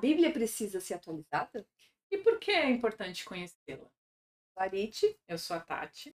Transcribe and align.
Bíblia 0.00 0.32
precisa 0.32 0.80
ser 0.80 0.94
atualizada? 0.94 1.66
E 2.10 2.16
por 2.16 2.38
que 2.38 2.50
é 2.50 2.70
importante 2.70 3.22
conhecê-la? 3.22 3.86
Larite. 4.56 5.20
Eu 5.28 5.36
sou 5.36 5.56
a 5.56 5.60
Tati. 5.60 6.10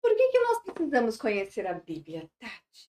Por 0.00 0.16
que, 0.16 0.28
que 0.30 0.38
nós 0.38 0.62
precisamos 0.62 1.16
conhecer 1.16 1.66
a 1.66 1.74
Bíblia, 1.74 2.30
Tati? 2.38 2.90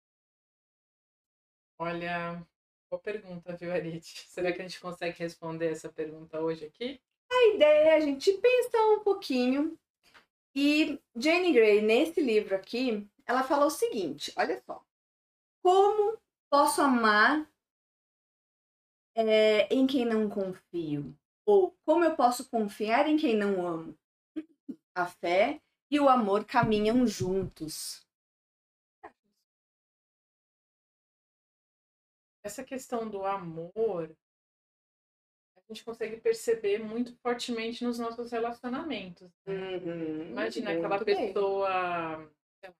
Olha, 1.80 2.46
boa 2.90 3.02
pergunta, 3.02 3.56
viu, 3.56 3.72
Arite? 3.72 4.26
Será 4.28 4.52
que 4.52 4.61
a 4.61 4.68
gente 4.68 4.80
consegue 4.80 5.18
responder 5.20 5.71
essa 5.71 5.89
pergunta 5.89 6.39
hoje 6.39 6.66
aqui? 6.66 7.00
A 7.32 7.56
ideia 7.56 7.89
é 7.89 7.96
a 7.96 8.00
gente 8.00 8.32
pensar 8.34 8.84
um 8.94 9.00
pouquinho. 9.00 9.78
E 10.56 11.00
Jane 11.16 11.54
Grey, 11.54 11.82
nesse 11.82 12.21
livro 12.21 12.56
aqui, 12.56 13.08
ela 13.25 13.44
fala 13.44 13.66
o 13.66 13.70
seguinte: 13.70 14.32
olha 14.36 14.61
só. 14.66 14.84
Como 15.61 16.18
posso 16.50 16.82
amar 16.82 17.47
é, 19.14 19.74
em 19.74 19.86
quem 19.86 20.06
não 20.06 20.30
confio? 20.30 21.16
Ou 21.46 21.75
como 21.86 22.04
eu 22.04 22.16
posso 22.16 22.50
confiar 22.50 23.08
em 23.08 23.18
quem 23.18 23.36
não 23.36 23.68
amo? 23.68 23.97
A 24.96 25.06
fé 25.06 25.61
e 25.92 26.00
o 26.00 26.10
amor 26.10 26.46
caminham 26.46 27.06
juntos. 27.06 28.07
Essa 32.47 32.64
questão 32.64 33.09
do 33.09 33.25
amor, 33.25 34.16
a 35.58 35.59
gente 35.67 35.83
consegue 35.83 36.16
perceber 36.16 36.80
muito 36.80 37.13
fortemente 37.17 37.83
nos 37.83 37.99
nossos 37.99 38.31
relacionamentos. 38.31 39.30
Uhum, 39.45 40.30
Imagina 40.30 40.72
aquela 40.72 41.03
pessoa 41.03 42.31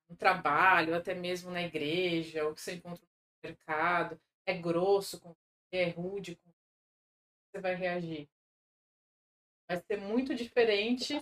no 0.10 0.16
trabalho, 0.16 0.96
até 0.96 1.14
mesmo 1.14 1.52
na 1.52 1.62
igreja, 1.62 2.46
ou 2.46 2.54
que 2.54 2.62
você 2.62 2.76
encontra 2.76 3.04
no 3.04 3.50
mercado, 3.50 4.18
é 4.46 4.54
grosso 4.58 5.20
com 5.20 5.34
você, 5.34 5.82
é 5.82 5.90
rude 5.90 6.38
com 6.38 6.50
você, 6.50 7.52
você 7.52 7.62
vai 7.62 7.76
reagir. 7.76 8.30
Vai 9.70 9.82
ser 9.82 9.98
muito 9.98 10.34
diferente. 10.34 11.14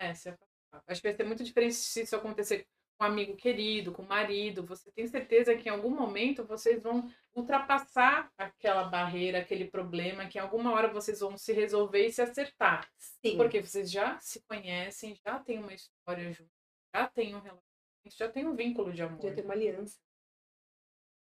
É, 0.00 0.12
se 0.12 0.28
afastar. 0.28 0.82
Acho 0.88 1.00
que 1.00 1.06
vai 1.06 1.16
ser 1.16 1.24
muito 1.24 1.44
diferente 1.44 1.74
se 1.74 2.02
isso 2.02 2.16
acontecer 2.16 2.66
um 3.00 3.04
amigo 3.04 3.36
querido, 3.36 3.92
com 3.92 4.02
o 4.02 4.08
marido. 4.08 4.64
Você 4.66 4.90
tem 4.90 5.06
certeza 5.06 5.54
que 5.56 5.68
em 5.68 5.72
algum 5.72 5.90
momento 5.90 6.44
vocês 6.44 6.82
vão 6.82 7.10
ultrapassar 7.34 8.32
aquela 8.38 8.84
barreira, 8.84 9.38
aquele 9.38 9.66
problema, 9.66 10.26
que 10.26 10.38
em 10.38 10.40
alguma 10.40 10.72
hora 10.72 10.88
vocês 10.88 11.20
vão 11.20 11.36
se 11.36 11.52
resolver 11.52 12.06
e 12.06 12.12
se 12.12 12.22
acertar. 12.22 12.90
Sim. 12.98 13.36
Porque 13.36 13.60
vocês 13.60 13.90
já 13.90 14.18
se 14.20 14.42
conhecem, 14.42 15.14
já 15.26 15.38
tem 15.38 15.58
uma 15.58 15.74
história 15.74 16.32
junto, 16.32 16.50
já 16.94 17.06
tem 17.08 17.34
um 17.34 17.40
relacionamento, 17.40 18.16
já 18.16 18.28
tem 18.28 18.46
um 18.46 18.54
vínculo 18.54 18.92
de 18.92 19.02
amor. 19.02 19.20
Já 19.20 19.34
tem 19.34 19.44
uma 19.44 19.54
aliança. 19.54 19.98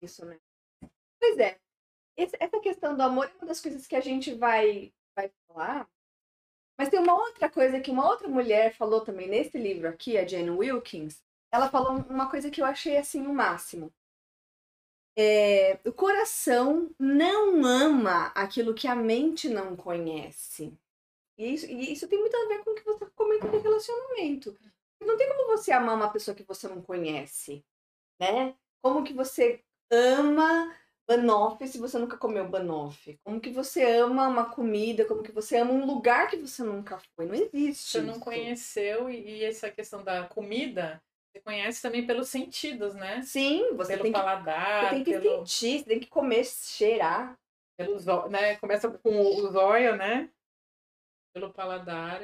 Isso, 0.02 0.26
né? 0.26 0.40
Pois 1.20 1.38
é. 1.40 1.60
Essa 2.16 2.60
questão 2.60 2.96
do 2.96 3.04
amor 3.04 3.28
é 3.28 3.36
uma 3.38 3.48
das 3.48 3.62
coisas 3.62 3.86
que 3.86 3.96
a 3.96 4.02
gente 4.02 4.34
vai, 4.34 4.92
vai 5.16 5.32
falar. 5.48 5.88
Mas 6.78 6.90
tem 6.90 7.00
uma 7.00 7.14
outra 7.14 7.50
coisa 7.50 7.80
que 7.80 7.90
uma 7.90 8.08
outra 8.08 8.28
mulher 8.28 8.74
falou 8.74 9.02
também 9.02 9.28
nesse 9.28 9.58
livro 9.58 9.88
aqui, 9.88 10.18
a 10.18 10.28
Jane 10.28 10.52
Wilkins. 10.52 11.24
Ela 11.52 11.70
falou 11.70 12.04
uma 12.10 12.30
coisa 12.30 12.50
que 12.52 12.62
eu 12.62 12.66
achei 12.66 12.98
assim 12.98 13.26
o 13.26 13.34
máximo. 13.34 13.92
É, 15.20 15.80
o 15.84 15.92
coração 15.92 16.94
não 17.00 17.66
ama 17.66 18.28
aquilo 18.36 18.76
que 18.76 18.88
a 18.88 18.96
mente 18.96 19.50
não 19.50 19.76
conhece. 19.76 20.78
E 21.38 21.54
isso, 21.54 21.66
e 21.66 21.92
isso 21.92 22.08
tem 22.08 22.20
muito 22.20 22.36
a 22.36 22.48
ver 22.48 22.64
com 22.64 22.72
o 22.72 22.76
que 22.76 22.84
você 22.84 23.06
comenta 23.16 23.48
de 23.50 23.58
relacionamento. 23.58 24.58
Não 25.02 25.18
tem 25.18 25.28
como 25.30 25.48
você 25.48 25.72
amar 25.72 25.96
uma 25.96 26.12
pessoa 26.12 26.36
que 26.36 26.44
você 26.44 26.68
não 26.68 26.82
conhece, 26.82 27.64
né? 28.20 28.56
Como 28.82 29.04
que 29.04 29.14
você 29.14 29.64
ama 29.92 30.76
banoffee 31.08 31.68
se 31.68 31.78
você 31.78 31.98
nunca 31.98 32.18
comeu 32.18 32.48
banoffee? 32.48 33.20
Como 33.24 33.40
que 33.40 33.50
você 33.50 33.84
ama 33.84 34.28
uma 34.28 34.50
comida? 34.50 35.06
Como 35.06 35.24
que 35.24 35.32
você 35.32 35.58
ama 35.58 35.72
um 35.72 35.86
lugar 35.86 36.30
que 36.30 36.38
você 36.38 36.64
nunca 36.64 37.00
foi? 37.16 37.26
Não 37.26 37.36
existe. 37.36 37.92
Você 37.92 38.02
não 38.02 38.16
isso. 38.16 38.22
conheceu, 38.22 39.10
e, 39.10 39.40
e 39.40 39.44
essa 39.44 39.72
questão 39.72 40.04
da 40.04 40.28
comida, 40.28 41.02
você 41.38 41.42
conhece 41.42 41.82
também 41.82 42.06
pelos 42.06 42.30
sentidos, 42.30 42.94
né? 42.96 43.22
Sim, 43.22 43.74
você 43.76 43.94
pelo 43.94 44.04
tem 44.04 44.12
que, 44.12 44.18
paladar, 44.18 44.84
você 44.84 44.90
tem 44.90 45.04
que 45.04 45.12
pelo, 45.12 45.46
sentir, 45.46 45.80
você 45.80 45.86
tem 45.86 46.00
que 46.00 46.08
comer, 46.08 46.44
cheirar. 46.46 47.38
pelos 47.78 48.06
né? 48.30 48.56
Começa 48.58 48.90
com 48.90 49.20
os 49.38 49.56
olhos, 49.56 49.98
né? 49.98 50.30
Pelo 51.34 51.54
paladar. 51.54 52.22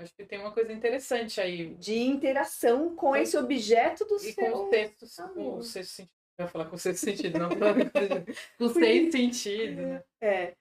Acho 0.00 0.12
que 0.14 0.24
tem 0.24 0.38
uma 0.40 0.52
coisa 0.52 0.72
interessante 0.72 1.40
aí. 1.40 1.74
De 1.74 1.98
interação 1.98 2.90
com 2.90 3.08
Com- 3.08 3.16
esse 3.16 3.36
objeto 3.36 4.04
do 4.04 4.16
E 4.16 4.32
seu... 4.32 4.50
com 4.52 4.66
o 4.66 4.70
sexto, 4.70 5.06
com 5.34 5.58
o 5.58 5.62
sexto 5.62 5.90
sentido. 5.92 6.14
Eu 6.36 6.44
ia 6.44 6.50
falar 6.50 6.64
com 6.66 6.74
o 6.74 6.78
sexto 6.78 7.04
sentido, 7.04 7.38
não. 7.38 7.48
com 8.58 8.64
o 8.64 8.68
seis 8.70 9.12
sentido, 9.12 9.82
né? 9.82 10.04
É. 10.20 10.56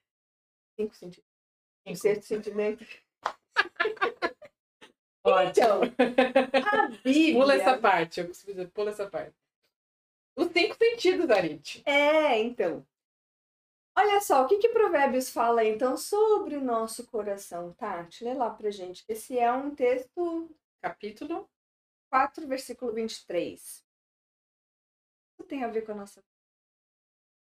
Cinco 0.79 0.95
sentidos. 0.95 1.25
O 1.85 1.89
Cinco. 1.89 1.99
sexto 2.01 2.25
sentimento. 2.25 2.85
Ótimo. 5.23 5.83
A 6.71 6.87
Bíblia... 6.87 7.33
Pula 7.39 7.55
essa 7.55 7.77
parte, 7.77 8.19
eu 8.19 8.27
costumo 8.27 8.53
dizer, 8.53 8.69
pula 8.69 8.89
essa 8.89 9.07
parte. 9.09 9.33
Os 10.35 10.51
cinco 10.51 10.75
sentidos, 10.75 11.29
Arite. 11.29 11.81
É, 11.85 12.39
então. 12.39 12.85
Olha 13.95 14.19
só, 14.21 14.43
o 14.43 14.47
que 14.47 14.57
que 14.57 14.69
Provérbios 14.69 15.29
fala 15.29 15.63
então 15.63 15.95
sobre 15.95 16.55
o 16.55 16.61
nosso 16.61 17.05
coração, 17.05 17.71
Tati? 17.73 18.23
Lê 18.23 18.33
lá 18.33 18.49
pra 18.49 18.71
gente. 18.71 19.05
Esse 19.07 19.37
é 19.37 19.51
um 19.51 19.73
texto 19.73 20.49
Capítulo 20.81 21.47
4, 22.09 22.47
versículo 22.47 22.91
23. 22.91 23.61
Isso 23.61 25.47
tem 25.47 25.63
a 25.63 25.67
ver 25.67 25.85
com 25.85 25.93
a 25.93 25.95
nossa. 25.95 26.23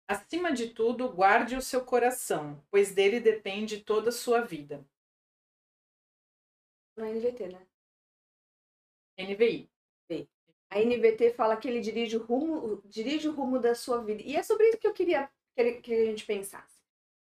Acima 0.08 0.54
de 0.54 0.70
tudo, 0.70 1.10
guarde 1.10 1.56
o 1.56 1.62
seu 1.62 1.84
coração, 1.84 2.64
pois 2.70 2.94
dele 2.94 3.20
depende 3.20 3.82
toda 3.82 4.10
a 4.10 4.14
sua 4.14 4.42
vida. 4.42 4.86
Na 6.98 7.10
NVT, 7.10 7.48
né? 7.50 7.68
NVI. 9.20 9.70
A 10.70 10.80
NVT 10.80 11.32
fala 11.34 11.56
que 11.56 11.68
ele 11.68 11.80
dirige 11.80 12.18
o 12.18 12.24
rumo, 12.24 12.82
dirige 12.86 13.30
o 13.30 13.32
rumo 13.32 13.60
da 13.60 13.76
sua 13.76 14.04
vida. 14.04 14.22
E 14.24 14.36
é 14.36 14.44
sobre 14.44 14.68
isso 14.70 14.78
que 14.78 14.88
eu 14.88 14.94
queria 14.94 15.30
que 15.56 15.94
a 15.94 16.06
gente 16.06 16.26
pensasse. 16.26 16.76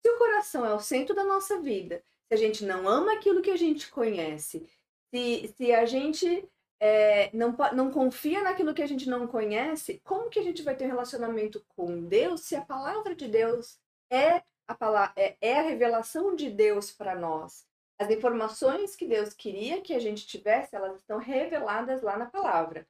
Se 0.06 0.12
o 0.12 0.18
coração 0.18 0.66
é 0.66 0.74
o 0.74 0.80
centro 0.80 1.16
da 1.16 1.24
nossa 1.24 1.60
vida, 1.60 2.04
se 2.28 2.34
a 2.34 2.38
gente 2.38 2.64
não 2.66 2.88
ama 2.88 3.14
aquilo 3.14 3.42
que 3.42 3.50
a 3.50 3.58
gente 3.58 3.90
conhece, 3.90 4.68
se, 5.14 5.48
se 5.56 5.72
a 5.74 5.86
gente 5.86 6.48
é, 6.80 7.36
não, 7.36 7.56
não 7.74 7.92
confia 7.92 8.44
naquilo 8.44 8.74
que 8.74 8.82
a 8.82 8.88
gente 8.88 9.10
não 9.10 9.28
conhece, 9.28 10.00
como 10.04 10.30
que 10.30 10.40
a 10.40 10.44
gente 10.44 10.62
vai 10.62 10.76
ter 10.76 10.86
um 10.86 10.90
relacionamento 10.90 11.64
com 11.70 12.04
Deus 12.06 12.42
se 12.42 12.56
a 12.56 12.62
palavra 12.62 13.16
de 13.16 13.28
Deus 13.28 13.80
é 14.12 14.44
a, 14.68 14.76
pala- 14.76 15.14
é, 15.16 15.36
é 15.42 15.60
a 15.60 15.64
revelação 15.64 16.36
de 16.36 16.50
Deus 16.50 16.92
para 16.92 17.16
nós? 17.16 17.66
As 18.02 18.10
informações 18.10 18.96
que 18.96 19.06
Deus 19.06 19.32
queria 19.32 19.80
que 19.80 19.94
a 19.94 20.00
gente 20.00 20.26
tivesse, 20.26 20.76
elas 20.76 20.98
estão 20.98 21.20
reveladas 21.20 22.02
lá 22.02 22.18
na 22.18 22.26
palavra. 22.26 22.88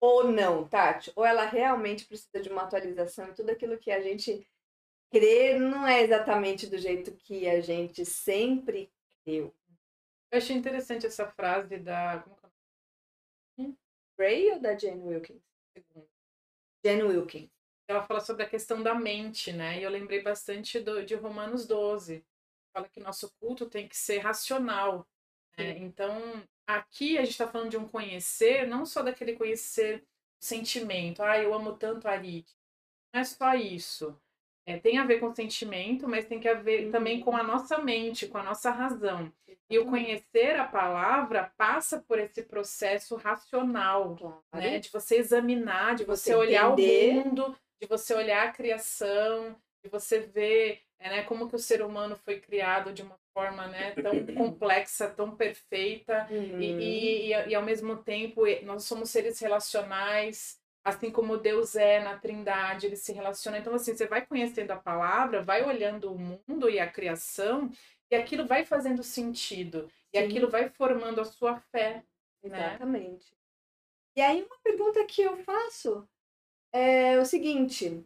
Ou 0.00 0.32
não, 0.32 0.66
Tati? 0.66 1.12
Ou 1.14 1.22
ela 1.22 1.44
realmente 1.44 2.06
precisa 2.06 2.40
de 2.40 2.48
uma 2.48 2.62
atualização 2.62 3.28
e 3.28 3.34
tudo 3.34 3.50
aquilo 3.50 3.76
que 3.76 3.90
a 3.90 4.00
gente 4.00 4.48
crê 5.12 5.58
não 5.58 5.86
é 5.86 6.00
exatamente 6.00 6.66
do 6.66 6.78
jeito 6.78 7.12
que 7.12 7.46
a 7.46 7.60
gente 7.60 8.06
sempre 8.06 8.90
creu. 9.22 9.54
Eu 10.32 10.38
achei 10.38 10.56
interessante 10.56 11.04
essa 11.04 11.28
frase 11.28 11.76
da. 11.76 12.20
Como 12.20 12.36
que 12.38 13.62
é 13.62 13.70
Ray 14.18 14.50
ou 14.52 14.60
da 14.60 14.74
Jane 14.74 15.02
Wilkins? 15.02 15.42
Jane 16.82 17.02
Wilkins. 17.02 17.50
Ela 17.86 18.02
fala 18.02 18.20
sobre 18.20 18.44
a 18.44 18.48
questão 18.48 18.82
da 18.82 18.94
mente, 18.94 19.52
né? 19.52 19.78
E 19.78 19.82
eu 19.82 19.90
lembrei 19.90 20.22
bastante 20.22 20.80
do, 20.80 21.04
de 21.04 21.14
Romanos 21.14 21.66
12. 21.66 22.24
Fala 22.74 22.88
que 22.88 22.98
nosso 23.00 23.30
culto 23.38 23.66
tem 23.66 23.86
que 23.88 23.96
ser 23.96 24.18
racional. 24.18 25.06
né? 25.56 25.78
Então, 25.78 26.42
aqui 26.66 27.16
a 27.16 27.20
gente 27.22 27.30
está 27.32 27.46
falando 27.46 27.70
de 27.70 27.76
um 27.76 27.86
conhecer, 27.86 28.66
não 28.66 28.84
só 28.84 29.00
daquele 29.02 29.34
conhecer 29.36 30.04
sentimento. 30.40 31.22
Ah, 31.22 31.38
eu 31.38 31.54
amo 31.54 31.76
tanto 31.76 32.08
a 32.08 32.12
Arit. 32.12 32.46
Não 33.14 33.20
é 33.20 33.24
só 33.24 33.54
isso. 33.54 34.18
É, 34.66 34.78
tem 34.78 34.98
a 34.98 35.04
ver 35.04 35.20
com 35.20 35.32
sentimento, 35.34 36.08
mas 36.08 36.26
tem 36.26 36.40
que 36.40 36.48
haver 36.48 36.86
Uhum. 36.86 36.90
também 36.90 37.20
com 37.20 37.36
a 37.36 37.42
nossa 37.42 37.78
mente, 37.78 38.26
com 38.26 38.38
a 38.38 38.42
nossa 38.42 38.70
razão. 38.70 39.32
E 39.70 39.78
o 39.78 39.86
conhecer 39.86 40.56
a 40.56 40.66
palavra 40.66 41.52
passa 41.56 42.00
por 42.00 42.18
esse 42.18 42.42
processo 42.42 43.14
racional, 43.16 44.16
Claro. 44.16 44.42
né? 44.54 44.78
De 44.80 44.90
você 44.90 45.16
examinar, 45.16 45.94
de 45.94 46.04
você, 46.04 46.30
Você 46.30 46.34
olhar 46.34 46.72
entender. 46.72 47.10
o 47.12 47.24
mundo, 47.24 47.56
de 47.80 47.86
você 47.86 48.14
olhar 48.14 48.48
a 48.48 48.52
criação, 48.52 49.54
você 49.88 50.20
ver 50.20 50.80
é, 50.98 51.10
né, 51.10 51.22
como 51.24 51.48
que 51.48 51.56
o 51.56 51.58
ser 51.58 51.82
humano 51.82 52.16
foi 52.16 52.40
criado 52.40 52.92
de 52.92 53.02
uma 53.02 53.18
forma 53.34 53.66
né, 53.66 53.92
tão 53.92 54.12
complexa, 54.34 55.08
tão 55.10 55.36
perfeita, 55.36 56.26
Uhum. 56.30 56.60
e, 56.60 57.30
e, 57.30 57.48
e, 57.50 57.54
ao 57.54 57.62
mesmo 57.62 57.96
tempo 57.96 58.42
nós 58.62 58.84
somos 58.84 59.10
seres 59.10 59.38
relacionais, 59.38 60.58
assim 60.84 61.10
como 61.10 61.36
Deus 61.36 61.76
é 61.76 62.00
na 62.00 62.18
Trindade, 62.18 62.86
ele 62.86 62.96
se 62.96 63.12
relaciona. 63.12 63.58
Então, 63.58 63.74
assim, 63.74 63.94
você 63.96 64.06
vai 64.06 64.24
conhecendo 64.24 64.70
a 64.70 64.76
palavra, 64.76 65.42
vai 65.42 65.62
olhando 65.64 66.12
o 66.12 66.18
mundo 66.18 66.68
e 66.70 66.78
a 66.78 66.86
criação, 66.90 67.70
e 68.10 68.14
aquilo 68.14 68.46
vai 68.46 68.64
fazendo 68.64 69.02
sentido. 69.02 69.90
E 70.12 70.18
Sim. 70.18 70.26
aquilo 70.26 70.48
vai 70.48 70.68
formando 70.68 71.20
a 71.20 71.24
sua 71.24 71.56
fé. 71.72 72.04
Né? 72.42 72.58
Exatamente. 72.68 73.34
E 74.16 74.20
aí, 74.20 74.42
uma 74.42 74.58
pergunta 74.62 75.04
que 75.06 75.22
eu 75.22 75.36
faço 75.38 76.06
é 76.72 77.18
o 77.18 77.24
seguinte: 77.24 78.04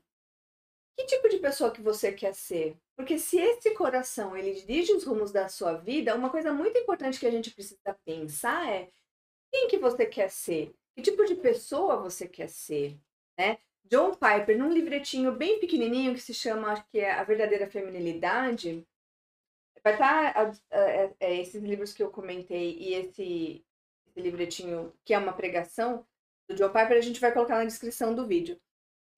que 0.99 1.07
tipo 1.07 1.29
de 1.29 1.39
pessoa 1.39 1.71
que 1.71 1.81
você 1.81 2.11
quer 2.11 2.35
ser? 2.35 2.77
Porque 2.97 3.21
se 3.21 3.39
esse 3.39 3.71
coração 3.71 4.37
ele 4.37 4.53
dirige 4.53 4.93
os 4.93 5.05
rumos 5.05 5.31
da 5.31 5.49
sua 5.49 5.75
vida, 5.75 6.15
uma 6.17 6.29
coisa 6.29 6.53
muito 6.53 6.77
importante 6.77 7.21
que 7.21 7.27
a 7.27 7.31
gente 7.31 7.53
precisa 7.53 7.97
pensar 8.05 8.69
é 8.69 8.91
quem 9.53 9.69
que 9.69 9.79
você 9.79 10.05
quer 10.05 10.29
ser? 10.29 10.75
Que 10.97 11.03
tipo 11.03 11.25
de 11.25 11.37
pessoa 11.37 12.03
você 12.03 12.27
quer 12.27 12.49
ser? 12.49 12.99
Né? 13.39 13.59
John 13.85 14.11
Piper, 14.11 14.59
num 14.59 14.73
livretinho 14.73 15.31
bem 15.31 15.61
pequenininho 15.61 16.15
que 16.15 16.21
se 16.21 16.35
chama, 16.35 16.85
que 16.91 16.99
é 16.99 17.13
A 17.13 17.23
Verdadeira 17.23 17.71
Feminilidade, 17.71 18.85
vai 19.85 19.93
estar 19.93 20.53
é, 20.71 21.15
é, 21.21 21.41
esses 21.41 21.63
livros 21.63 21.93
que 21.93 22.03
eu 22.03 22.11
comentei 22.11 22.77
e 22.77 22.95
esse, 22.95 23.65
esse 24.09 24.21
livretinho 24.21 24.93
que 25.05 25.15
é 25.15 25.19
uma 25.19 25.33
pregação 25.33 26.05
do 26.49 26.57
John 26.57 26.71
Piper, 26.71 26.99
a 26.99 27.01
gente 27.01 27.21
vai 27.21 27.33
colocar 27.33 27.57
na 27.57 27.65
descrição 27.65 28.17
do 28.17 28.27
vídeo. 28.27 28.61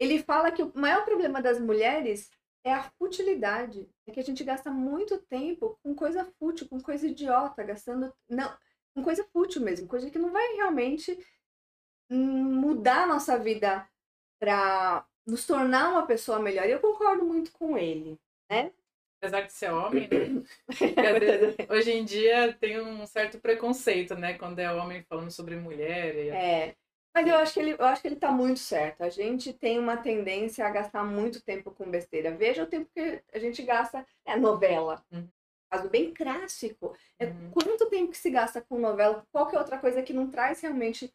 Ele 0.01 0.23
fala 0.23 0.51
que 0.51 0.63
o 0.63 0.73
maior 0.75 1.05
problema 1.05 1.43
das 1.43 1.61
mulheres 1.61 2.31
é 2.65 2.73
a 2.73 2.83
futilidade. 2.99 3.89
É 4.07 4.13
que 4.13 4.21
a 4.21 4.25
gente 4.25 4.43
gasta 4.43 4.71
muito 4.71 5.19
tempo 5.19 5.79
com 5.83 5.95
coisa 5.95 6.25
fútil, 6.39 6.67
com 6.69 6.81
coisa 6.81 7.07
idiota, 7.07 7.63
gastando. 7.63 8.13
Não, 8.29 8.51
com 8.95 9.05
coisa 9.05 9.25
fútil 9.33 9.63
mesmo, 9.63 9.87
coisa 9.87 10.11
que 10.11 10.19
não 10.19 10.33
vai 10.33 10.55
realmente 10.55 11.19
mudar 12.11 13.05
a 13.05 13.07
nossa 13.07 13.39
vida 13.39 13.89
para 14.41 15.07
nos 15.27 15.47
tornar 15.47 15.91
uma 15.91 16.07
pessoa 16.07 16.41
melhor. 16.41 16.67
E 16.67 16.73
eu 16.73 16.81
concordo 16.81 17.25
muito 17.25 17.53
com 17.53 17.79
ele, 17.79 18.19
né? 18.51 18.73
Apesar 19.23 19.43
de 19.43 19.53
ser 19.53 19.71
homem, 19.71 20.09
né? 20.09 20.43
hoje 21.69 21.93
em 21.93 22.05
dia 22.05 22.55
tem 22.55 22.81
um 22.81 23.07
certo 23.07 23.39
preconceito, 23.39 24.15
né? 24.15 24.37
Quando 24.39 24.59
é 24.59 24.73
homem 24.73 25.05
falando 25.05 25.31
sobre 25.31 25.57
mulher. 25.57 26.17
E... 26.17 26.29
É. 26.31 26.77
Mas 27.15 27.27
eu 27.27 27.35
acho 27.37 27.53
que 27.55 27.61
ele, 27.61 27.73
eu 27.73 27.85
acho 27.85 28.01
que 28.03 28.09
ele 28.09 28.17
tá 28.17 28.31
muito 28.31 28.61
certo. 28.61 29.03
A 29.03 29.09
gente 29.11 29.53
tem 29.53 29.79
uma 29.79 29.97
tendência 29.97 30.65
a 30.65 30.71
gastar 30.71 31.05
muito 31.05 31.43
tempo 31.43 31.71
com 31.73 31.91
besteira. 31.91 32.35
Veja 32.37 32.63
o 32.63 32.67
tempo 32.67 32.89
que 32.95 33.23
a 33.33 33.39
gente 33.39 33.63
gasta. 33.63 34.07
É 34.25 34.37
novela. 34.37 35.05
Uhum. 35.11 35.29
Caso 35.71 35.89
bem 35.89 36.13
clássico. 36.15 36.97
É 37.19 37.27
Uhum. 37.27 37.51
quanto 37.51 37.89
tempo 37.91 38.13
que 38.13 38.19
se 38.19 38.31
gasta 38.31 38.61
com 38.61 38.79
novela? 38.79 39.27
Qualquer 39.33 39.59
outra 39.59 39.79
coisa 39.79 40.03
que 40.03 40.13
não 40.13 40.31
traz 40.31 40.61
realmente 40.61 41.13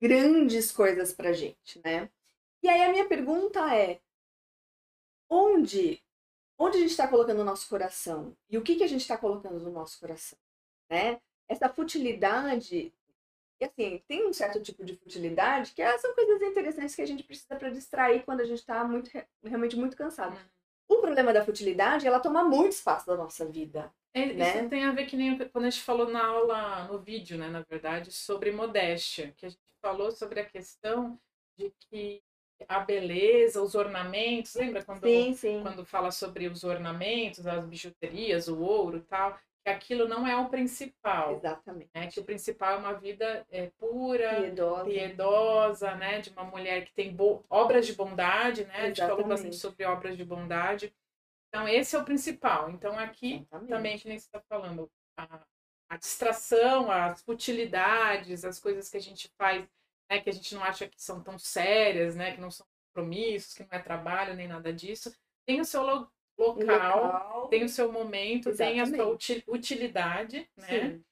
grandes 0.00 0.70
coisas 0.72 1.12
pra 1.12 1.32
gente, 1.32 1.80
né? 1.84 2.10
E 2.62 2.68
aí 2.68 2.82
a 2.82 2.90
minha 2.90 3.08
pergunta 3.08 3.60
é: 3.74 4.00
onde, 5.30 6.02
onde 6.58 6.76
a 6.78 6.80
gente 6.80 6.90
está 6.90 7.06
colocando 7.08 7.40
o 7.40 7.44
nosso 7.44 7.68
coração? 7.68 8.36
E 8.50 8.58
o 8.58 8.62
que, 8.62 8.76
que 8.76 8.84
a 8.84 8.88
gente 8.88 9.02
está 9.02 9.16
colocando 9.16 9.60
no 9.60 9.70
nosso 9.70 9.98
coração? 10.00 10.38
Né? 10.90 11.20
Essa 11.48 11.68
futilidade 11.68 12.92
e 13.60 13.64
assim, 13.64 14.02
tem 14.06 14.26
um 14.26 14.32
certo 14.32 14.60
tipo 14.62 14.84
de 14.84 14.96
futilidade 14.96 15.72
que 15.72 15.98
são 15.98 16.14
coisas 16.14 16.40
interessantes 16.42 16.94
que 16.94 17.02
a 17.02 17.06
gente 17.06 17.24
precisa 17.24 17.56
para 17.56 17.70
distrair 17.70 18.22
quando 18.24 18.40
a 18.40 18.44
gente 18.44 18.60
está 18.60 18.84
muito, 18.84 19.10
realmente 19.44 19.76
muito 19.76 19.96
cansado. 19.96 20.36
Uhum. 20.36 20.96
O 20.96 21.00
problema 21.00 21.32
da 21.32 21.44
futilidade, 21.44 22.06
ela 22.06 22.20
toma 22.20 22.44
muito 22.44 22.72
espaço 22.72 23.06
da 23.06 23.16
nossa 23.16 23.44
vida. 23.44 23.92
É, 24.14 24.26
né? 24.32 24.56
Isso 24.56 24.68
tem 24.68 24.84
a 24.84 24.92
ver 24.92 25.06
que 25.06 25.16
nem 25.16 25.36
quando 25.48 25.66
a 25.66 25.70
gente 25.70 25.82
falou 25.82 26.08
na 26.08 26.24
aula, 26.24 26.84
no 26.84 26.98
vídeo, 26.98 27.36
né, 27.36 27.48
na 27.48 27.62
verdade, 27.62 28.10
sobre 28.10 28.50
modéstia, 28.52 29.34
que 29.36 29.44
a 29.44 29.48
gente 29.48 29.60
falou 29.82 30.10
sobre 30.10 30.40
a 30.40 30.44
questão 30.44 31.20
de 31.56 31.72
que 31.80 32.22
a 32.66 32.80
beleza, 32.80 33.62
os 33.62 33.74
ornamentos, 33.74 34.54
lembra 34.54 34.82
quando, 34.82 35.02
Sim, 35.02 35.34
sim. 35.34 35.62
quando 35.62 35.84
fala 35.84 36.10
sobre 36.10 36.48
os 36.48 36.64
ornamentos, 36.64 37.46
as 37.46 37.64
bijuterias, 37.64 38.48
o 38.48 38.58
ouro 38.58 38.96
e 38.96 39.02
tal, 39.02 39.38
que 39.68 39.74
aquilo 39.74 40.08
não 40.08 40.26
é 40.26 40.36
o 40.36 40.48
principal, 40.48 41.34
Exatamente. 41.34 41.90
né? 41.94 42.06
Que 42.06 42.20
o 42.20 42.24
principal 42.24 42.74
é 42.74 42.76
uma 42.76 42.94
vida 42.94 43.46
é, 43.50 43.70
pura, 43.78 44.40
Piedosa. 44.40 44.84
piedosa, 44.84 45.94
né? 45.94 46.20
De 46.20 46.30
uma 46.30 46.44
mulher 46.44 46.84
que 46.84 46.92
tem 46.92 47.14
obras 47.50 47.86
de 47.86 47.94
bondade, 47.94 48.64
né? 48.64 48.74
A 48.76 48.86
gente 48.86 49.00
falou 49.00 49.18
Exatamente. 49.18 49.28
bastante 49.28 49.56
sobre 49.56 49.84
obras 49.84 50.16
de 50.16 50.24
bondade. 50.24 50.94
Então, 51.48 51.68
esse 51.68 51.94
é 51.94 51.98
o 51.98 52.04
principal. 52.04 52.70
Então, 52.70 52.98
aqui 52.98 53.34
Exatamente. 53.36 53.68
também, 53.68 53.98
que 53.98 54.08
nem 54.08 54.18
você 54.18 54.26
está 54.26 54.40
falando, 54.48 54.90
a, 55.18 55.40
a 55.90 55.96
distração, 55.96 56.90
as 56.90 57.22
futilidades, 57.22 58.44
as 58.44 58.58
coisas 58.58 58.88
que 58.88 58.96
a 58.96 59.00
gente 59.00 59.30
faz, 59.36 59.66
né? 60.10 60.20
Que 60.20 60.30
a 60.30 60.32
gente 60.32 60.54
não 60.54 60.64
acha 60.64 60.88
que 60.88 61.02
são 61.02 61.22
tão 61.22 61.38
sérias, 61.38 62.16
né? 62.16 62.32
Que 62.32 62.40
não 62.40 62.50
são 62.50 62.66
compromissos, 62.88 63.54
que 63.54 63.62
não 63.62 63.68
é 63.72 63.78
trabalho, 63.78 64.34
nem 64.34 64.48
nada 64.48 64.72
disso. 64.72 65.14
Tem 65.46 65.60
o 65.60 65.64
seu 65.64 65.82
local, 66.38 67.02
local. 67.04 67.48
tem 67.48 67.64
o 67.64 67.68
seu 67.68 67.90
momento, 67.92 68.54
tem 68.56 68.80
a 68.80 68.86
sua 68.86 68.94
Exatamente. 68.94 69.14
uti- 69.14 69.44
utilidade, 69.48 70.50
né? 70.56 70.66
Sim. 70.68 71.04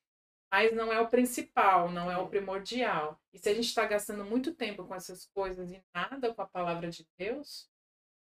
mas 0.51 0.73
não 0.73 0.93
é 0.93 1.01
o 1.01 1.09
principal, 1.09 1.91
não 1.91 2.11
é 2.11 2.17
o 2.17 2.29
primordial. 2.29 3.21
E 3.33 3.39
se 3.39 3.49
a 3.49 3.55
gente 3.55 3.67
está 3.67 3.85
gastando 3.85 4.25
muito 4.25 4.55
tempo 4.55 4.85
com 4.85 4.95
essas 4.95 5.27
coisas 5.35 5.71
e 5.71 5.83
nada 5.95 6.33
com 6.35 6.41
a 6.43 6.47
palavra 6.47 6.89
de 6.89 7.07
Deus, 7.19 7.69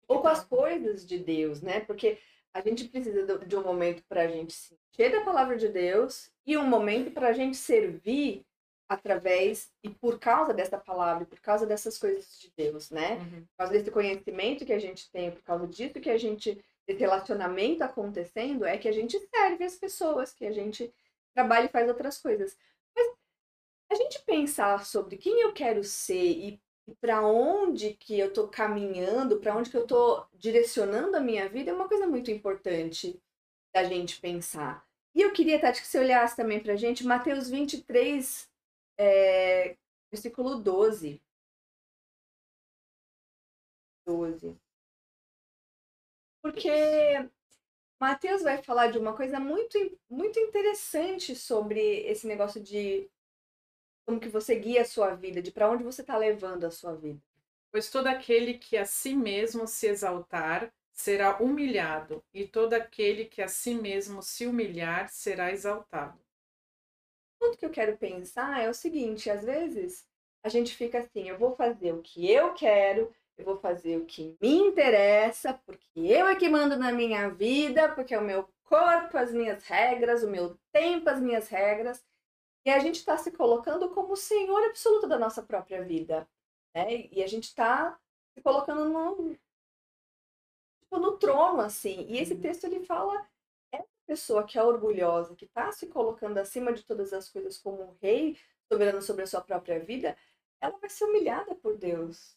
Ou 0.06 0.20
com 0.20 0.28
as 0.28 0.44
coisas 0.44 1.06
de 1.06 1.18
Deus, 1.18 1.60
né? 1.62 1.80
Porque 1.80 2.18
a 2.54 2.60
gente 2.60 2.84
precisa 2.88 3.38
de 3.38 3.56
um 3.56 3.62
momento 3.64 4.02
para 4.08 4.22
a 4.22 4.28
gente 4.28 4.52
se 4.52 4.78
encher 4.92 5.10
da 5.10 5.22
palavra 5.24 5.56
de 5.56 5.68
Deus 5.68 6.30
e 6.46 6.56
um 6.56 6.66
momento 6.66 7.10
para 7.10 7.28
a 7.28 7.32
gente 7.32 7.56
servir 7.56 8.44
através 8.88 9.72
e 9.82 9.88
por 9.90 10.18
causa 10.20 10.52
dessa 10.54 10.78
palavra, 10.78 11.24
por 11.26 11.40
causa 11.40 11.66
dessas 11.66 11.98
coisas 11.98 12.38
de 12.38 12.52
Deus, 12.56 12.90
né? 12.90 13.14
uhum, 13.16 13.40
por 13.46 13.56
causa 13.58 13.72
desse 13.72 13.90
conhecimento 13.90 14.64
que 14.64 14.72
a 14.72 14.78
gente 14.78 15.10
tem, 15.10 15.30
por 15.32 15.42
causa 15.42 15.66
disso 15.66 16.00
que 16.00 16.10
a 16.10 16.18
gente, 16.18 16.62
relacionamento 16.88 17.82
acontecendo, 17.82 18.64
é 18.64 18.76
que 18.76 18.88
a 18.88 18.92
gente 18.92 19.18
serve 19.34 19.64
as 19.64 19.76
pessoas, 19.76 20.32
que 20.32 20.44
a 20.44 20.52
gente 20.52 20.92
trabalha 21.34 21.66
e 21.66 21.70
faz 21.70 21.88
outras 21.88 22.18
coisas. 22.18 22.56
Mas 22.94 23.16
a 23.90 23.94
gente 23.94 24.22
pensar 24.24 24.84
sobre 24.84 25.16
quem 25.16 25.40
eu 25.40 25.52
quero 25.52 25.82
ser 25.82 26.22
e, 26.22 26.60
para 27.00 27.26
onde 27.26 27.94
que 27.94 28.18
eu 28.18 28.32
tô 28.32 28.48
caminhando, 28.48 29.40
para 29.40 29.56
onde 29.56 29.70
que 29.70 29.76
eu 29.76 29.86
tô 29.86 30.26
direcionando 30.34 31.16
a 31.16 31.20
minha 31.20 31.48
vida, 31.48 31.70
é 31.70 31.74
uma 31.74 31.88
coisa 31.88 32.06
muito 32.06 32.30
importante 32.30 33.20
da 33.74 33.84
gente 33.84 34.20
pensar. 34.20 34.86
E 35.14 35.22
eu 35.22 35.32
queria, 35.32 35.60
Tati, 35.60 35.80
que 35.80 35.86
você 35.86 35.98
olhasse 35.98 36.36
também 36.36 36.60
pra 36.60 36.76
gente, 36.76 37.04
Mateus 37.04 37.48
23, 37.48 38.50
é, 38.98 39.76
versículo 40.10 40.56
12. 40.56 41.20
12. 44.06 44.63
Porque 46.44 46.68
Mateus 47.98 48.42
vai 48.42 48.62
falar 48.62 48.88
de 48.88 48.98
uma 48.98 49.16
coisa 49.16 49.40
muito, 49.40 49.78
muito 50.10 50.38
interessante 50.38 51.34
sobre 51.34 51.80
esse 52.06 52.26
negócio 52.26 52.62
de 52.62 53.10
como 54.06 54.20
que 54.20 54.28
você 54.28 54.54
guia 54.54 54.82
a 54.82 54.84
sua 54.84 55.14
vida, 55.14 55.40
de 55.40 55.50
para 55.50 55.70
onde 55.70 55.82
você 55.82 56.02
está 56.02 56.18
levando 56.18 56.64
a 56.64 56.70
sua 56.70 56.94
vida. 56.94 57.18
pois 57.72 57.88
todo 57.88 58.08
aquele 58.08 58.58
que 58.58 58.76
a 58.76 58.84
si 58.84 59.16
mesmo 59.16 59.66
se 59.66 59.86
exaltar 59.86 60.70
será 60.92 61.38
humilhado, 61.38 62.22
e 62.34 62.46
todo 62.46 62.74
aquele 62.74 63.24
que 63.24 63.40
a 63.40 63.48
si 63.48 63.74
mesmo 63.74 64.22
se 64.22 64.46
humilhar 64.46 65.08
será 65.08 65.50
exaltado. 65.50 66.20
O 67.40 67.46
ponto 67.46 67.56
que 67.56 67.64
eu 67.64 67.70
quero 67.70 67.96
pensar 67.96 68.62
é 68.62 68.68
o 68.68 68.74
seguinte, 68.74 69.30
às 69.30 69.42
vezes 69.42 70.06
a 70.42 70.50
gente 70.50 70.76
fica 70.76 70.98
assim, 70.98 71.26
eu 71.26 71.38
vou 71.38 71.56
fazer 71.56 71.94
o 71.94 72.02
que 72.02 72.30
eu 72.30 72.52
quero, 72.52 73.10
eu 73.36 73.44
vou 73.44 73.56
fazer 73.58 73.96
o 73.98 74.06
que 74.06 74.36
me 74.40 74.56
interessa, 74.58 75.54
porque 75.66 76.00
eu 76.00 76.26
é 76.28 76.36
que 76.36 76.48
mando 76.48 76.76
na 76.76 76.92
minha 76.92 77.28
vida, 77.30 77.92
porque 77.94 78.14
é 78.14 78.18
o 78.18 78.24
meu 78.24 78.48
corpo, 78.64 79.16
as 79.18 79.32
minhas 79.32 79.64
regras, 79.64 80.22
o 80.22 80.30
meu 80.30 80.58
tempo, 80.72 81.10
as 81.10 81.20
minhas 81.20 81.48
regras. 81.48 82.04
E 82.64 82.70
a 82.70 82.78
gente 82.78 82.96
está 82.96 83.16
se 83.18 83.30
colocando 83.32 83.90
como 83.90 84.12
o 84.14 84.16
senhor 84.16 84.64
absoluto 84.64 85.06
da 85.06 85.18
nossa 85.18 85.42
própria 85.42 85.82
vida. 85.82 86.28
Né? 86.74 87.08
E 87.12 87.22
a 87.22 87.26
gente 87.26 87.44
está 87.44 87.98
se 88.34 88.42
colocando 88.42 88.88
no, 88.88 89.36
tipo, 90.80 90.98
no 90.98 91.18
trono, 91.18 91.60
assim. 91.60 92.06
E 92.08 92.18
esse 92.18 92.34
Uhum. 92.34 92.40
texto 92.40 92.64
ele 92.64 92.84
fala 92.84 93.26
essa 93.72 93.88
pessoa 94.06 94.44
que 94.46 94.58
é 94.58 94.62
orgulhosa, 94.62 95.34
que 95.36 95.44
está 95.44 95.72
se 95.72 95.86
colocando 95.88 96.38
acima 96.38 96.72
de 96.72 96.84
todas 96.84 97.12
as 97.12 97.28
coisas 97.28 97.58
como 97.58 97.82
um 97.82 97.96
rei 98.00 98.38
soberano 98.72 99.02
sobre 99.02 99.24
a 99.24 99.26
sua 99.26 99.40
própria 99.40 99.78
vida, 99.80 100.16
ela 100.60 100.78
vai 100.78 100.90
ser 100.90 101.04
humilhada 101.04 101.54
por 101.56 101.76
Deus. 101.76 102.36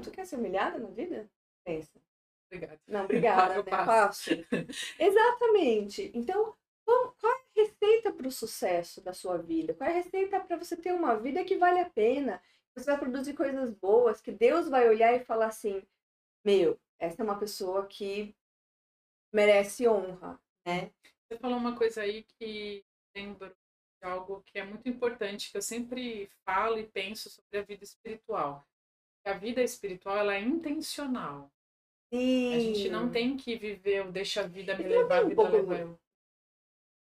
Tu 0.00 0.10
quer 0.10 0.26
ser 0.26 0.36
humilhada 0.36 0.78
na 0.78 0.88
vida? 0.88 1.30
Pensa. 1.64 2.00
Obrigada. 2.46 2.80
Não, 2.86 3.04
obrigada, 3.04 3.54
Eu 3.54 3.64
né? 3.64 3.70
passo. 3.70 4.30
Passo. 4.30 4.30
Exatamente. 4.98 6.10
Então, 6.14 6.54
qual, 6.84 7.14
qual 7.20 7.32
é 7.32 7.36
a 7.36 7.64
receita 7.64 8.12
para 8.12 8.28
o 8.28 8.32
sucesso 8.32 9.00
da 9.00 9.12
sua 9.12 9.38
vida? 9.38 9.74
Qual 9.74 9.88
é 9.88 9.92
a 9.92 9.96
receita 9.96 10.40
para 10.40 10.56
você 10.56 10.76
ter 10.76 10.92
uma 10.92 11.16
vida 11.16 11.44
que 11.44 11.56
vale 11.56 11.80
a 11.80 11.90
pena? 11.90 12.42
Você 12.74 12.86
vai 12.86 12.98
produzir 12.98 13.34
coisas 13.34 13.70
boas, 13.74 14.20
que 14.20 14.32
Deus 14.32 14.68
vai 14.68 14.88
olhar 14.88 15.12
e 15.14 15.24
falar 15.24 15.46
assim: 15.46 15.82
meu, 16.44 16.78
essa 16.98 17.22
é 17.22 17.24
uma 17.24 17.38
pessoa 17.38 17.86
que 17.86 18.34
merece 19.32 19.86
honra, 19.88 20.40
né? 20.66 20.90
Você 21.28 21.38
falou 21.38 21.56
uma 21.58 21.76
coisa 21.76 22.02
aí 22.02 22.24
que 22.38 22.84
lembro 23.14 23.48
de 23.48 23.54
algo 24.08 24.42
que 24.42 24.58
é 24.58 24.64
muito 24.64 24.88
importante, 24.88 25.50
que 25.50 25.56
eu 25.56 25.62
sempre 25.62 26.30
falo 26.44 26.78
e 26.78 26.86
penso 26.86 27.30
sobre 27.30 27.58
a 27.58 27.62
vida 27.62 27.84
espiritual. 27.84 28.66
A 29.24 29.32
vida 29.34 29.62
espiritual 29.62 30.16
ela 30.18 30.34
é 30.34 30.40
intencional. 30.40 31.50
Sim. 32.12 32.54
A 32.54 32.58
gente 32.60 32.88
não 32.90 33.10
tem 33.10 33.36
que 33.36 33.56
viver 33.56 34.06
o 34.06 34.12
deixa 34.12 34.42
a 34.42 34.46
vida 34.46 34.76
me 34.76 34.84
levar, 34.84 35.20
a 35.20 35.24
um 35.24 35.28
vida 35.28 35.42
pouco 35.42 35.56
leva 35.56 35.74
eu. 35.78 35.98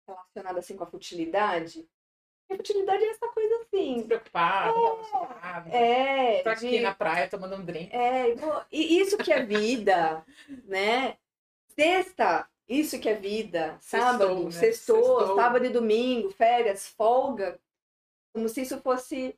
relacionado 0.08 0.58
assim 0.58 0.75
com 0.75 0.84
a 0.84 0.88
futilidade. 0.88 1.88
A 2.51 2.55
futilidade 2.55 3.03
é 3.03 3.10
essa 3.10 3.27
coisa 3.29 3.55
assim. 3.62 3.96
Despreocupado, 3.98 4.79
relacionado. 4.79 5.67
É, 5.74 6.43
Tô 6.43 6.50
aqui 6.50 6.70
de- 6.70 6.79
na 6.82 6.93
praia 6.93 7.27
tomando 7.29 7.55
um 7.55 7.65
drink. 7.65 7.93
é, 7.93 8.25
e 8.72 9.00
isso 9.00 9.17
que 9.17 9.32
é 9.34 9.43
vida, 9.43 10.24
né? 10.65 11.17
Sexta, 11.70 12.48
isso 12.67 13.00
que 13.00 13.10
é 13.10 13.15
vida. 13.15 13.77
Sábado, 13.82 14.46
né? 14.46 14.51
sextou, 14.51 15.17
Sextou. 15.20 15.36
sábado 15.36 15.65
e 15.65 15.70
domingo, 15.70 16.29
férias, 16.32 16.88
folga. 16.88 17.60
Como 18.34 18.48
se 18.50 18.62
isso 18.62 18.79
fosse 18.82 19.38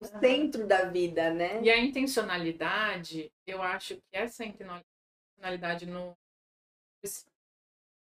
o 0.00 0.04
centro 0.20 0.66
da 0.66 0.84
vida, 0.90 1.32
né? 1.32 1.62
E 1.62 1.70
a 1.70 1.78
intencionalidade, 1.78 3.32
eu 3.46 3.62
acho 3.62 3.96
que 3.96 4.02
essa 4.12 4.44
intencionalidade 4.44 5.86
no, 5.86 6.16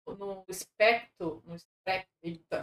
no 0.07 0.45
espectro, 0.49 1.43
no 1.45 1.55
espectro, 1.55 2.11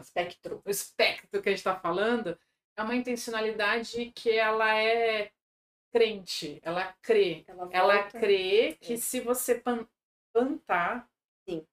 Espectro. 0.01 0.61
o 0.65 0.69
espectro 0.69 1.41
que 1.41 1.49
a 1.49 1.51
gente 1.51 1.59
está 1.59 1.79
falando, 1.79 2.37
é 2.75 2.81
uma 2.83 2.95
intencionalidade 2.95 4.11
que 4.11 4.31
ela 4.31 4.75
é 4.77 5.31
crente, 5.91 6.59
ela 6.63 6.91
crê. 7.01 7.43
Ela, 7.47 7.69
Ela 7.71 8.03
crê 8.09 8.75
que 8.81 8.93
É. 8.93 8.97
se 8.97 9.19
você 9.21 9.61
plantar, 10.33 11.07
Sim. 11.47 11.65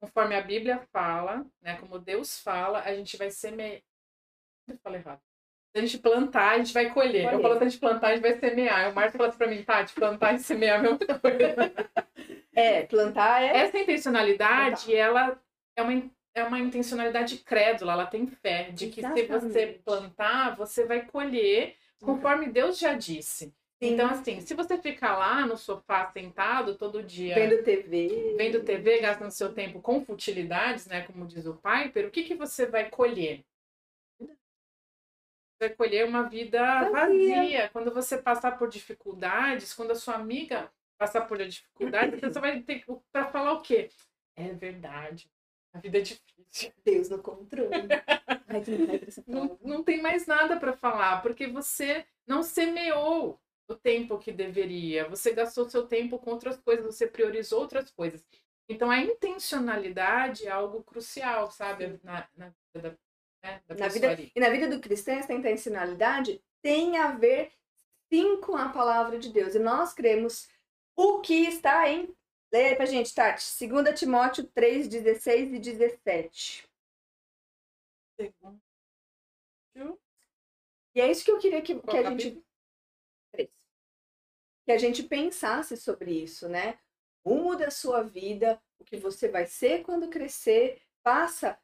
conforme 0.00 0.34
a 0.34 0.40
Bíblia 0.42 0.80
fala, 0.92 1.46
né, 1.60 1.78
como 1.78 1.98
Deus 1.98 2.38
fala, 2.40 2.80
a 2.80 2.94
gente 2.94 3.16
vai 3.16 3.30
semear. 3.30 3.82
Eu 4.66 4.78
falei 4.78 5.00
errado. 5.00 5.20
Se 5.72 5.78
a 5.78 5.80
gente 5.80 5.98
plantar, 5.98 6.50
a 6.50 6.58
gente 6.58 6.74
vai 6.74 6.90
colher. 6.90 7.24
Eu 7.24 7.30
Colher. 7.30 7.42
falo, 7.42 7.56
se 7.56 7.64
a 7.64 7.68
gente 7.68 7.80
plantar, 7.80 8.08
a 8.08 8.14
gente 8.14 8.22
vai 8.22 8.38
semear. 8.38 8.90
O 8.90 8.94
Marcos 8.94 9.12
falou 9.16 9.28
assim 9.28 9.38
pra 9.38 9.46
mim, 9.48 9.62
Tati, 9.62 9.94
plantar 9.94 10.34
e 10.34 10.38
semear 10.38 10.76
é 10.76 10.78
a 10.78 10.82
mesma 10.82 10.98
coisa. 10.98 11.72
É, 12.54 12.82
plantar 12.82 13.42
é. 13.42 13.56
Essa 13.60 13.78
intencionalidade, 13.78 14.94
ela 14.94 15.40
é 15.74 15.82
uma, 15.82 16.10
é 16.34 16.44
uma 16.44 16.58
intencionalidade 16.60 17.38
crédula, 17.38 17.94
ela 17.94 18.04
tem 18.04 18.26
fé 18.26 18.70
de 18.70 18.88
que 18.88 19.00
se 19.00 19.08
você 19.08 19.22
Exatamente. 19.22 19.78
plantar, 19.78 20.54
você 20.56 20.84
vai 20.84 21.00
colher 21.06 21.76
conforme 22.02 22.48
Deus 22.48 22.78
já 22.78 22.92
disse. 22.92 23.46
Sim. 23.46 23.94
Então, 23.94 24.06
assim, 24.10 24.40
se 24.42 24.52
você 24.52 24.76
ficar 24.76 25.16
lá 25.16 25.46
no 25.46 25.56
sofá 25.56 26.04
sentado 26.12 26.74
todo 26.74 27.02
dia 27.02 27.34
Vendo 27.34 27.62
TV. 27.64 28.34
vendo 28.36 28.62
TV, 28.62 29.00
gastando 29.00 29.30
seu 29.30 29.52
tempo 29.54 29.80
com 29.80 30.04
futilidades, 30.04 30.86
né, 30.86 31.00
como 31.02 31.26
diz 31.26 31.46
o 31.46 31.54
Piper, 31.54 32.06
o 32.06 32.10
que, 32.10 32.22
que 32.22 32.34
você 32.34 32.66
vai 32.66 32.90
colher? 32.90 33.42
Você 35.62 35.68
vai 35.68 35.76
colher 35.76 36.08
uma 36.08 36.24
vida 36.24 36.90
Vazia. 36.90 37.36
vazia. 37.36 37.68
Quando 37.68 37.94
você 37.94 38.18
passar 38.18 38.58
por 38.58 38.68
dificuldades, 38.68 39.72
quando 39.72 39.92
a 39.92 39.94
sua 39.94 40.14
amiga 40.14 40.68
passar 40.98 41.20
por 41.22 41.38
dificuldades, 41.38 42.20
você 42.20 42.40
vai 42.40 42.60
ter 42.62 42.84
para 43.12 43.26
falar 43.26 43.52
o 43.52 43.62
quê? 43.62 43.88
É 44.34 44.48
verdade. 44.54 45.30
A 45.72 45.78
vida 45.78 45.98
é 45.98 46.00
difícil. 46.00 46.72
Deus 46.84 47.08
no 47.08 47.18
controle. 47.18 47.88
Ai, 48.48 48.60
que 48.60 49.22
não 49.28 49.56
não 49.62 49.84
tem 49.84 50.02
mais 50.02 50.26
nada 50.26 50.58
para 50.58 50.72
falar, 50.72 51.22
porque 51.22 51.46
você 51.46 52.04
não 52.26 52.42
semeou 52.42 53.40
o 53.68 53.74
tempo 53.76 54.18
que 54.18 54.32
deveria. 54.32 55.08
Você 55.08 55.32
gastou 55.32 55.70
seu 55.70 55.86
tempo 55.86 56.18
com 56.18 56.32
outras 56.32 56.58
coisas, 56.58 56.84
você 56.84 57.06
priorizou 57.06 57.60
outras 57.60 57.88
coisas. 57.88 58.26
Então 58.68 58.90
a 58.90 58.98
intencionalidade 58.98 60.44
é 60.44 60.50
algo 60.50 60.82
crucial, 60.82 61.52
sabe? 61.52 62.00
Na, 62.02 62.28
na 62.36 62.52
vida 62.74 62.90
da, 62.90 62.96
né, 63.42 63.62
da 63.66 63.74
Na 63.74 63.88
vida- 63.88 64.10
ali. 64.10 64.32
E 64.34 64.40
na 64.40 64.48
vida 64.50 64.68
do 64.68 64.80
cristão, 64.80 65.14
essa 65.14 65.32
intencionalidade 65.32 66.42
tem 66.62 66.96
a 66.98 67.12
ver 67.12 67.52
sim 68.12 68.40
com 68.40 68.56
a 68.56 68.68
palavra 68.68 69.18
de 69.18 69.30
Deus. 69.30 69.54
E 69.54 69.58
nós 69.58 69.92
cremos 69.92 70.48
o 70.96 71.20
que 71.20 71.46
está 71.48 71.88
em. 71.90 72.14
Leia 72.52 72.68
aí 72.70 72.76
pra 72.76 72.84
gente, 72.86 73.14
Tati. 73.14 73.42
2 73.66 73.98
Timóteo 73.98 74.44
3, 74.48 74.86
16 74.86 75.54
e 75.54 75.58
17. 75.58 76.68
E 80.94 81.00
é 81.00 81.10
isso 81.10 81.24
que 81.24 81.30
eu 81.30 81.38
queria 81.38 81.62
que, 81.62 81.80
que 81.80 81.96
a 81.96 82.10
gente. 82.10 82.44
Que 84.64 84.70
a 84.70 84.78
gente 84.78 85.02
pensasse 85.02 85.76
sobre 85.76 86.12
isso, 86.12 86.48
né? 86.48 86.78
O 87.24 87.30
rumo 87.30 87.56
da 87.56 87.70
sua 87.70 88.02
vida, 88.02 88.62
o 88.78 88.84
que 88.84 88.96
você 88.96 89.28
vai 89.28 89.44
ser 89.46 89.82
quando 89.82 90.08
crescer, 90.08 90.80
passa 91.02 91.58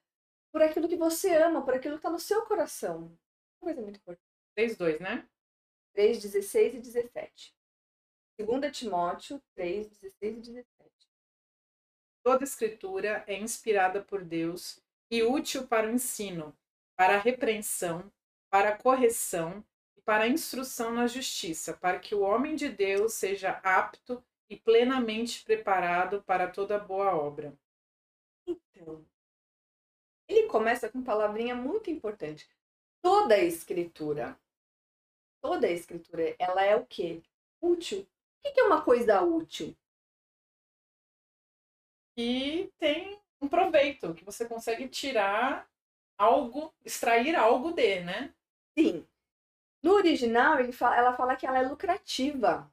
por 0.53 0.63
aquilo 0.63 0.89
que 0.89 0.97
você 0.97 1.35
ama, 1.37 1.65
por 1.65 1.75
aquilo 1.75 1.95
que 1.95 2.01
está 2.01 2.11
no 2.11 2.19
seu 2.19 2.43
coração. 2.47 3.17
Uma 3.61 3.73
coisa 3.73 3.83
muito 3.83 3.97
importante. 3.97 4.29
3, 4.55 4.77
2, 4.77 5.01
né? 5.01 5.29
3, 5.95 6.23
16 6.23 6.75
e 6.75 6.81
17. 6.81 7.55
2 8.39 8.77
Timóteo 8.77 9.43
3, 9.55 9.89
16 9.89 10.37
e 10.37 10.41
17. 10.41 10.69
Toda 12.23 12.45
escritura 12.45 13.25
é 13.27 13.37
inspirada 13.37 14.03
por 14.03 14.25
Deus 14.25 14.81
e 15.11 15.23
útil 15.23 15.67
para 15.67 15.87
o 15.87 15.91
ensino, 15.91 16.57
para 16.97 17.15
a 17.17 17.19
repreensão, 17.19 18.13
para 18.51 18.71
a 18.71 18.77
correção 18.77 19.65
e 19.97 20.01
para 20.03 20.25
a 20.25 20.29
instrução 20.29 20.93
na 20.93 21.07
justiça, 21.07 21.75
para 21.75 21.99
que 21.99 22.15
o 22.15 22.21
homem 22.21 22.55
de 22.55 22.69
Deus 22.69 23.15
seja 23.15 23.61
apto 23.63 24.23
e 24.51 24.57
plenamente 24.57 25.45
preparado 25.45 26.23
para 26.23 26.51
toda 26.51 26.79
boa 26.79 27.15
obra. 27.15 27.57
Então, 28.47 29.05
ele 30.29 30.49
começa 30.49 30.89
com 30.91 30.99
uma 30.99 31.05
palavrinha 31.05 31.55
muito 31.55 31.91
importante. 31.91 32.49
Toda 33.03 33.35
a 33.35 33.39
escritura, 33.45 34.39
toda 35.41 35.67
a 35.67 35.71
escritura, 35.71 36.35
ela 36.39 36.65
é 36.65 36.77
o 36.77 36.87
quê? 36.87 37.23
Útil. 37.61 38.03
O 38.03 38.07
que 38.43 38.53
que 38.53 38.61
é 38.61 38.65
uma 38.65 38.83
coisa 38.83 39.21
útil? 39.23 39.77
E 42.17 42.71
tem 42.79 43.19
um 43.41 43.49
proveito, 43.49 44.13
que 44.15 44.25
você 44.25 44.47
consegue 44.47 44.89
tirar 44.89 45.69
algo, 46.19 46.75
extrair 46.85 47.37
algo 47.37 47.73
de, 47.73 48.01
né? 48.01 48.35
Sim. 48.77 49.07
No 49.83 49.95
original, 49.95 50.59
fala- 50.73 50.97
ela 50.97 51.17
fala 51.17 51.37
que 51.37 51.47
ela 51.47 51.59
é 51.59 51.63
lucrativa. 51.69 52.71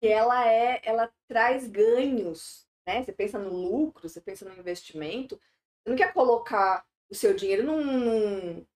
Que 0.00 0.08
ela 0.08 0.46
é, 0.50 0.80
ela 0.84 1.12
traz 1.28 1.66
ganhos, 1.68 2.66
né? 2.86 3.02
Você 3.02 3.12
pensa 3.12 3.38
no 3.38 3.50
lucro, 3.50 4.08
você 4.08 4.20
pensa 4.20 4.44
no 4.44 4.58
investimento. 4.58 5.40
Não 5.86 5.96
quer 5.96 6.12
colocar 6.12 6.84
o 7.08 7.14
seu 7.14 7.34
dinheiro 7.34 7.62
num, 7.62 7.84
num, 7.84 8.66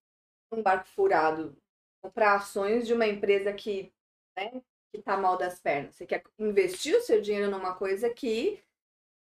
num 0.53 0.63
barco 0.63 0.87
furado, 0.89 1.57
comprar 2.01 2.37
ações 2.37 2.87
de 2.87 2.95
uma 2.95 3.07
empresa 3.07 3.53
que, 3.53 3.93
né, 4.37 4.63
que 4.93 5.03
tá 5.03 5.17
mal 5.17 5.37
das 5.37 5.59
pernas. 5.59 5.97
Você 5.97 6.07
quer 6.07 6.23
investir 6.39 6.97
o 6.97 7.03
seu 7.03 7.21
dinheiro 7.21 7.51
numa 7.51 7.75
coisa 7.75 8.09
que 8.11 8.63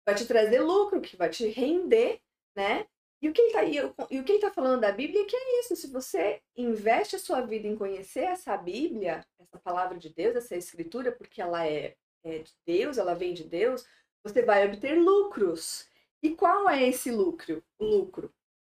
vai 0.04 0.14
te 0.14 0.26
trazer 0.26 0.60
lucro, 0.60 1.00
que 1.00 1.16
vai 1.16 1.30
te 1.30 1.46
render, 1.48 2.20
né? 2.56 2.86
E 3.20 3.28
o 3.28 3.32
que 3.32 3.40
ele 3.40 3.52
tá, 3.52 3.64
e 4.10 4.20
o 4.20 4.24
que 4.24 4.32
ele 4.32 4.40
tá 4.40 4.50
falando 4.50 4.80
da 4.80 4.92
Bíblia 4.92 5.22
é 5.22 5.24
que 5.24 5.36
é 5.36 5.60
isso. 5.60 5.74
Se 5.74 5.88
você 5.88 6.40
investe 6.56 7.16
a 7.16 7.18
sua 7.18 7.40
vida 7.40 7.66
em 7.66 7.76
conhecer 7.76 8.24
essa 8.24 8.56
Bíblia, 8.56 9.26
essa 9.40 9.58
palavra 9.58 9.98
de 9.98 10.08
Deus, 10.08 10.36
essa 10.36 10.56
escritura, 10.56 11.10
porque 11.10 11.42
ela 11.42 11.66
é, 11.66 11.96
é 12.24 12.38
de 12.38 12.52
Deus, 12.64 12.96
ela 12.96 13.14
vem 13.14 13.34
de 13.34 13.42
Deus, 13.42 13.84
você 14.22 14.42
vai 14.42 14.66
obter 14.66 14.94
lucros. 14.94 15.88
E 16.22 16.34
qual 16.34 16.68
é 16.68 16.82
esse 16.86 17.10
lucro? 17.10 17.62
O 17.78 17.84
lucro. 17.84 18.32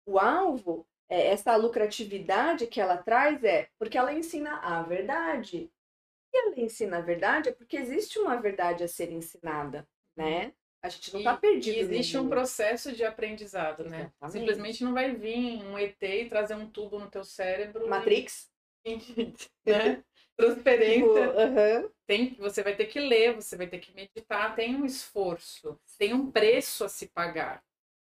O 0.05 0.19
alvo, 0.19 0.87
é, 1.07 1.27
essa 1.27 1.55
lucratividade 1.55 2.67
que 2.67 2.81
ela 2.81 2.97
traz 2.97 3.43
é 3.43 3.69
porque 3.77 3.97
ela 3.97 4.13
ensina 4.13 4.57
a 4.59 4.81
verdade. 4.83 5.71
E 6.33 6.37
ela 6.37 6.59
ensina 6.59 6.97
a 6.97 7.01
verdade 7.01 7.49
é 7.49 7.51
porque 7.51 7.77
existe 7.77 8.19
uma 8.19 8.35
verdade 8.39 8.83
a 8.83 8.87
ser 8.87 9.11
ensinada, 9.11 9.87
né? 10.15 10.53
A 10.81 10.89
gente 10.89 11.11
não 11.11 11.19
E- 11.19 11.23
está 11.23 11.35
perdido. 11.37 11.75
E 11.75 11.79
existe 11.79 12.17
um 12.17 12.29
processo 12.29 12.91
de 12.91 13.03
aprendizado, 13.03 13.83
né? 13.83 14.01
Exatamente. 14.01 14.31
Simplesmente 14.31 14.83
não 14.83 14.93
vai 14.93 15.13
vir 15.13 15.63
um 15.63 15.77
ET 15.77 16.01
e 16.01 16.29
trazer 16.29 16.55
um 16.55 16.69
tubo 16.69 16.99
no 16.99 17.09
teu 17.09 17.23
cérebro. 17.23 17.85
e- 17.85 17.89
Matrix. 17.89 18.49
né? 19.65 20.03
Transferência. 20.37 21.01
Tipo, 21.03 21.39
aham. 21.39 21.91
Tem, 22.09 22.33
você 22.39 22.63
vai 22.63 22.75
ter 22.75 22.87
que 22.87 22.99
ler, 22.99 23.35
você 23.35 23.55
vai 23.55 23.67
ter 23.67 23.77
que 23.77 23.93
meditar, 23.93 24.55
tem 24.55 24.75
um 24.75 24.83
esforço, 24.83 25.79
tem 25.95 26.11
um 26.11 26.31
preço 26.31 26.83
a 26.83 26.89
se 26.89 27.05
pagar. 27.05 27.63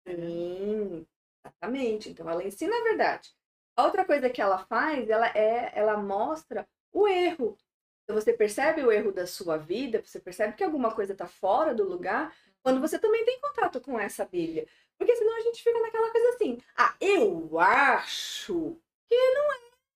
Sim, 0.07 1.03
exatamente. 1.43 2.07
Então 2.07 2.29
ela 2.29 2.43
ensina 2.43 2.77
a 2.77 2.83
verdade. 2.83 3.31
A 3.75 3.83
outra 3.85 4.05
coisa 4.05 4.29
que 4.29 4.39
ela 4.39 4.59
faz, 4.59 5.09
ela 5.09 5.29
é, 5.29 5.71
ela 5.73 5.97
mostra 5.97 6.69
o 6.93 7.07
erro. 7.07 7.57
Então 8.03 8.15
você 8.15 8.31
percebe 8.33 8.83
o 8.83 8.91
erro 8.91 9.11
da 9.11 9.25
sua 9.25 9.57
vida, 9.57 9.99
você 10.05 10.19
percebe 10.19 10.53
que 10.53 10.63
alguma 10.63 10.93
coisa 10.93 11.13
está 11.13 11.25
fora 11.25 11.73
do 11.73 11.83
lugar, 11.83 12.31
quando 12.61 12.79
você 12.79 12.99
também 12.99 13.25
tem 13.25 13.41
contato 13.41 13.81
com 13.81 13.99
essa 13.99 14.23
Bíblia. 14.25 14.67
Porque 14.95 15.15
senão 15.15 15.35
a 15.37 15.41
gente 15.41 15.63
fica 15.63 15.81
naquela 15.81 16.11
coisa 16.11 16.29
assim, 16.35 16.59
ah, 16.75 16.95
eu 17.01 17.57
acho 17.57 18.79
que 19.09 19.15
não 19.15 19.53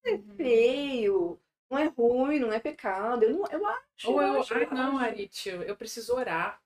é 0.08 0.18
feio, 0.36 1.40
não 1.72 1.78
é 1.80 1.86
ruim, 1.86 2.40
não 2.40 2.52
é 2.54 2.60
pecado, 2.60 3.24
eu, 3.24 3.32
não, 3.34 3.48
eu 3.52 3.66
acho. 3.66 4.12
Ou 4.12 4.22
eu, 4.22 4.40
acho, 4.42 4.54
ai 4.54 4.66
não, 4.72 4.98
acho." 4.98 5.06
Aritio, 5.06 5.64
eu 5.64 5.76
preciso 5.76 6.16
orar. 6.16 6.62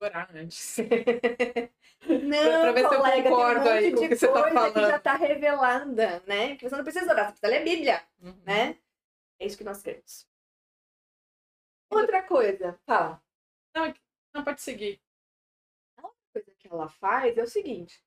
Orar 0.00 0.30
antes. 0.36 0.76
Não, 2.06 2.60
pra 2.60 2.72
ver 2.72 2.88
se 2.88 2.94
eu 2.94 3.00
colega, 3.00 3.22
tem 3.22 3.32
um 3.32 3.36
concordo 3.36 3.60
monte 3.60 3.68
aí 3.70 3.92
com 3.92 4.04
o 4.04 4.08
que 4.08 4.16
você 4.16 4.28
tá 4.28 4.32
coisa 4.32 4.48
que 4.48 4.54
falando. 4.54 4.90
já 4.90 4.96
está 4.96 5.14
revelada, 5.14 6.20
né? 6.26 6.56
Que 6.56 6.68
você 6.68 6.76
não 6.76 6.84
precisa 6.84 7.10
orar, 7.10 7.26
você 7.34 7.40
precisa 7.40 7.48
ler 7.48 7.60
a 7.62 7.64
Bíblia, 7.64 8.08
Uhum. 8.20 8.42
né? 8.44 8.78
É 9.40 9.46
isso 9.46 9.56
que 9.58 9.64
nós 9.64 9.82
queremos. 9.82 10.28
Outra 11.90 12.22
coisa, 12.22 12.78
fala. 12.86 13.22
Não, 13.74 13.94
não 14.34 14.44
pode 14.44 14.60
seguir. 14.60 15.00
A 15.96 16.02
outra 16.06 16.20
coisa 16.32 16.52
que 16.58 16.68
ela 16.68 16.88
faz 16.88 17.36
é 17.38 17.42
o 17.42 17.46
seguinte. 17.46 18.02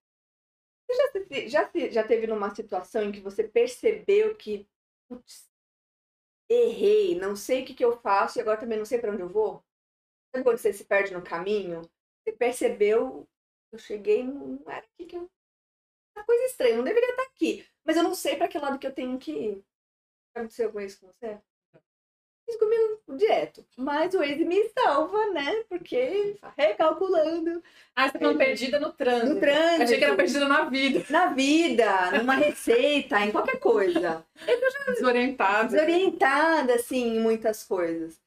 Você 0.88 1.47
já, 1.49 1.69
já, 1.73 1.89
já 1.89 2.03
teve 2.07 2.27
numa 2.27 2.53
situação 2.53 3.03
em 3.03 3.11
que 3.11 3.19
você 3.21 3.43
percebeu 3.43 4.35
que 4.35 4.67
putz, 5.07 5.48
errei, 6.49 7.15
não 7.19 7.35
sei 7.35 7.63
o 7.63 7.65
que, 7.65 7.73
que 7.73 7.85
eu 7.85 7.99
faço 8.01 8.39
e 8.39 8.41
agora 8.41 8.59
também 8.59 8.77
não 8.77 8.85
sei 8.85 8.99
para 8.99 9.11
onde 9.11 9.21
eu 9.21 9.29
vou? 9.29 9.63
Sabe 10.31 10.43
quando 10.43 10.57
você 10.57 10.73
se 10.73 10.85
perde 10.85 11.13
no 11.13 11.23
caminho? 11.23 11.81
Você 12.23 12.33
percebeu, 12.33 13.27
eu 13.71 13.79
cheguei, 13.79 14.23
não 14.23 14.59
era 14.67 14.85
aqui 14.85 15.05
que 15.05 15.15
eu. 15.15 15.29
Uma 16.15 16.25
coisa 16.25 16.45
estranha, 16.45 16.77
não 16.77 16.83
deveria 16.83 17.09
estar 17.11 17.23
aqui. 17.23 17.67
Mas 17.85 17.97
eu 17.97 18.03
não 18.03 18.15
sei 18.15 18.35
para 18.35 18.47
que 18.47 18.59
lado 18.59 18.79
que 18.79 18.87
eu 18.87 18.93
tenho 18.93 19.17
que 19.19 19.31
ir. 19.31 19.65
Aconteceu 20.33 20.67
alguma 20.67 20.83
isso 20.85 20.99
com 20.99 21.07
você? 21.07 21.41
Isso 22.49 22.57
comigo 22.57 22.99
direto. 23.15 23.63
Mas 23.77 24.13
o 24.15 24.17
Waze 24.17 24.43
me 24.43 24.69
salva, 24.69 25.27
né? 25.27 25.63
Porque 25.69 26.35
recalculando. 26.57 27.63
Ah, 27.95 28.09
você 28.09 28.17
tá 28.17 28.33
perdida 28.33 28.79
no 28.79 28.91
trânsito. 28.91 29.33
No 29.35 29.39
trânsito. 29.39 29.83
Achei 29.83 29.97
que 29.99 30.03
era 30.03 30.15
perdida 30.15 30.47
na 30.47 30.65
vida. 30.65 31.05
Na 31.09 31.27
vida, 31.27 32.11
numa 32.17 32.33
receita, 32.33 33.19
em 33.19 33.31
qualquer 33.31 33.59
coisa. 33.59 34.25
Desorientada. 34.87 35.69
Desorientada, 35.69 36.73
assim, 36.73 37.17
em 37.17 37.19
muitas 37.19 37.63
coisas. 37.63 38.19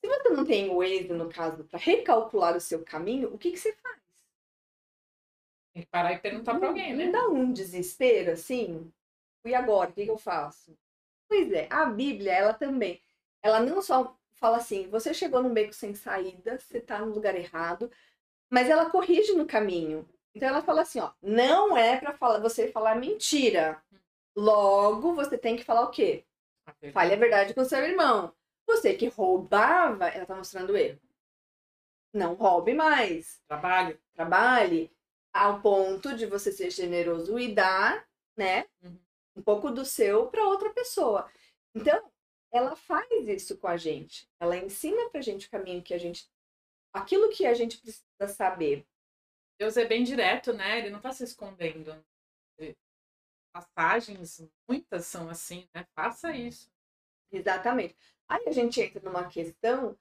Se 0.00 0.08
você 0.08 0.28
não 0.30 0.44
tem 0.44 0.68
o 0.68 0.78
Waze, 0.78 1.12
no 1.12 1.28
caso, 1.28 1.64
para 1.64 1.78
recalcular 1.78 2.56
o 2.56 2.60
seu 2.60 2.82
caminho, 2.84 3.32
o 3.32 3.38
que, 3.38 3.52
que 3.52 3.58
você 3.58 3.72
faz? 3.74 3.98
Tem 5.72 5.82
que 5.82 5.88
parar 5.88 6.12
e 6.12 6.18
perguntar 6.18 6.58
para 6.58 6.68
alguém, 6.68 6.94
né? 6.94 7.04
Não 7.04 7.12
dá 7.12 7.28
um 7.28 7.52
desespero, 7.52 8.32
assim? 8.32 8.92
E 9.44 9.54
agora, 9.54 9.90
o 9.90 9.92
que, 9.92 10.04
que 10.04 10.10
eu 10.10 10.18
faço? 10.18 10.76
Pois 11.28 11.52
é, 11.52 11.68
a 11.70 11.84
Bíblia, 11.84 12.32
ela 12.32 12.54
também, 12.54 13.00
ela 13.42 13.60
não 13.60 13.80
só 13.82 14.16
fala 14.32 14.58
assim, 14.58 14.88
você 14.88 15.12
chegou 15.12 15.42
num 15.42 15.52
beco 15.52 15.72
sem 15.72 15.94
saída, 15.94 16.58
você 16.58 16.80
tá 16.80 17.00
no 17.00 17.12
lugar 17.12 17.34
errado, 17.34 17.90
mas 18.50 18.68
ela 18.68 18.90
corrige 18.90 19.32
no 19.32 19.46
caminho. 19.46 20.08
Então 20.34 20.48
ela 20.48 20.62
fala 20.62 20.82
assim, 20.82 21.00
ó, 21.00 21.10
não 21.20 21.76
é 21.76 21.98
para 21.98 22.12
falar, 22.12 22.38
você 22.38 22.70
falar 22.70 22.94
mentira. 22.94 23.82
Logo, 24.36 25.14
você 25.14 25.36
tem 25.36 25.56
que 25.56 25.64
falar 25.64 25.82
o 25.82 25.90
quê? 25.90 26.24
Fale 26.92 27.14
a 27.14 27.16
verdade 27.16 27.54
com 27.54 27.64
seu 27.64 27.80
irmão. 27.80 28.32
Você 28.66 28.94
que 28.94 29.08
roubava, 29.08 30.08
ela 30.08 30.26
tá 30.26 30.36
mostrando 30.36 30.76
erro. 30.76 31.00
Não 32.12 32.34
roube 32.34 32.74
mais. 32.74 33.42
Trabalhe. 33.48 33.98
Trabalhe 34.14 34.92
ao 35.32 35.60
ponto 35.60 36.14
de 36.14 36.26
você 36.26 36.52
ser 36.52 36.70
generoso 36.70 37.38
e 37.38 37.54
dar, 37.54 38.06
né? 38.36 38.66
Uhum. 38.82 38.98
Um 39.36 39.42
pouco 39.42 39.70
do 39.70 39.84
seu 39.84 40.26
para 40.26 40.46
outra 40.46 40.70
pessoa. 40.70 41.30
Então, 41.74 42.02
ela 42.52 42.74
faz 42.76 43.28
isso 43.28 43.56
com 43.58 43.68
a 43.68 43.76
gente. 43.76 44.28
Ela 44.40 44.56
ensina 44.56 45.08
pra 45.10 45.20
gente 45.20 45.46
o 45.46 45.50
caminho 45.50 45.82
que 45.82 45.94
a 45.94 45.98
gente. 45.98 46.28
aquilo 46.92 47.30
que 47.30 47.46
a 47.46 47.54
gente 47.54 47.78
precisa 47.78 48.28
saber. 48.28 48.86
Deus 49.58 49.76
é 49.76 49.84
bem 49.84 50.04
direto, 50.04 50.52
né? 50.52 50.78
Ele 50.78 50.90
não 50.90 51.00
tá 51.00 51.12
se 51.12 51.24
escondendo. 51.24 52.04
Passagens, 53.52 54.46
muitas 54.68 55.06
são 55.06 55.28
assim, 55.28 55.68
né? 55.74 55.84
Faça 55.94 56.32
isso. 56.32 56.70
Exatamente. 57.32 57.96
Aí 58.28 58.44
a 58.46 58.52
gente 58.52 58.80
entra 58.80 59.00
numa 59.02 59.28
questão 59.28 59.96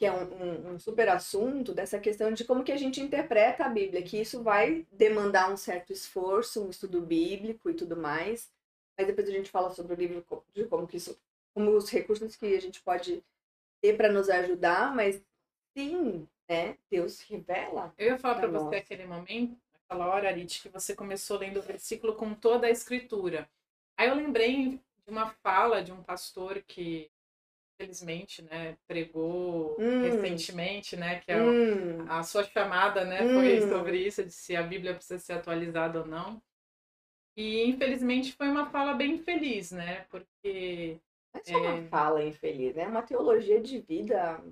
que 0.00 0.06
é 0.06 0.12
um, 0.12 0.24
um, 0.32 0.70
um, 0.70 0.78
super 0.78 1.10
assunto 1.10 1.74
dessa 1.74 1.98
questão 1.98 2.32
de 2.32 2.42
como 2.44 2.64
que 2.64 2.72
a 2.72 2.76
gente 2.76 3.02
interpreta 3.02 3.66
a 3.66 3.68
Bíblia, 3.68 4.02
que 4.02 4.18
isso 4.18 4.42
vai 4.42 4.86
demandar 4.90 5.52
um 5.52 5.58
certo 5.58 5.92
esforço, 5.92 6.64
um 6.64 6.70
estudo 6.70 7.02
bíblico 7.02 7.68
e 7.68 7.74
tudo 7.74 7.96
mais. 7.96 8.50
Mas 8.96 9.06
depois 9.06 9.28
a 9.28 9.32
gente 9.32 9.50
fala 9.50 9.70
sobre 9.70 9.92
o 9.92 9.96
livro 9.96 10.24
de 10.54 10.64
como 10.64 10.86
que 10.86 10.96
isso, 10.96 11.18
como 11.54 11.70
os 11.72 11.90
recursos 11.90 12.36
que 12.36 12.46
a 12.54 12.60
gente 12.60 12.80
pode 12.80 13.22
ter 13.82 13.96
para 13.96 14.12
nos 14.12 14.28
ajudar, 14.28 14.94
mas 14.94 15.22
sim, 15.76 16.26
né? 16.48 16.76
Deus 16.90 17.20
revela. 17.20 17.94
Eu 17.98 18.08
ia 18.08 18.18
falar 18.18 18.36
para 18.36 18.48
você 18.48 18.76
aquele 18.76 19.06
momento, 19.06 19.56
aquela 19.84 20.06
hora, 20.08 20.28
Arit, 20.28 20.62
que 20.62 20.68
você 20.68 20.94
começou 20.94 21.38
lendo 21.38 21.58
o 21.58 21.62
versículo 21.62 22.14
com 22.14 22.34
toda 22.34 22.66
a 22.66 22.70
escritura. 22.70 23.48
Aí 23.96 24.08
eu 24.08 24.14
lembrei 24.14 24.80
de 25.04 25.10
uma 25.10 25.30
fala 25.42 25.82
de 25.82 25.92
um 25.92 26.02
pastor 26.02 26.62
que 26.62 27.10
infelizmente, 27.80 28.42
né, 28.42 28.76
pregou 28.86 29.74
hum. 29.78 30.02
recentemente, 30.02 30.96
né, 30.96 31.20
que 31.20 31.32
a, 31.32 31.42
hum. 31.42 32.04
a 32.08 32.22
sua 32.22 32.44
chamada, 32.44 33.04
né, 33.04 33.22
hum. 33.22 33.34
foi 33.34 33.68
sobre 33.68 34.06
isso, 34.06 34.22
de 34.22 34.32
se 34.32 34.54
a 34.54 34.62
Bíblia 34.62 34.94
precisa 34.94 35.18
ser 35.18 35.32
atualizada 35.32 36.00
ou 36.00 36.06
não. 36.06 36.42
E 37.36 37.64
infelizmente 37.64 38.34
foi 38.34 38.48
uma 38.48 38.66
fala 38.70 38.92
bem 38.92 39.14
infeliz, 39.14 39.72
né, 39.72 40.04
porque 40.10 40.98
não 41.32 41.40
é 41.40 41.44
só 41.44 41.58
uma 41.58 41.78
é... 41.78 41.88
fala 41.88 42.24
infeliz, 42.24 42.76
é 42.76 42.86
uma 42.86 43.02
teologia 43.02 43.60
de 43.60 43.80
vida. 43.80 44.42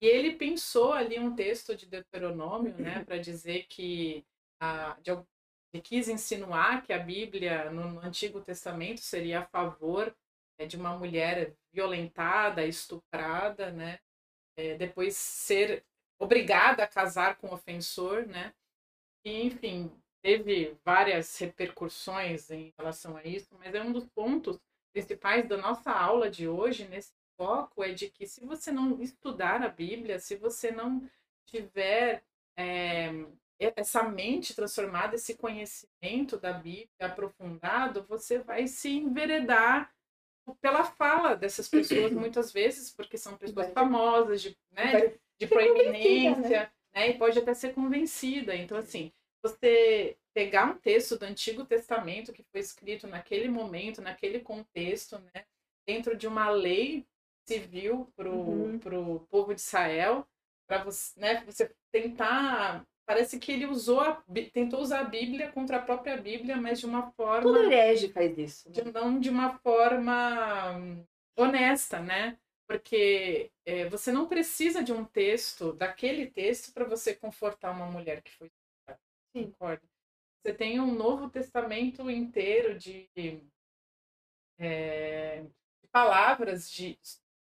E 0.00 0.06
ele 0.06 0.36
pensou 0.36 0.92
ali 0.92 1.18
um 1.18 1.34
texto 1.34 1.74
de 1.76 1.86
Deuteronômio, 1.86 2.74
né, 2.76 3.04
para 3.04 3.18
dizer 3.18 3.66
que 3.68 4.24
a, 4.60 4.98
de, 5.00 5.10
ele 5.72 5.82
quis 5.82 6.08
insinuar 6.08 6.82
que 6.82 6.92
a 6.92 6.98
Bíblia 6.98 7.70
no 7.70 7.98
Antigo 8.00 8.40
Testamento 8.40 9.00
seria 9.00 9.40
a 9.40 9.46
favor 9.46 10.14
é, 10.58 10.66
de 10.66 10.76
uma 10.76 10.96
mulher 10.96 11.54
violentada, 11.72 12.64
estuprada, 12.64 13.72
né? 13.72 13.98
É, 14.56 14.76
depois 14.76 15.16
ser 15.16 15.84
obrigada 16.16 16.84
a 16.84 16.88
casar 16.88 17.36
com 17.38 17.48
o 17.48 17.54
ofensor, 17.54 18.24
né? 18.24 18.54
E, 19.24 19.42
enfim, 19.42 19.90
teve 20.22 20.76
várias 20.84 21.36
repercussões 21.38 22.50
em 22.50 22.72
relação 22.78 23.16
a 23.16 23.24
isso, 23.24 23.48
mas 23.58 23.74
é 23.74 23.82
um 23.82 23.92
dos 23.92 24.06
pontos 24.06 24.60
principais 24.94 25.46
da 25.48 25.56
nossa 25.56 25.90
aula 25.90 26.30
de 26.30 26.46
hoje, 26.46 26.86
nesse 26.86 27.12
foco, 27.36 27.82
é 27.82 27.92
de 27.92 28.08
que 28.08 28.26
se 28.26 28.46
você 28.46 28.70
não 28.70 29.02
estudar 29.02 29.60
a 29.60 29.68
Bíblia, 29.68 30.20
se 30.20 30.36
você 30.36 30.70
não 30.70 31.02
tiver 31.44 32.22
é, 32.56 33.10
essa 33.58 34.04
mente 34.04 34.54
transformada, 34.54 35.16
esse 35.16 35.34
conhecimento 35.34 36.38
da 36.38 36.52
Bíblia 36.52 36.88
aprofundado, 37.00 38.06
você 38.08 38.38
vai 38.38 38.68
se 38.68 38.88
enveredar 38.88 39.92
pela 40.60 40.84
fala 40.84 41.34
dessas 41.34 41.68
pessoas, 41.68 42.12
muitas 42.14 42.52
vezes, 42.52 42.90
porque 42.90 43.18
são 43.18 43.36
pessoas 43.36 43.72
famosas, 43.72 44.40
de, 44.40 44.56
né, 44.70 45.08
de, 45.08 45.20
de 45.40 45.46
proeminência, 45.48 46.60
né? 46.60 46.70
né? 46.94 47.10
E 47.10 47.18
pode 47.18 47.36
até 47.36 47.52
ser 47.52 47.74
convencida. 47.74 48.54
Então, 48.54 48.78
assim, 48.78 49.12
você 49.42 50.16
pegar 50.34 50.66
um 50.66 50.76
texto 50.76 51.16
do 51.16 51.24
Antigo 51.24 51.64
Testamento 51.64 52.32
que 52.32 52.42
foi 52.42 52.60
escrito 52.60 53.06
naquele 53.06 53.48
momento, 53.48 54.02
naquele 54.02 54.40
contexto, 54.40 55.18
né? 55.18 55.44
Dentro 55.86 56.16
de 56.16 56.26
uma 56.26 56.50
lei 56.50 57.06
civil 57.46 58.12
para 58.16 58.28
o 58.28 58.34
uhum. 58.34 59.18
povo 59.30 59.54
de 59.54 59.60
Israel, 59.60 60.26
para 60.66 60.82
você, 60.82 61.18
né, 61.20 61.44
você 61.44 61.70
tentar 61.92 62.84
Parece 63.06 63.38
que 63.38 63.52
ele 63.52 63.66
usou 63.66 64.00
a, 64.00 64.24
tentou 64.52 64.80
usar 64.80 65.00
a 65.00 65.04
Bíblia 65.04 65.52
contra 65.52 65.76
a 65.76 65.82
própria 65.82 66.16
Bíblia, 66.16 66.56
mas 66.56 66.80
de 66.80 66.86
uma 66.86 67.10
forma. 67.12 67.42
Todo 67.42 67.64
herege 67.64 68.08
faz 68.08 68.38
isso. 68.38 68.70
De, 68.70 68.82
não 68.90 69.20
de 69.20 69.28
uma 69.28 69.58
forma 69.58 70.72
hum, 70.78 71.04
honesta, 71.36 72.00
né? 72.00 72.38
Porque 72.66 73.50
é, 73.66 73.86
você 73.90 74.10
não 74.10 74.26
precisa 74.26 74.82
de 74.82 74.90
um 74.90 75.04
texto, 75.04 75.74
daquele 75.74 76.26
texto, 76.26 76.72
para 76.72 76.86
você 76.86 77.14
confortar 77.14 77.72
uma 77.72 77.84
mulher 77.84 78.22
que 78.22 78.32
foi. 78.32 78.50
Sim. 79.36 79.50
Concorda? 79.50 79.82
Você 80.44 80.52
tem 80.52 80.78
um 80.78 80.94
Novo 80.94 81.30
Testamento 81.30 82.10
inteiro 82.10 82.78
de, 82.78 83.08
é, 84.58 85.40
de 85.40 85.88
palavras 85.90 86.70
de, 86.70 86.98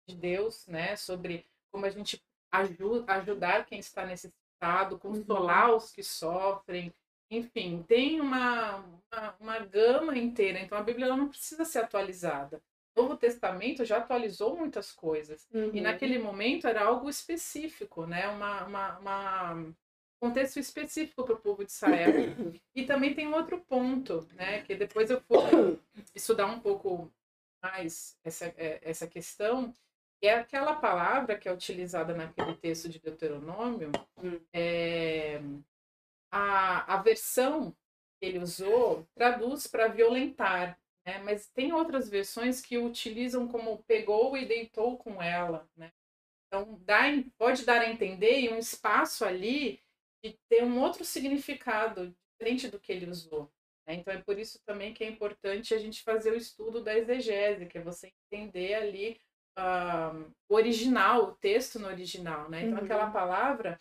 de 0.09 0.17
Deus, 0.17 0.67
né? 0.67 0.97
Sobre 0.97 1.47
como 1.71 1.87
a 1.87 1.91
gente 1.91 2.21
ajuda, 2.51 3.13
ajudar 3.13 3.65
quem 3.65 3.79
está 3.79 4.05
necessitado 4.05 4.99
consolar 4.99 5.71
uhum. 5.71 5.77
os 5.77 5.93
que 5.93 6.03
sofrem, 6.03 6.93
enfim, 7.31 7.85
tem 7.87 8.21
uma, 8.21 8.79
uma, 8.79 9.37
uma, 9.39 9.59
gama 9.61 10.19
inteira. 10.19 10.59
Então 10.59 10.77
a 10.77 10.83
Bíblia 10.83 11.07
não 11.07 11.29
precisa 11.29 11.65
ser 11.65 11.79
atualizada. 11.79 12.61
O 12.97 13.03
Novo 13.03 13.17
Testamento 13.17 13.85
já 13.85 13.99
atualizou 13.99 14.57
muitas 14.57 14.91
coisas. 14.91 15.49
Uhum. 15.55 15.71
E 15.73 15.81
naquele 15.81 16.19
momento 16.19 16.67
era 16.67 16.83
algo 16.83 17.09
específico, 17.09 18.05
né? 18.05 18.27
Uma, 18.27 18.65
uma, 18.65 18.99
uma 18.99 19.75
contexto 20.21 20.59
específico 20.59 21.25
para 21.25 21.35
o 21.35 21.41
povo 21.41 21.65
de 21.65 21.73
Israel. 21.73 22.13
e 22.75 22.85
também 22.85 23.15
tem 23.15 23.27
um 23.27 23.35
outro 23.35 23.61
ponto, 23.61 24.29
né? 24.35 24.63
Que 24.63 24.75
depois 24.75 25.11
eu 25.11 25.21
fui 25.23 25.81
estudar 26.15 26.47
um 26.47 26.61
pouco 26.61 27.11
mais 27.63 28.19
essa, 28.25 28.47
é, 28.57 28.81
essa 28.83 29.07
questão 29.07 29.75
é 30.23 30.35
aquela 30.35 30.75
palavra 30.75 31.37
que 31.39 31.49
é 31.49 31.53
utilizada 31.53 32.15
naquele 32.15 32.55
texto 32.55 32.89
de 32.89 32.99
Deuteronômio, 32.99 33.91
hum. 34.19 34.39
é, 34.53 35.41
a, 36.31 36.95
a 36.95 37.03
versão 37.03 37.75
que 38.19 38.27
ele 38.27 38.39
usou 38.39 39.07
traduz 39.15 39.67
para 39.67 39.89
violentar, 39.89 40.79
né? 41.07 41.19
mas 41.25 41.49
tem 41.49 41.73
outras 41.73 42.09
versões 42.09 42.61
que 42.61 42.77
utilizam 42.77 43.49
como 43.49 43.83
pegou 43.85 44.37
e 44.37 44.45
deitou 44.45 44.99
com 44.99 45.23
ela. 45.23 45.67
Né? 45.75 45.91
Então, 46.47 46.79
dá, 46.85 47.05
pode 47.39 47.65
dar 47.65 47.81
a 47.81 47.91
entender 47.91 48.41
e 48.41 48.51
um 48.51 48.59
espaço 48.59 49.25
ali 49.25 49.81
de 50.23 50.39
ter 50.49 50.65
um 50.65 50.81
outro 50.81 51.05
significado 51.05 52.15
diferente 52.33 52.69
do 52.69 52.79
que 52.79 52.93
ele 52.93 53.11
usou. 53.11 53.51
Né? 53.87 53.95
Então 53.95 54.13
é 54.13 54.21
por 54.21 54.39
isso 54.39 54.61
também 54.65 54.95
que 54.95 55.05
é 55.05 55.09
importante 55.09 55.75
a 55.75 55.79
gente 55.79 56.03
fazer 56.03 56.33
o 56.33 56.37
estudo 56.37 56.83
da 56.83 56.97
exegese, 56.97 57.67
que 57.67 57.79
é 57.79 57.83
você 57.83 58.13
entender 58.27 58.75
ali 58.75 59.21
uh, 59.59 60.33
o 60.49 60.55
original, 60.55 61.25
o 61.25 61.35
texto 61.37 61.79
no 61.79 61.89
original, 61.89 62.49
né? 62.49 62.63
Então 62.63 62.79
uhum. 62.79 62.85
aquela 62.85 63.11
palavra, 63.11 63.81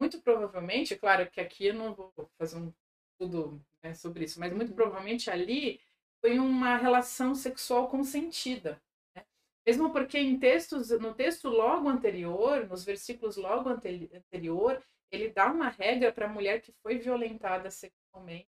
muito 0.00 0.20
provavelmente, 0.20 0.96
claro 0.96 1.30
que 1.30 1.40
aqui 1.40 1.66
eu 1.66 1.74
não 1.74 1.94
vou 1.94 2.12
fazer 2.38 2.58
um 2.58 2.72
estudo 3.12 3.64
né, 3.82 3.94
sobre 3.94 4.24
isso, 4.24 4.38
mas 4.38 4.52
muito 4.52 4.70
uhum. 4.70 4.76
provavelmente 4.76 5.30
ali 5.30 5.80
foi 6.20 6.38
uma 6.38 6.76
relação 6.76 7.34
sexual 7.34 7.88
consentida. 7.88 8.80
Né? 9.14 9.24
Mesmo 9.66 9.90
porque 9.90 10.18
em 10.18 10.38
textos, 10.38 10.90
no 10.90 11.14
texto 11.14 11.48
logo 11.48 11.88
anterior, 11.88 12.66
nos 12.66 12.84
versículos 12.84 13.36
logo 13.36 13.68
anterior, 13.68 14.82
ele 15.10 15.30
dá 15.30 15.46
uma 15.50 15.68
regra 15.68 16.12
para 16.12 16.26
a 16.26 16.28
mulher 16.28 16.60
que 16.60 16.72
foi 16.82 16.98
violentada 16.98 17.70
sexualmente 17.70 18.48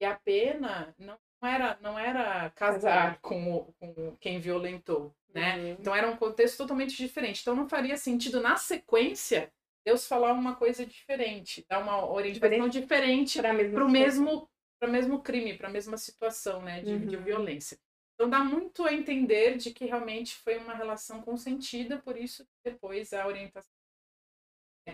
e 0.00 0.04
a 0.04 0.14
pena 0.14 0.94
não 0.98 1.18
era, 1.42 1.78
não 1.80 1.98
era 1.98 2.50
casar 2.50 3.18
com, 3.20 3.72
com 3.78 4.16
quem 4.20 4.38
violentou, 4.38 5.14
né? 5.32 5.56
Uhum. 5.56 5.76
Então 5.80 5.94
era 5.94 6.08
um 6.08 6.16
contexto 6.16 6.58
totalmente 6.58 6.96
diferente. 6.96 7.40
Então 7.40 7.54
não 7.54 7.68
faria 7.68 7.96
sentido, 7.96 8.40
na 8.40 8.56
sequência, 8.56 9.52
Deus 9.84 10.06
falar 10.06 10.32
uma 10.32 10.56
coisa 10.56 10.84
diferente, 10.84 11.64
dar 11.68 11.78
uma 11.78 12.10
orientação 12.10 12.68
diferente 12.68 13.40
para 13.40 13.84
o 13.84 13.90
mesmo, 13.90 14.48
para 14.80 14.88
mesmo 14.88 15.22
crime, 15.22 15.56
para 15.56 15.68
a 15.68 15.72
mesma 15.72 15.96
situação 15.96 16.60
né, 16.62 16.82
de, 16.82 16.92
uhum. 16.92 17.06
de 17.06 17.16
violência. 17.16 17.78
Então 18.14 18.28
dá 18.30 18.42
muito 18.42 18.84
a 18.84 18.92
entender 18.92 19.56
de 19.56 19.70
que 19.70 19.84
realmente 19.84 20.36
foi 20.36 20.56
uma 20.56 20.74
relação 20.74 21.22
consentida, 21.22 21.98
por 21.98 22.16
isso 22.16 22.46
depois 22.64 23.12
a 23.12 23.26
orientação 23.26 23.75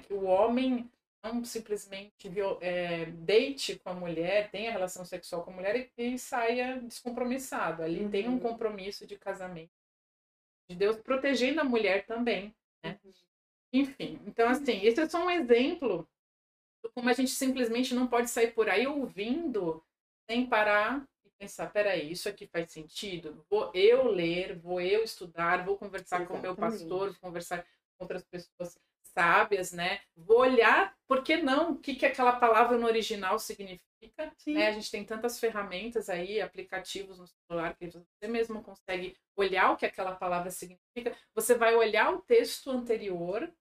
que 0.01 0.13
o 0.13 0.25
homem 0.25 0.91
não 1.23 1.45
simplesmente 1.45 2.29
é, 2.61 3.07
deite 3.07 3.79
com 3.79 3.91
a 3.91 3.95
mulher, 3.95 4.51
tenha 4.51 4.73
relação 4.73 5.05
sexual 5.05 5.45
com 5.45 5.53
a 5.53 5.55
mulher 5.55 5.93
e, 5.97 6.15
e 6.15 6.19
saia 6.19 6.81
descompromissado. 6.81 7.83
Ali 7.83 8.03
uhum. 8.03 8.11
tem 8.11 8.29
um 8.29 8.33
uhum. 8.33 8.41
compromisso 8.41 9.07
de 9.07 9.17
casamento. 9.17 9.71
De 10.69 10.77
Deus 10.77 10.97
protegendo 10.97 11.61
a 11.61 11.65
mulher 11.65 12.05
também, 12.07 12.55
né? 12.85 12.99
Uhum. 13.05 13.13
Enfim, 13.73 14.21
então 14.27 14.49
assim, 14.49 14.81
esse 14.83 15.01
é 15.01 15.09
só 15.09 15.25
um 15.25 15.31
exemplo 15.31 16.07
de 16.85 16.91
como 16.91 17.09
a 17.09 17.13
gente 17.13 17.31
simplesmente 17.31 17.95
não 17.95 18.07
pode 18.07 18.29
sair 18.29 18.53
por 18.53 18.69
aí 18.69 18.87
ouvindo 18.87 19.83
sem 20.29 20.47
parar 20.47 21.07
e 21.25 21.31
pensar, 21.39 21.73
peraí, 21.73 22.11
isso 22.11 22.29
aqui 22.29 22.47
faz 22.47 22.71
sentido? 22.71 23.47
Vou 23.49 23.71
eu 23.73 24.09
ler, 24.09 24.59
vou 24.59 24.81
eu 24.81 25.03
estudar, 25.05 25.65
vou 25.65 25.79
conversar 25.79 26.17
Exatamente. 26.17 26.29
com 26.29 26.39
o 26.39 26.43
meu 26.43 26.57
pastor, 26.57 27.11
vou 27.11 27.21
conversar 27.21 27.63
com 27.63 28.05
outras 28.05 28.25
pessoas 28.25 28.79
sábias, 29.17 29.73
né? 29.73 30.01
Vou 30.17 30.41
olhar, 30.41 30.97
por 31.07 31.23
que 31.23 31.37
não? 31.37 31.73
O 31.73 31.79
que, 31.79 31.95
que 31.95 32.07
aquela 32.07 32.33
palavra 32.33 32.77
no 32.77 32.87
original 32.87 33.39
significa? 33.39 33.83
Né? 34.47 34.69
A 34.69 34.73
gente 34.73 34.91
tem 34.91 35.05
tantas 35.05 35.39
ferramentas 35.39 36.09
aí, 36.09 36.41
aplicativos 36.41 37.19
no 37.19 37.27
celular, 37.27 37.77
que 37.77 37.89
você 37.89 38.29
mesmo 38.29 38.63
consegue 38.63 39.17
olhar 39.37 39.71
o 39.71 39.77
que 39.77 39.87
aquela 39.87 40.15
palavra 40.17 40.51
significa. 40.51 41.17
Você 41.35 41.55
vai 41.55 41.75
olhar 41.77 42.13
o 42.13 42.21
texto 42.21 42.71
anterior, 42.71 43.53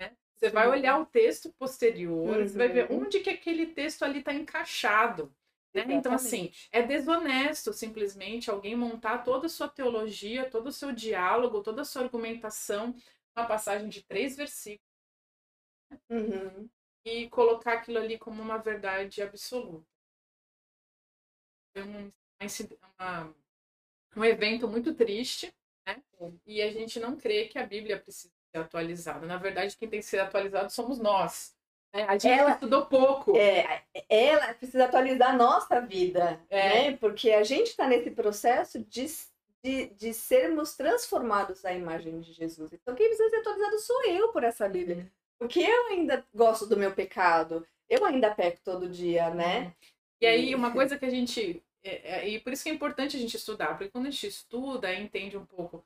né? 0.00 0.16
Você 0.34 0.50
vai 0.50 0.68
olhar 0.68 0.98
o 1.00 1.06
texto 1.06 1.52
posterior, 1.58 2.38
uhum. 2.38 2.48
você 2.48 2.58
vai 2.58 2.68
ver 2.68 2.90
onde 2.90 3.20
que 3.20 3.30
aquele 3.30 3.66
texto 3.66 4.04
ali 4.04 4.18
está 4.18 4.32
encaixado. 4.32 5.32
Né? 5.74 5.84
Então, 5.90 6.12
assim, 6.12 6.50
é 6.72 6.82
desonesto 6.82 7.72
simplesmente 7.72 8.50
alguém 8.50 8.74
montar 8.74 9.18
toda 9.18 9.46
a 9.46 9.50
sua 9.50 9.68
teologia, 9.68 10.48
todo 10.48 10.68
o 10.68 10.72
seu 10.72 10.92
diálogo, 10.92 11.62
toda 11.62 11.82
a 11.82 11.84
sua 11.84 12.02
argumentação 12.02 12.94
uma 13.38 13.46
passagem 13.46 13.88
de 13.88 14.02
três 14.02 14.36
versículos 14.36 14.86
uhum. 16.10 16.68
e 17.04 17.28
colocar 17.28 17.74
aquilo 17.74 17.98
ali 17.98 18.18
como 18.18 18.42
uma 18.42 18.58
verdade 18.58 19.22
absoluta. 19.22 19.86
Foi 21.72 21.82
um, 21.84 22.12
uma, 22.98 23.34
um 24.16 24.24
evento 24.24 24.66
muito 24.68 24.94
triste, 24.94 25.54
né? 25.86 26.02
E 26.46 26.60
a 26.60 26.70
gente 26.70 26.98
não 26.98 27.16
crê 27.16 27.48
que 27.48 27.58
a 27.58 27.66
Bíblia 27.66 28.00
precisa 28.00 28.32
ser 28.50 28.58
atualizada. 28.58 29.26
Na 29.26 29.36
verdade, 29.36 29.76
quem 29.76 29.88
tem 29.88 30.00
que 30.00 30.06
ser 30.06 30.18
atualizado 30.18 30.70
somos 30.70 30.98
nós. 30.98 31.56
Né? 31.94 32.04
A 32.04 32.18
gente 32.18 32.32
ela, 32.32 32.52
estudou 32.52 32.86
pouco. 32.86 33.36
É, 33.36 33.84
ela 34.08 34.54
precisa 34.54 34.84
atualizar 34.84 35.30
a 35.30 35.36
nossa 35.36 35.80
vida, 35.80 36.44
é. 36.50 36.90
né? 36.90 36.96
Porque 36.96 37.30
a 37.30 37.44
gente 37.44 37.68
está 37.68 37.86
nesse 37.86 38.10
processo 38.10 38.82
de 38.84 39.06
de, 39.62 39.86
de 39.94 40.14
sermos 40.14 40.74
transformados 40.76 41.64
à 41.64 41.72
imagem 41.72 42.20
de 42.20 42.32
Jesus. 42.32 42.72
Então, 42.72 42.94
quem 42.94 43.08
precisa 43.08 43.30
ser 43.30 43.36
atualizado 43.36 43.78
sou 43.80 44.04
eu 44.04 44.28
por 44.32 44.44
essa 44.44 44.68
Bíblia. 44.68 44.98
Uhum. 44.98 45.10
Porque 45.38 45.60
eu 45.60 45.86
ainda 45.88 46.24
gosto 46.34 46.66
do 46.66 46.76
meu 46.76 46.92
pecado. 46.92 47.66
Eu 47.88 48.04
ainda 48.04 48.34
peco 48.34 48.60
todo 48.64 48.88
dia, 48.88 49.30
né? 49.30 49.60
Uhum. 49.60 49.72
E 50.20 50.26
aí, 50.26 50.54
uma 50.54 50.72
coisa 50.72 50.98
que 50.98 51.04
a 51.04 51.10
gente. 51.10 51.62
É, 51.82 52.18
é, 52.18 52.28
e 52.28 52.40
por 52.40 52.52
isso 52.52 52.62
que 52.62 52.70
é 52.70 52.72
importante 52.72 53.16
a 53.16 53.20
gente 53.20 53.36
estudar, 53.36 53.68
porque 53.68 53.88
quando 53.88 54.06
a 54.06 54.10
gente 54.10 54.26
estuda, 54.26 54.92
entende 54.92 55.36
um 55.36 55.46
pouco 55.46 55.84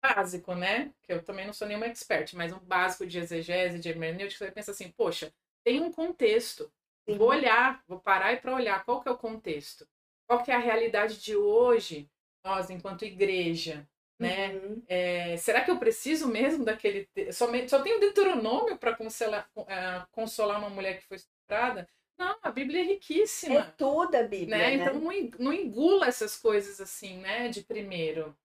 básico, 0.00 0.54
né? 0.54 0.92
Que 1.02 1.12
eu 1.12 1.22
também 1.22 1.46
não 1.46 1.52
sou 1.52 1.66
nenhuma 1.66 1.86
expert, 1.86 2.34
mas 2.34 2.52
um 2.52 2.58
básico 2.60 3.06
de 3.06 3.18
exegese, 3.18 3.78
de 3.78 3.88
hermenêutica, 3.88 4.44
você 4.44 4.52
pensa 4.52 4.70
assim, 4.70 4.90
poxa, 4.90 5.32
tem 5.64 5.80
um 5.80 5.90
contexto. 5.90 6.70
Sim. 7.08 7.18
Vou 7.18 7.28
olhar, 7.28 7.82
vou 7.86 7.98
parar 7.98 8.32
e 8.32 8.36
para 8.36 8.54
olhar 8.54 8.84
qual 8.84 9.02
que 9.02 9.08
é 9.08 9.12
o 9.12 9.18
contexto. 9.18 9.86
Qual 10.26 10.42
que 10.42 10.50
é 10.50 10.54
a 10.54 10.58
realidade 10.58 11.20
de 11.20 11.36
hoje 11.36 12.08
nós, 12.44 12.68
enquanto 12.70 13.04
igreja, 13.04 13.88
né? 14.18 14.54
Uhum. 14.54 14.82
É, 14.86 15.36
será 15.38 15.62
que 15.62 15.70
eu 15.70 15.78
preciso 15.78 16.28
mesmo 16.28 16.64
daquele. 16.64 17.08
Somente, 17.32 17.70
só 17.70 17.82
tem 17.82 17.96
o 17.96 18.00
Deuteronômio 18.00 18.76
para 18.76 18.94
consolar, 18.94 19.48
uh, 19.56 20.06
consolar 20.12 20.58
uma 20.58 20.70
mulher 20.70 20.98
que 20.98 21.06
foi 21.06 21.16
estuprada? 21.16 21.88
Não, 22.16 22.36
a 22.42 22.50
Bíblia 22.50 22.82
é 22.82 22.84
riquíssima. 22.84 23.60
É 23.60 23.62
toda 23.76 24.20
a 24.20 24.22
Bíblia. 24.22 24.56
Né? 24.56 24.76
né? 24.76 24.84
Então 24.84 24.94
não, 25.00 25.10
não 25.38 25.52
engula 25.52 26.06
essas 26.06 26.36
coisas 26.36 26.80
assim, 26.80 27.18
né? 27.18 27.48
De 27.48 27.62
primeiro. 27.62 28.36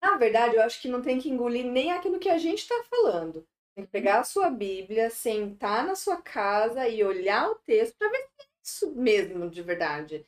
Na 0.00 0.16
verdade, 0.16 0.56
eu 0.56 0.62
acho 0.62 0.80
que 0.80 0.88
não 0.88 1.02
tem 1.02 1.18
que 1.18 1.28
engolir 1.28 1.64
nem 1.64 1.92
aquilo 1.92 2.18
que 2.18 2.28
a 2.28 2.38
gente 2.38 2.60
está 2.60 2.84
falando. 2.84 3.46
Tem 3.74 3.84
que 3.84 3.90
pegar 3.90 4.20
a 4.20 4.24
sua 4.24 4.50
Bíblia, 4.50 5.10
sentar 5.10 5.86
na 5.86 5.94
sua 5.94 6.20
casa 6.20 6.86
e 6.88 7.02
olhar 7.02 7.50
o 7.50 7.54
texto 7.54 7.96
para 7.96 8.10
ver 8.10 8.18
se 8.18 8.42
é 8.42 8.46
isso 8.62 8.94
mesmo 8.94 9.48
de 9.48 9.62
verdade 9.62 10.26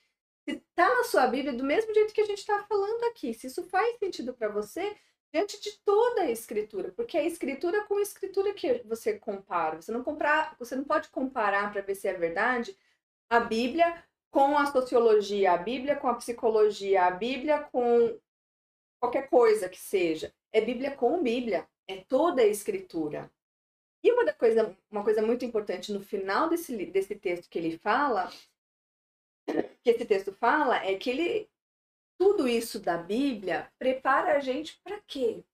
se 0.49 0.57
está 0.57 0.95
na 0.95 1.05
sua 1.05 1.27
Bíblia 1.27 1.53
do 1.53 1.65
mesmo 1.65 1.93
jeito 1.95 2.13
que 2.13 2.21
a 2.21 2.27
gente 2.27 2.39
está 2.39 2.63
falando 2.65 3.05
aqui, 3.05 3.33
se 3.33 3.47
isso 3.47 3.65
faz 3.65 3.99
sentido 3.99 4.35
para 4.35 4.49
você 4.49 4.97
diante 5.33 5.61
de 5.61 5.73
toda 5.85 6.23
a 6.23 6.31
escritura, 6.31 6.93
porque 6.93 7.17
é 7.19 7.23
a 7.23 7.27
escritura 7.27 7.85
com 7.87 7.97
a 7.97 8.03
escritura 8.03 8.55
que 8.55 8.83
você 8.85 9.19
compara. 9.19 9.81
Você 9.81 9.91
não 9.91 10.05
comprar, 10.05 10.55
você 10.59 10.77
não 10.77 10.85
pode 10.85 11.09
comparar 11.09 11.73
para 11.73 11.83
ver 11.83 11.97
se 11.97 12.07
é 12.07 12.15
verdade 12.15 12.77
a 13.29 13.41
Bíblia 13.41 14.05
com 14.31 14.57
a 14.57 14.67
sociologia, 14.67 15.53
a 15.53 15.57
Bíblia 15.57 15.97
com 15.97 16.09
a 16.09 16.15
psicologia, 16.15 17.07
a 17.07 17.11
Bíblia 17.11 17.61
com 17.73 18.17
qualquer 19.01 19.29
coisa 19.29 19.69
que 19.69 19.79
seja. 19.79 20.33
É 20.53 20.61
Bíblia 20.61 20.93
com 20.93 21.23
Bíblia, 21.23 21.69
é 21.89 21.97
toda 21.97 22.43
a 22.43 22.47
escritura. 22.47 23.31
E 24.05 24.13
uma, 24.13 24.33
coisa, 24.35 24.77
uma 24.91 25.03
coisa 25.03 25.23
muito 25.23 25.45
importante 25.45 25.93
no 25.93 26.01
final 26.01 26.49
desse, 26.49 26.77
desse 26.87 27.15
texto 27.17 27.49
que 27.49 27.59
ele 27.59 27.79
fala 27.79 28.31
que 29.85 29.91
esse 29.91 30.07
texto 30.07 30.33
fala 30.33 30.83
é 30.85 30.97
que 30.97 31.11
ele 31.11 31.51
tudo 32.19 32.49
isso 32.49 32.81
da 32.81 32.97
Bíblia 32.97 33.71
prepara 33.79 34.37
a 34.37 34.41
gente 34.41 34.81
para 34.83 34.99
quê? 35.07 35.45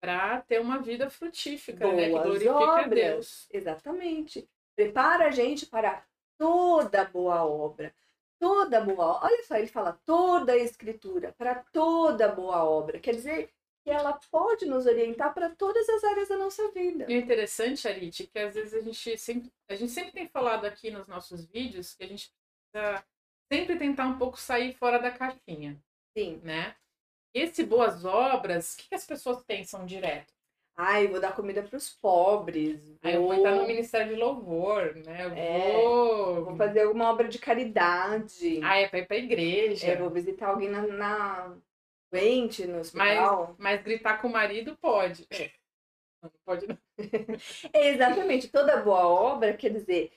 Para 0.00 0.40
ter 0.42 0.60
uma 0.60 0.78
vida 0.78 1.08
frutífica, 1.08 1.86
Boas 1.86 1.96
né? 1.96 2.04
Que 2.06 2.10
glorifica 2.10 2.54
obras. 2.54 2.84
a 2.84 2.88
Deus. 2.88 3.48
Exatamente. 3.52 4.48
Prepara 4.74 5.28
a 5.28 5.30
gente 5.30 5.66
para 5.66 6.04
toda 6.36 7.04
boa 7.04 7.44
obra. 7.44 7.94
Toda 8.38 8.80
boa 8.80 9.16
obra. 9.16 9.28
Olha 9.28 9.42
só, 9.44 9.56
ele 9.56 9.68
fala 9.68 9.98
toda 10.04 10.52
a 10.52 10.58
escritura, 10.58 11.32
para 11.38 11.54
toda 11.72 12.28
boa 12.28 12.64
obra. 12.64 12.98
Quer 12.98 13.14
dizer 13.14 13.50
que 13.84 13.90
ela 13.90 14.18
pode 14.30 14.66
nos 14.66 14.86
orientar 14.86 15.32
para 15.32 15.50
todas 15.50 15.88
as 15.88 16.02
áreas 16.04 16.28
da 16.28 16.36
nossa 16.36 16.70
vida. 16.72 17.06
E 17.08 17.14
interessante, 17.14 17.86
Arit, 17.86 18.24
é 18.24 18.26
que 18.26 18.38
às 18.38 18.54
vezes 18.54 18.74
a 18.74 18.80
gente 18.80 19.18
sempre, 19.18 19.52
a 19.68 19.74
gente 19.74 19.92
sempre 19.92 20.12
tem 20.12 20.26
falado 20.26 20.64
aqui 20.64 20.90
nos 20.90 21.06
nossos 21.06 21.44
vídeos 21.46 21.94
que 21.94 22.04
a 22.04 22.08
gente 22.08 22.32
sempre 23.52 23.76
tentar 23.76 24.06
um 24.06 24.18
pouco 24.18 24.38
sair 24.38 24.72
fora 24.74 24.98
da 24.98 25.10
caixinha. 25.10 25.78
Sim. 26.16 26.40
Né? 26.42 26.74
Esse 27.34 27.64
boas 27.64 28.04
obras, 28.04 28.74
o 28.74 28.76
que, 28.78 28.88
que 28.88 28.94
as 28.94 29.06
pessoas 29.06 29.42
pensam 29.44 29.84
direto? 29.84 30.32
Ai, 30.76 31.06
vou 31.06 31.20
dar 31.20 31.34
comida 31.34 31.62
para 31.62 31.76
os 31.76 31.90
pobres. 31.90 32.88
Vou... 32.88 32.98
Aí 33.02 33.14
eu 33.14 33.22
vou 33.22 33.34
entrar 33.34 33.54
no 33.54 33.66
Ministério 33.66 34.14
de 34.14 34.20
Louvor, 34.20 34.94
né? 34.96 35.24
Eu 35.24 35.30
é, 35.30 35.72
vou... 35.72 36.44
vou 36.46 36.56
fazer 36.56 36.82
alguma 36.82 37.10
obra 37.10 37.28
de 37.28 37.38
caridade. 37.38 38.60
Ah, 38.62 38.78
é 38.78 38.88
para 38.88 38.98
ir 38.98 39.06
para 39.06 39.16
a 39.16 39.20
igreja. 39.20 39.86
É, 39.86 39.96
vou 39.96 40.10
visitar 40.10 40.48
alguém 40.48 40.68
na, 40.68 40.82
na... 40.86 41.56
doente 42.12 42.66
no 42.66 42.80
hospital. 42.80 43.54
Mas, 43.58 43.76
mas 43.76 43.82
gritar 43.82 44.20
com 44.20 44.26
o 44.26 44.32
marido 44.32 44.76
pode. 44.80 45.26
É. 45.30 45.52
Não 46.20 46.30
pode 46.44 46.66
não. 46.66 46.78
Exatamente. 47.72 48.48
Toda 48.48 48.82
boa 48.82 49.06
obra, 49.06 49.56
quer 49.56 49.70
dizer, 49.70 50.12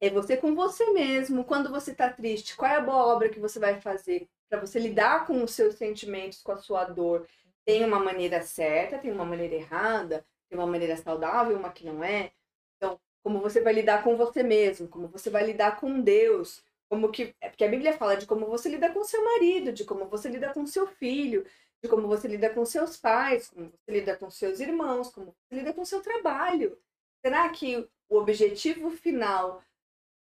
é 0.00 0.10
você 0.10 0.36
com 0.36 0.54
você 0.54 0.90
mesmo. 0.92 1.44
Quando 1.44 1.70
você 1.70 1.92
está 1.92 2.10
triste, 2.12 2.56
qual 2.56 2.70
é 2.70 2.76
a 2.76 2.80
boa 2.80 3.06
obra 3.06 3.28
que 3.28 3.40
você 3.40 3.58
vai 3.58 3.80
fazer 3.80 4.28
para 4.48 4.60
você 4.60 4.78
lidar 4.78 5.26
com 5.26 5.42
os 5.42 5.52
seus 5.52 5.74
sentimentos, 5.76 6.42
com 6.42 6.52
a 6.52 6.56
sua 6.56 6.84
dor? 6.84 7.26
Tem 7.64 7.84
uma 7.84 8.00
maneira 8.00 8.42
certa, 8.42 8.98
tem 8.98 9.12
uma 9.12 9.24
maneira 9.24 9.54
errada, 9.54 10.24
tem 10.48 10.58
uma 10.58 10.66
maneira 10.66 10.96
saudável, 10.96 11.56
uma 11.56 11.70
que 11.72 11.84
não 11.84 12.02
é. 12.02 12.32
Então, 12.76 12.98
como 13.22 13.40
você 13.40 13.60
vai 13.60 13.72
lidar 13.72 14.02
com 14.02 14.16
você 14.16 14.42
mesmo, 14.42 14.88
como 14.88 15.08
você 15.08 15.30
vai 15.30 15.44
lidar 15.44 15.78
com 15.80 16.00
Deus, 16.00 16.62
Como 16.88 17.10
que. 17.10 17.34
É 17.40 17.48
porque 17.50 17.64
a 17.64 17.68
Bíblia 17.68 17.92
fala 17.98 18.16
de 18.16 18.26
como 18.26 18.46
você 18.46 18.68
lida 18.68 18.90
com 18.92 19.04
seu 19.04 19.22
marido, 19.24 19.72
de 19.72 19.84
como 19.84 20.06
você 20.06 20.28
lida 20.28 20.52
com 20.54 20.66
seu 20.66 20.86
filho, 20.86 21.44
de 21.82 21.88
como 21.88 22.08
você 22.08 22.26
lida 22.28 22.48
com 22.50 22.64
seus 22.64 22.96
pais, 22.96 23.50
como 23.50 23.70
você 23.70 23.92
lida 23.92 24.16
com 24.16 24.30
seus 24.30 24.60
irmãos, 24.60 25.10
como 25.10 25.34
você 25.48 25.56
lida 25.60 25.72
com 25.74 25.84
seu 25.84 26.00
trabalho. 26.02 26.78
Será 27.24 27.48
que 27.50 27.88
o 28.08 28.16
objetivo 28.16 28.90
final, 28.90 29.62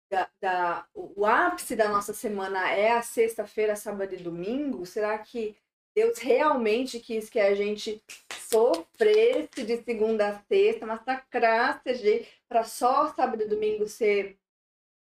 da, 0.09 0.29
da, 0.41 0.87
o 0.93 1.25
ápice 1.25 1.75
da 1.75 1.87
nossa 1.87 2.13
semana 2.13 2.71
é 2.71 2.91
a 2.91 3.01
sexta-feira, 3.01 3.75
sábado 3.75 4.13
e 4.13 4.17
domingo? 4.17 4.85
Será 4.85 5.17
que 5.19 5.55
Deus 5.95 6.17
realmente 6.17 6.99
quis 6.99 7.29
que 7.29 7.39
a 7.39 7.53
gente 7.53 8.03
sofresse 8.31 9.63
de 9.63 9.77
segunda 9.83 10.29
a 10.29 10.39
sexta, 10.39 10.85
massacrasse 10.85 12.27
para 12.47 12.63
só 12.63 13.13
sábado 13.13 13.43
e 13.43 13.47
domingo 13.47 13.87
ser, 13.87 14.37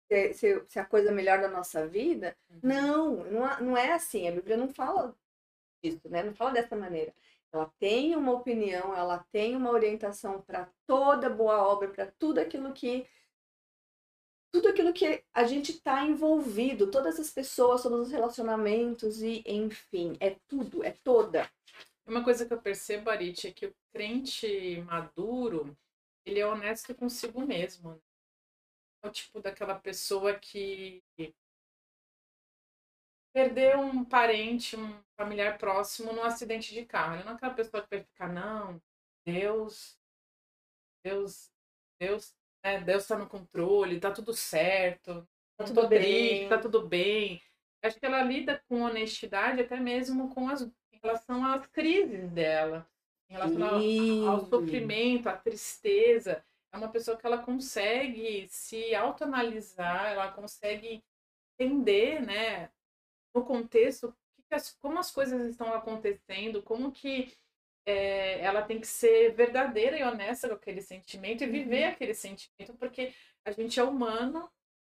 ser, 0.08 0.34
ser, 0.34 0.64
ser, 0.68 0.78
a 0.78 0.84
coisa 0.84 1.10
melhor 1.10 1.40
da 1.40 1.48
nossa 1.48 1.86
vida? 1.86 2.36
Uhum. 2.48 2.60
Não, 2.62 3.16
não, 3.24 3.60
não 3.60 3.76
é 3.76 3.92
assim. 3.92 4.28
A 4.28 4.32
Bíblia 4.32 4.56
não 4.56 4.68
fala 4.68 5.16
disso, 5.82 6.08
né? 6.08 6.22
Não 6.22 6.34
fala 6.34 6.52
dessa 6.52 6.76
maneira. 6.76 7.12
Ela 7.52 7.72
tem 7.78 8.16
uma 8.16 8.32
opinião, 8.32 8.96
ela 8.96 9.24
tem 9.30 9.54
uma 9.56 9.70
orientação 9.70 10.40
para 10.42 10.68
toda 10.86 11.30
boa 11.30 11.62
obra, 11.62 11.88
para 11.88 12.06
tudo 12.18 12.38
aquilo 12.38 12.72
que 12.72 13.06
tudo 14.54 14.68
aquilo 14.68 14.92
que 14.92 15.24
a 15.34 15.42
gente 15.42 15.72
está 15.72 16.04
envolvido, 16.04 16.88
todas 16.88 17.18
as 17.18 17.28
pessoas, 17.28 17.82
todos 17.82 18.06
os 18.06 18.12
relacionamentos 18.12 19.20
e 19.20 19.42
enfim, 19.44 20.16
é 20.20 20.36
tudo, 20.46 20.84
é 20.84 20.92
toda. 20.92 21.50
Uma 22.06 22.22
coisa 22.22 22.46
que 22.46 22.54
eu 22.54 22.62
percebo, 22.62 23.10
Arit, 23.10 23.48
é 23.48 23.52
que 23.52 23.66
o 23.66 23.74
crente 23.92 24.80
maduro, 24.82 25.76
ele 26.24 26.38
é 26.38 26.46
honesto 26.46 26.94
consigo 26.94 27.44
mesmo. 27.44 27.94
Né? 27.94 28.00
É 29.02 29.08
o 29.08 29.10
tipo 29.10 29.40
daquela 29.40 29.74
pessoa 29.74 30.38
que 30.38 31.02
perdeu 33.32 33.80
um 33.80 34.04
parente, 34.04 34.76
um 34.76 35.02
familiar 35.16 35.58
próximo 35.58 36.12
num 36.12 36.22
acidente 36.22 36.72
de 36.72 36.86
carro. 36.86 37.16
Ele 37.16 37.24
não 37.24 37.32
é 37.32 37.34
aquela 37.34 37.54
pessoa 37.54 37.82
que 37.82 37.90
vai 37.90 38.04
ficar, 38.04 38.32
não, 38.32 38.80
Deus, 39.26 39.98
Deus, 41.04 41.50
Deus, 41.98 42.32
né, 42.64 42.80
Deus 42.80 43.02
está 43.02 43.18
no 43.18 43.28
controle, 43.28 44.00
tá 44.00 44.10
tudo 44.10 44.32
certo, 44.32 45.28
tá 45.56 45.64
tudo 45.64 45.86
bem, 45.86 46.00
triste, 46.00 46.48
tá 46.48 46.58
tudo 46.58 46.88
bem. 46.88 47.42
Acho 47.82 48.00
que 48.00 48.06
ela 48.06 48.22
lida 48.22 48.62
com 48.66 48.80
honestidade 48.80 49.60
até 49.60 49.78
mesmo 49.78 50.34
com 50.34 50.48
as, 50.48 50.62
em 50.62 50.98
relação 51.02 51.44
às 51.44 51.66
crises 51.66 52.30
dela, 52.30 52.88
em 53.28 53.34
relação 53.34 54.26
ao, 54.26 54.34
ao 54.34 54.46
sofrimento, 54.46 55.28
à 55.28 55.36
tristeza. 55.36 56.42
É 56.72 56.78
uma 56.78 56.88
pessoa 56.88 57.16
que 57.16 57.26
ela 57.26 57.38
consegue 57.38 58.48
se 58.48 58.94
autoanalisar, 58.94 60.12
ela 60.12 60.32
consegue 60.32 61.04
entender, 61.58 62.20
né, 62.20 62.70
no 63.34 63.44
contexto, 63.44 64.16
como 64.80 64.98
as 64.98 65.10
coisas 65.10 65.50
estão 65.50 65.72
acontecendo, 65.74 66.62
como 66.62 66.90
que 66.90 67.32
é, 67.86 68.40
ela 68.40 68.62
tem 68.62 68.80
que 68.80 68.86
ser 68.86 69.32
verdadeira 69.34 69.98
e 69.98 70.02
honesta 70.02 70.48
com 70.48 70.54
aquele 70.54 70.80
sentimento 70.80 71.44
e 71.44 71.46
viver 71.46 71.84
uhum. 71.84 71.90
aquele 71.90 72.14
sentimento, 72.14 72.74
porque 72.78 73.12
a 73.44 73.50
gente 73.50 73.78
é 73.78 73.84
humano, 73.84 74.50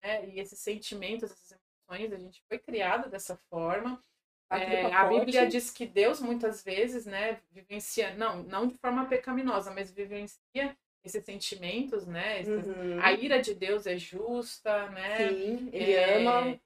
né? 0.03 0.27
E 0.29 0.39
esses 0.39 0.59
sentimentos, 0.59 1.31
essas 1.31 1.59
emoções, 1.89 2.13
a 2.13 2.17
gente 2.17 2.41
foi 2.47 2.57
criado 2.57 3.09
dessa 3.09 3.35
forma. 3.49 4.01
É, 4.49 4.85
a 4.93 5.05
Bíblia 5.05 5.45
diz 5.45 5.69
que 5.69 5.85
Deus 5.85 6.21
muitas 6.21 6.63
vezes, 6.63 7.05
né, 7.05 7.41
vivencia, 7.51 8.15
não, 8.15 8.43
não 8.43 8.67
de 8.67 8.77
forma 8.77 9.05
pecaminosa, 9.05 9.71
mas 9.71 9.91
vivencia 9.91 10.77
esses 11.03 11.23
sentimentos, 11.25 12.05
né? 12.05 12.41
Esses, 12.41 12.65
uhum. 12.65 12.99
A 13.01 13.11
ira 13.11 13.41
de 13.41 13.53
Deus 13.53 13.85
é 13.85 13.97
justa, 13.97 14.89
né? 14.89 15.29
Sim, 15.29 15.69
ele 15.73 15.93
é, 15.93 16.17
ama. 16.17 16.59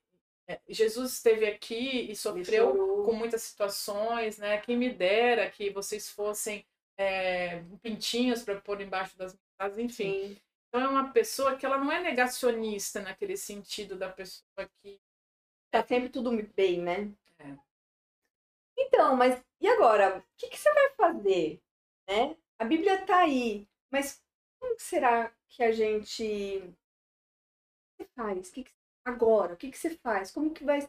É, 0.47 0.59
Jesus 0.67 1.13
esteve 1.13 1.45
aqui 1.45 2.11
e 2.11 2.15
sofreu 2.15 3.03
com 3.05 3.13
muitas 3.13 3.43
situações, 3.43 4.37
né? 4.37 4.59
Quem 4.59 4.77
me 4.77 4.89
dera 4.89 5.49
que 5.49 5.69
vocês 5.69 6.09
fossem 6.09 6.65
é, 6.97 7.63
pintinhos 7.81 8.43
para 8.43 8.59
pôr 8.59 8.81
embaixo 8.81 9.17
das 9.17 9.37
minhas 9.59 9.77
enfim. 9.77 10.27
Sim. 10.27 10.37
Então 10.67 10.81
é 10.81 10.87
uma 10.87 11.11
pessoa 11.11 11.57
que 11.57 11.65
ela 11.65 11.77
não 11.77 11.91
é 11.91 12.01
negacionista 12.01 13.01
naquele 13.01 13.35
sentido 13.35 13.97
da 13.97 14.09
pessoa 14.09 14.69
que 14.81 14.99
tá 15.69 15.85
sempre 15.85 16.09
tudo 16.09 16.31
bem, 16.55 16.81
né? 16.81 17.11
É. 17.39 17.57
Então, 18.77 19.15
mas 19.15 19.43
e 19.59 19.67
agora? 19.67 20.17
O 20.17 20.23
que, 20.37 20.47
que 20.47 20.57
você 20.57 20.73
vai 20.73 20.89
fazer? 20.91 21.61
Né? 22.07 22.35
A 22.57 22.65
Bíblia 22.65 23.05
tá 23.05 23.19
aí, 23.19 23.67
mas 23.91 24.23
como 24.59 24.79
será 24.79 25.31
que 25.49 25.63
a 25.63 25.71
gente 25.71 26.61
faz? 28.15 28.49
O 28.49 28.53
que, 28.53 28.63
que 28.63 28.71
agora? 29.05 29.53
O 29.53 29.57
que, 29.57 29.71
que 29.71 29.77
você 29.77 29.97
faz? 29.97 30.31
Como 30.31 30.53
que 30.53 30.63
vai 30.63 30.79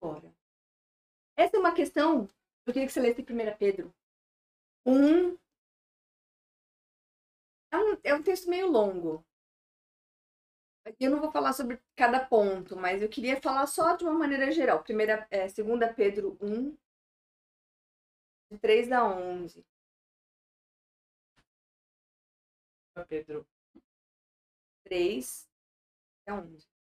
agora? 0.00 0.32
Essa 1.36 1.56
é 1.56 1.60
uma 1.60 1.74
questão. 1.74 2.28
Eu 2.66 2.72
queria 2.72 2.86
que 2.86 2.92
você 2.92 3.00
lesse 3.00 3.22
1 3.22 3.56
Pedro. 3.58 3.94
Um. 4.86 5.36
É 7.70 7.76
um, 7.78 8.00
é 8.04 8.14
um 8.14 8.22
texto 8.22 8.48
meio 8.48 8.70
longo. 8.70 9.24
Eu 11.00 11.10
não 11.10 11.20
vou 11.20 11.30
falar 11.32 11.52
sobre 11.52 11.82
cada 11.96 12.24
ponto, 12.24 12.76
mas 12.76 13.02
eu 13.02 13.08
queria 13.08 13.40
falar 13.40 13.66
só 13.66 13.96
de 13.96 14.04
uma 14.04 14.14
maneira 14.14 14.50
geral. 14.52 14.82
Primeira, 14.82 15.26
é, 15.30 15.46
2 15.48 15.94
Pedro 15.96 16.38
1, 16.40 16.76
de 18.50 18.58
3 18.58 18.92
a 18.92 19.04
11. 19.04 19.64
Pedro 23.08 23.46
3 24.84 25.48
a 26.26 26.34
11. 26.34 26.75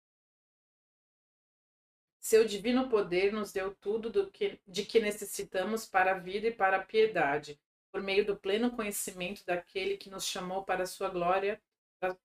Seu 2.34 2.46
divino 2.46 2.90
poder 2.90 3.32
nos 3.32 3.52
deu 3.52 3.76
tudo 3.76 4.10
do 4.10 4.28
que, 4.28 4.60
de 4.68 4.84
que 4.84 5.00
necessitamos 5.00 5.86
para 5.86 6.14
a 6.14 6.18
vida 6.18 6.48
e 6.48 6.52
para 6.52 6.78
a 6.78 6.84
piedade, 6.84 7.60
por 7.92 8.02
meio 8.02 8.26
do 8.26 8.36
pleno 8.36 8.72
conhecimento 8.72 9.46
daquele 9.46 9.98
que 9.98 10.10
nos 10.10 10.26
chamou 10.26 10.64
para 10.64 10.82
a 10.82 10.88
sua 10.88 11.10
glória, 11.10 11.62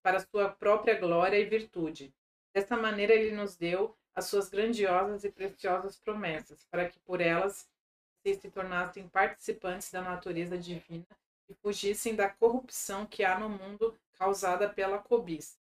para 0.02 0.20
sua 0.20 0.48
própria 0.48 0.98
glória 0.98 1.36
e 1.36 1.44
virtude. 1.44 2.10
Dessa 2.54 2.74
maneira 2.74 3.12
ele 3.12 3.36
nos 3.36 3.54
deu 3.54 3.94
as 4.14 4.24
suas 4.24 4.48
grandiosas 4.48 5.24
e 5.24 5.30
preciosas 5.30 5.98
promessas, 5.98 6.64
para 6.70 6.88
que 6.88 6.98
por 7.00 7.20
elas 7.20 7.68
vocês 8.16 8.40
se 8.40 8.50
tornassem 8.50 9.06
participantes 9.10 9.90
da 9.90 10.00
natureza 10.00 10.56
divina 10.56 11.06
e 11.50 11.54
fugissem 11.56 12.16
da 12.16 12.30
corrupção 12.30 13.04
que 13.04 13.22
há 13.24 13.38
no 13.38 13.50
mundo 13.50 13.94
causada 14.14 14.70
pela 14.70 14.96
cobiça. 14.96 15.58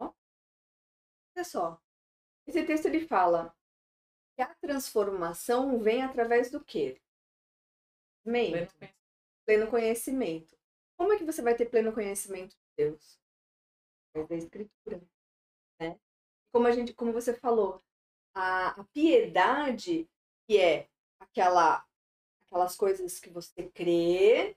Olha 0.00 1.44
só, 1.44 1.81
esse 2.46 2.64
texto 2.64 2.86
ele 2.86 3.06
fala 3.06 3.54
que 4.34 4.42
a 4.42 4.54
transformação 4.56 5.78
vem 5.78 6.02
através 6.02 6.50
do 6.50 6.62
quê? 6.62 7.00
Pleno, 8.24 8.68
pleno 9.44 9.70
conhecimento. 9.70 10.56
Como 10.96 11.12
é 11.12 11.18
que 11.18 11.24
você 11.24 11.42
vai 11.42 11.54
ter 11.54 11.66
pleno 11.66 11.92
conhecimento 11.92 12.54
de 12.54 12.62
Deus? 12.76 13.20
Através 14.10 14.28
da 14.28 14.36
escritura, 14.36 15.02
né? 15.80 15.98
Como 16.52 16.66
a 16.66 16.72
gente, 16.72 16.92
como 16.94 17.12
você 17.12 17.34
falou, 17.34 17.82
a, 18.34 18.80
a 18.80 18.84
piedade 18.84 20.08
que 20.46 20.58
é 20.58 20.88
aquela 21.18 21.86
aquelas 22.46 22.76
coisas 22.76 23.18
que 23.18 23.30
você 23.30 23.70
crê 23.70 24.56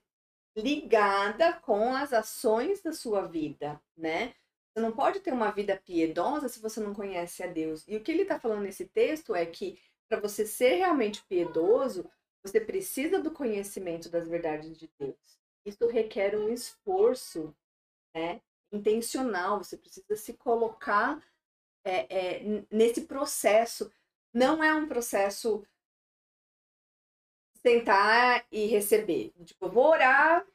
ligada 0.54 1.54
com 1.60 1.94
as 1.94 2.12
ações 2.12 2.82
da 2.82 2.92
sua 2.92 3.26
vida, 3.26 3.80
né? 3.96 4.34
Você 4.76 4.82
não 4.82 4.92
pode 4.92 5.20
ter 5.20 5.32
uma 5.32 5.50
vida 5.50 5.80
piedosa 5.86 6.50
se 6.50 6.60
você 6.60 6.80
não 6.80 6.92
conhece 6.92 7.42
a 7.42 7.46
Deus. 7.46 7.82
E 7.88 7.96
o 7.96 8.02
que 8.02 8.12
ele 8.12 8.22
está 8.22 8.38
falando 8.38 8.60
nesse 8.60 8.84
texto 8.84 9.34
é 9.34 9.46
que 9.46 9.80
para 10.06 10.20
você 10.20 10.44
ser 10.44 10.74
realmente 10.74 11.24
piedoso, 11.24 12.10
você 12.42 12.60
precisa 12.60 13.18
do 13.18 13.30
conhecimento 13.30 14.10
das 14.10 14.28
verdades 14.28 14.76
de 14.76 14.92
Deus. 14.98 15.40
Isso 15.64 15.86
requer 15.86 16.36
um 16.36 16.50
esforço 16.50 17.56
né, 18.14 18.42
intencional. 18.70 19.64
Você 19.64 19.78
precisa 19.78 20.14
se 20.14 20.34
colocar 20.34 21.26
é, 21.82 22.14
é, 22.14 22.64
nesse 22.70 23.06
processo. 23.06 23.90
Não 24.30 24.62
é 24.62 24.74
um 24.74 24.86
processo 24.86 25.66
sentar 27.62 28.46
e 28.52 28.66
receber. 28.66 29.32
Tipo, 29.42 29.70
vou 29.70 29.86
orar 29.86 30.46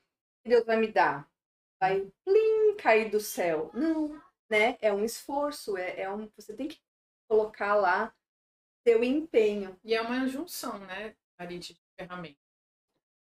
e 0.46 0.50
Deus 0.50 0.64
vai 0.64 0.78
me 0.78 0.92
dar 0.92 1.31
vai 1.82 2.08
plim, 2.24 2.76
cair 2.78 3.10
do 3.10 3.20
céu. 3.20 3.72
Não, 3.74 4.22
né? 4.50 4.78
É 4.80 4.94
um 4.94 5.04
esforço, 5.04 5.76
é, 5.76 6.02
é 6.02 6.14
um, 6.14 6.30
você 6.38 6.54
tem 6.54 6.68
que 6.68 6.80
colocar 7.28 7.74
lá 7.76 8.14
seu 8.88 9.04
empenho. 9.04 9.76
E 9.84 9.96
é 9.96 10.02
uma 10.02 10.28
junção, 10.28 10.78
né, 10.80 11.16
Arite, 11.38 11.74
de 11.74 11.82
ferramentas. 12.00 12.38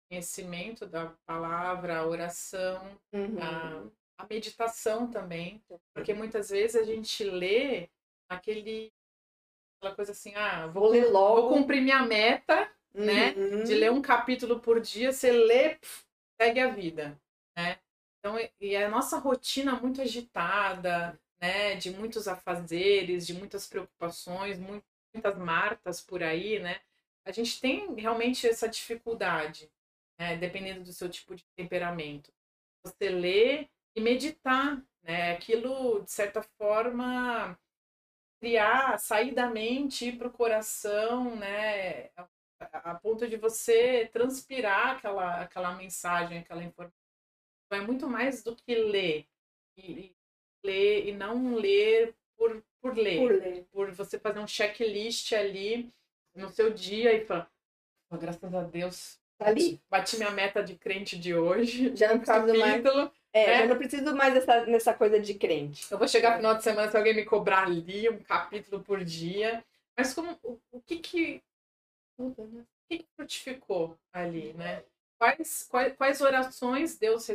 Conhecimento 0.10 0.86
da 0.86 1.08
palavra, 1.26 2.00
a 2.00 2.06
oração, 2.06 3.00
uhum. 3.14 3.42
a, 3.42 4.24
a 4.24 4.28
meditação 4.30 5.10
também. 5.10 5.64
Porque 5.94 6.14
muitas 6.14 6.50
vezes 6.50 6.76
a 6.76 6.84
gente 6.84 7.24
lê 7.24 7.90
aquele 8.30 8.94
aquela 9.78 9.96
coisa 9.96 10.12
assim, 10.12 10.34
ah, 10.36 10.68
vou, 10.68 10.90
ler 10.90 11.12
logo. 11.12 11.50
vou 11.50 11.58
cumprir 11.58 11.82
minha 11.82 12.04
meta, 12.04 12.72
né? 12.94 13.34
uhum. 13.34 13.58
né? 13.58 13.64
De 13.64 13.74
ler 13.74 13.92
um 13.92 14.02
capítulo 14.02 14.60
por 14.60 14.80
dia, 14.80 15.12
você 15.12 15.32
lê, 15.32 15.76
pff, 15.76 16.06
segue 16.40 16.60
a 16.60 16.70
vida, 16.70 17.20
né? 17.58 17.80
Então, 18.24 18.40
e 18.62 18.74
a 18.78 18.88
nossa 18.88 19.18
rotina 19.20 19.76
muito 19.76 20.02
agitada, 20.02 21.20
né, 21.42 21.76
de 21.76 21.92
muitos 21.92 22.26
afazeres, 22.26 23.28
de 23.28 23.34
muitas 23.34 23.68
preocupações, 23.68 24.58
muitas 24.58 25.38
martas 25.38 26.00
por 26.00 26.24
aí, 26.24 26.58
né? 26.58 26.80
A 27.26 27.34
gente 27.34 27.60
tem 27.60 27.94
realmente 27.96 28.48
essa 28.48 28.70
dificuldade, 28.70 29.70
né, 30.18 30.38
dependendo 30.38 30.86
do 30.86 30.94
seu 30.94 31.10
tipo 31.10 31.36
de 31.36 31.44
temperamento. 31.54 32.32
Você 32.86 33.10
ler 33.10 33.70
e 33.94 34.00
meditar, 34.00 34.82
né? 35.02 35.34
Aquilo, 35.34 36.02
de 36.04 36.12
certa 36.12 36.42
forma, 36.58 37.60
criar, 38.40 38.98
sair 39.00 39.34
da 39.34 39.50
mente, 39.50 40.08
ir 40.08 40.18
para 40.18 40.30
o 40.30 40.32
coração, 40.32 41.36
né? 41.36 42.10
A, 42.16 42.28
a, 42.92 42.96
ponto 42.96 43.28
de 43.28 43.36
você 43.38 44.10
transpirar 44.14 44.98
aquela, 44.98 45.42
aquela 45.42 45.76
mensagem, 45.76 46.40
aquela 46.40 46.64
informação. 46.64 47.03
Então, 47.74 47.84
é 47.84 47.88
muito 47.88 48.08
mais 48.08 48.44
do 48.44 48.56
que 48.56 48.76
ler. 48.76 49.26
E, 49.76 50.16
ler 50.64 51.08
e 51.08 51.12
não 51.12 51.56
ler 51.56 52.14
por, 52.38 52.64
por 52.80 52.96
ler. 52.96 53.20
Por 53.20 53.32
ler. 53.32 53.66
Por 53.72 53.92
você 53.92 54.20
fazer 54.20 54.40
um 54.40 54.48
checklist 54.48 55.34
ali 55.34 55.92
no 56.36 56.50
seu 56.50 56.72
dia 56.72 57.14
e 57.14 57.26
falar, 57.26 57.52
oh, 58.12 58.18
graças 58.18 58.54
a 58.54 58.62
Deus, 58.62 59.20
tá 59.40 59.48
ali. 59.48 59.82
bati 59.90 60.18
minha 60.18 60.30
meta 60.30 60.64
de 60.64 60.76
crente 60.76 61.18
de 61.18 61.34
hoje. 61.34 61.92
Já 61.98 62.10
não 62.14 62.20
preciso 62.20 62.60
mais. 62.60 62.86
É, 63.36 63.46
é, 63.46 63.64
eu 63.64 63.70
não 63.70 63.78
preciso 63.78 64.16
mais 64.16 64.36
dessa, 64.36 64.66
nessa 64.68 64.94
coisa 64.94 65.20
de 65.20 65.34
crente. 65.34 65.92
Eu 65.92 65.98
vou 65.98 66.08
chegar 66.08 66.32
no 66.32 66.38
final 66.38 66.56
de 66.56 66.64
semana 66.64 66.92
se 66.92 66.96
alguém 66.96 67.16
me 67.16 67.26
cobrar 67.26 67.64
ali 67.64 68.08
um 68.08 68.22
capítulo 68.22 68.84
por 68.84 69.04
dia. 69.04 69.66
Mas 69.98 70.14
como 70.14 70.38
o, 70.44 70.60
o 70.72 70.80
que 70.82 70.98
que 70.98 71.42
o 72.20 72.32
que, 72.88 73.00
que 73.00 73.08
frutificou 73.16 73.98
ali, 74.14 74.54
né? 74.54 74.84
Quais, 75.24 75.68
quais, 75.70 75.96
quais 75.96 76.22
orações 76.22 76.98
Deus 76.98 77.26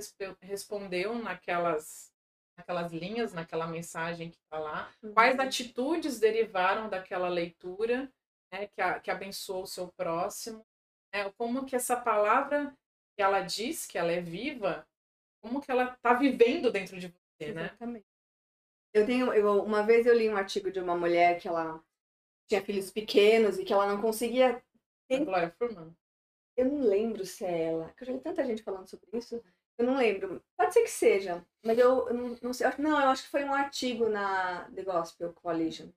respondeu 0.42 1.14
naquelas 1.14 2.12
naquelas 2.55 2.92
linhas, 2.92 3.33
naquela 3.33 3.66
mensagem 3.66 4.31
que 4.31 4.37
está 4.37 4.59
lá? 4.59 4.92
Uhum. 5.03 5.14
Quais 5.14 5.38
atitudes 5.38 6.20
derivaram 6.20 6.90
daquela 6.90 7.29
leitura, 7.29 8.12
né, 8.53 8.66
que, 8.66 8.83
a, 8.83 9.01
que 9.01 9.11
abençoou 9.11 9.62
o 9.62 9.66
seu 9.66 9.88
próximo? 9.96 10.66
Né? 11.14 11.33
Como 11.38 11.64
que 11.64 11.74
essa 11.74 11.96
palavra 11.96 12.77
que 13.16 13.22
ela 13.22 13.40
diz 13.40 13.87
que 13.87 13.96
ela 13.96 14.12
é 14.12 14.20
viva, 14.20 14.87
como 15.40 15.62
que 15.62 15.70
ela 15.70 15.94
está 15.94 16.12
vivendo 16.12 16.70
dentro 16.70 16.98
de 16.98 17.09
você, 17.09 17.53
né? 17.53 17.66
Exatamente. 17.66 18.07
Eu 18.92 19.07
tenho, 19.07 19.33
eu, 19.33 19.62
uma 19.62 19.83
vez 19.83 20.05
eu 20.05 20.14
li 20.14 20.29
um 20.29 20.37
artigo 20.37 20.70
de 20.70 20.81
uma 20.81 20.96
mulher 20.96 21.40
que 21.40 21.48
ela 21.48 21.83
tinha 22.48 22.61
filhos 22.61 22.90
pequenos 22.90 23.59
e 23.59 23.64
que 23.64 23.72
ela 23.72 23.87
não 23.87 24.03
conseguia. 24.03 24.62
Glória 25.11 25.51
Furman. 25.57 25.96
Eu 26.59 26.64
não 26.64 26.81
lembro 26.81 27.25
se 27.25 27.44
é 27.44 27.66
ela. 27.66 27.94
Eu 28.01 28.07
já 28.07 28.12
vi 28.12 28.18
tanta 28.18 28.44
gente 28.44 28.64
falando 28.64 28.88
sobre 28.88 29.09
isso. 29.12 29.40
Eu 29.79 29.87
não 29.87 29.97
lembro. 29.97 30.42
Pode 30.57 30.75
ser 30.75 30.83
que 30.83 30.90
seja, 30.90 31.47
mas 31.64 31.79
eu, 31.79 32.12
não, 32.12 32.37
não, 32.42 32.53
sei. 32.53 32.66
Não, 32.79 33.01
eu 33.01 33.09
acho 33.11 33.23
que 33.23 33.31
foi 33.31 33.44
um 33.44 33.55
artigo 33.55 34.09
na 34.09 34.68
The 34.75 34.83
Gospel 34.83 35.33
Coalition. 35.35 35.88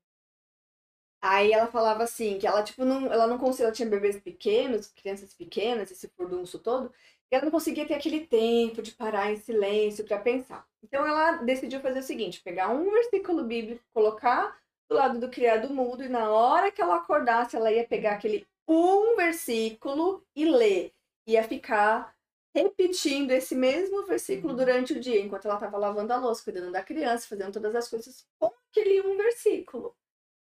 Aí 1.20 1.52
ela 1.52 1.66
falava 1.66 2.04
assim, 2.04 2.38
que 2.38 2.46
ela, 2.46 2.64
tipo, 2.64 2.86
não, 2.86 3.12
ela 3.12 3.26
não 3.26 3.40
conseguia, 3.40 3.66
ela 3.66 3.74
tinha 3.74 3.90
bebês 3.90 4.20
pequenos, 4.20 4.88
crianças 4.88 5.34
pequenas, 5.34 5.90
esse 5.92 6.08
furdunço 6.10 6.60
todo, 6.60 6.92
e 7.32 7.36
ela 7.36 7.46
não 7.46 7.52
conseguia 7.52 7.88
ter 7.88 7.96
aquele 7.96 8.26
tempo 8.28 8.82
de 8.84 8.92
parar 8.92 9.32
em 9.32 9.38
silêncio 9.38 10.06
para 10.06 10.20
pensar. 10.20 10.68
Então 10.84 11.06
ela 11.06 11.38
decidiu 11.44 11.80
fazer 11.80 12.00
o 12.00 12.04
seguinte, 12.04 12.42
pegar 12.42 12.70
um 12.70 12.90
versículo 12.92 13.44
bíblico, 13.44 13.84
colocar 13.94 14.60
do 14.90 14.96
lado 14.96 15.20
do 15.20 15.30
criado 15.30 15.74
mudo, 15.74 16.04
e 16.04 16.10
na 16.10 16.30
hora 16.32 16.72
que 16.72 16.82
ela 16.82 16.98
acordasse, 16.98 17.56
ela 17.56 17.72
ia 17.72 17.88
pegar 17.88 18.14
aquele 18.14 18.48
um 18.68 19.16
versículo 19.16 20.26
e 20.36 20.46
ler. 20.46 20.94
Ia 21.28 21.44
ficar 21.44 22.16
repetindo 22.54 23.32
esse 23.32 23.56
mesmo 23.56 24.06
versículo 24.06 24.50
uhum. 24.50 24.58
durante 24.58 24.94
o 24.94 25.00
dia, 25.00 25.20
enquanto 25.20 25.46
ela 25.46 25.56
estava 25.56 25.78
lavando 25.78 26.12
a 26.12 26.18
louça, 26.18 26.44
cuidando 26.44 26.72
da 26.72 26.84
criança, 26.84 27.28
fazendo 27.28 27.54
todas 27.54 27.74
as 27.76 27.88
coisas 27.88 28.28
com 28.38 28.52
aquele 28.70 29.02
um 29.02 29.18
versículo. 29.18 29.96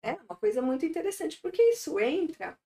É 0.02 0.12
uma 0.12 0.36
coisa 0.36 0.62
muito 0.62 0.86
interessante, 0.86 1.38
porque 1.42 1.60
isso 1.62 1.98
entra, 1.98 2.56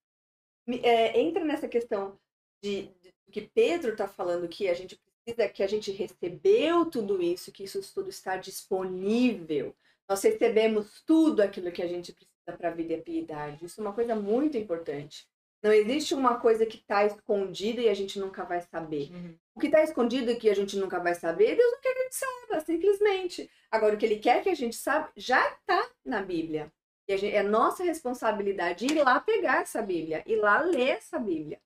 é, 0.82 1.18
entra 1.18 1.42
nessa 1.42 1.68
questão 1.68 2.18
de, 2.62 2.90
de 3.00 3.14
que 3.32 3.42
Pedro 3.42 3.92
está 3.92 4.06
falando 4.06 4.48
que 4.48 4.68
a 4.68 4.74
gente 4.74 5.00
precisa, 5.24 5.48
que 5.48 5.62
a 5.62 5.66
gente 5.66 5.90
recebeu 5.90 6.84
tudo 6.90 7.22
isso, 7.22 7.52
que 7.52 7.64
isso 7.64 7.80
tudo 7.94 8.10
está 8.10 8.36
disponível. 8.36 9.74
Nós 10.06 10.22
recebemos 10.22 11.02
tudo 11.06 11.40
aquilo 11.40 11.72
que 11.72 11.82
a 11.82 11.86
gente 11.86 12.12
precisa 12.12 12.58
para 12.58 12.68
a 12.68 12.74
vida 12.74 12.92
e 12.92 12.96
a 12.96 13.02
piedade. 13.02 13.64
Isso 13.64 13.80
é 13.80 13.84
uma 13.84 13.94
coisa 13.94 14.14
muito 14.14 14.58
importante. 14.58 15.29
Não 15.62 15.72
existe 15.72 16.14
uma 16.14 16.38
coisa 16.38 16.64
que 16.64 16.78
está 16.78 17.04
escondida 17.04 17.82
e 17.82 17.88
a 17.88 17.94
gente 17.94 18.18
nunca 18.18 18.44
vai 18.44 18.62
saber. 18.62 19.10
Uhum. 19.12 19.34
O 19.54 19.60
que 19.60 19.66
está 19.66 19.82
escondido 19.82 20.30
e 20.30 20.36
que 20.36 20.48
a 20.48 20.54
gente 20.54 20.76
nunca 20.78 20.98
vai 20.98 21.14
saber, 21.14 21.54
Deus 21.54 21.72
não 21.72 21.80
quer 21.80 21.92
que 21.92 21.98
a 21.98 22.02
gente 22.04 22.16
saiba, 22.16 22.60
simplesmente. 22.64 23.50
Agora, 23.70 23.94
o 23.94 23.98
que 23.98 24.06
Ele 24.06 24.18
quer 24.18 24.42
que 24.42 24.48
a 24.48 24.54
gente 24.54 24.76
saiba 24.76 25.10
já 25.14 25.46
está 25.50 25.86
na 26.04 26.22
Bíblia. 26.22 26.72
E 27.06 27.16
gente, 27.16 27.34
é 27.34 27.42
nossa 27.42 27.84
responsabilidade 27.84 28.86
ir 28.86 29.02
lá 29.02 29.20
pegar 29.20 29.62
essa 29.62 29.82
Bíblia, 29.82 30.22
ir 30.26 30.36
lá 30.36 30.60
ler 30.60 30.90
essa 30.90 31.18
Bíblia. 31.18 31.60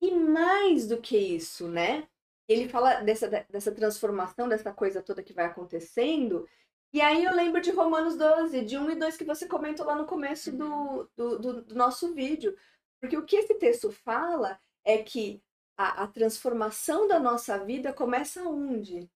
E 0.00 0.12
mais 0.12 0.86
do 0.86 0.98
que 0.98 1.16
isso, 1.16 1.68
né? 1.68 2.06
Ele 2.48 2.68
fala 2.68 3.00
dessa, 3.00 3.28
dessa 3.50 3.72
transformação, 3.72 4.48
dessa 4.48 4.72
coisa 4.72 5.02
toda 5.02 5.22
que 5.22 5.32
vai 5.32 5.46
acontecendo. 5.46 6.48
E 6.92 7.00
aí 7.00 7.24
eu 7.24 7.34
lembro 7.34 7.60
de 7.60 7.70
Romanos 7.70 8.16
12, 8.16 8.64
de 8.64 8.78
1 8.78 8.90
e 8.92 8.94
2 8.94 9.16
que 9.16 9.24
você 9.24 9.46
comentou 9.46 9.84
lá 9.84 9.96
no 9.96 10.06
começo 10.06 10.52
do, 10.52 11.10
do, 11.16 11.38
do, 11.38 11.62
do 11.64 11.74
nosso 11.74 12.14
vídeo 12.14 12.56
porque 13.06 13.16
o 13.16 13.24
que 13.24 13.36
esse 13.36 13.54
texto 13.54 13.92
fala 13.92 14.60
é 14.84 15.00
que 15.00 15.40
a, 15.76 16.02
a 16.02 16.08
transformação 16.08 17.06
da 17.06 17.20
nossa 17.20 17.64
vida 17.64 17.92
começa 17.92 18.42
onde? 18.42 19.08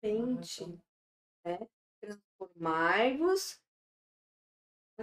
Mente. 0.00 0.64
Né? 1.44 1.68
Transformai-vos. 2.00 3.60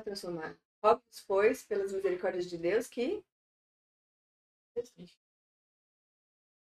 Transformar. 0.01 0.57
Rogue-vos, 0.81 1.21
pois, 1.27 1.63
pelas 1.63 1.91
misericórdias 1.91 2.49
de 2.49 2.57
Deus, 2.57 2.87
que 2.87 3.21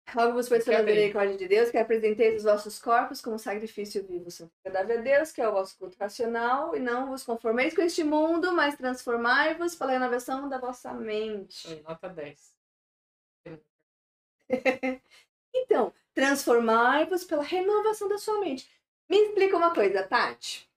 Rogo-vos, 0.09 0.47
pois, 0.47 0.63
pela 0.63 0.83
misericórdia 0.83 1.35
de 1.35 1.47
Deus, 1.49 1.69
que 1.69 1.77
apresenteis 1.77 2.37
os 2.37 2.43
vossos 2.43 2.79
corpos 2.79 3.19
como 3.19 3.37
sacrifício 3.37 4.05
vivo, 4.07 4.31
santo 4.31 4.51
agradável 4.63 4.99
a 4.99 5.01
Deus, 5.01 5.31
que 5.33 5.41
é 5.41 5.49
o 5.49 5.51
vosso 5.51 5.77
culto 5.77 5.97
racional, 5.99 6.73
e 6.75 6.79
não 6.79 7.07
vos 7.09 7.23
conformeis 7.23 7.75
com 7.75 7.81
este 7.81 8.05
mundo, 8.05 8.53
mas 8.53 8.77
transformai-vos 8.77 9.75
pela 9.75 9.91
renovação 9.91 10.47
da 10.47 10.57
vossa 10.57 10.93
mente. 10.93 11.83
Nota 11.83 12.07
10. 12.07 12.55
então, 15.53 15.93
transformai-vos 16.13 17.25
pela 17.25 17.43
renovação 17.43 18.07
da 18.07 18.17
sua 18.17 18.39
mente. 18.39 18.69
Me 19.09 19.17
explica 19.17 19.57
uma 19.57 19.73
coisa, 19.73 20.03
Tati. 20.03 20.69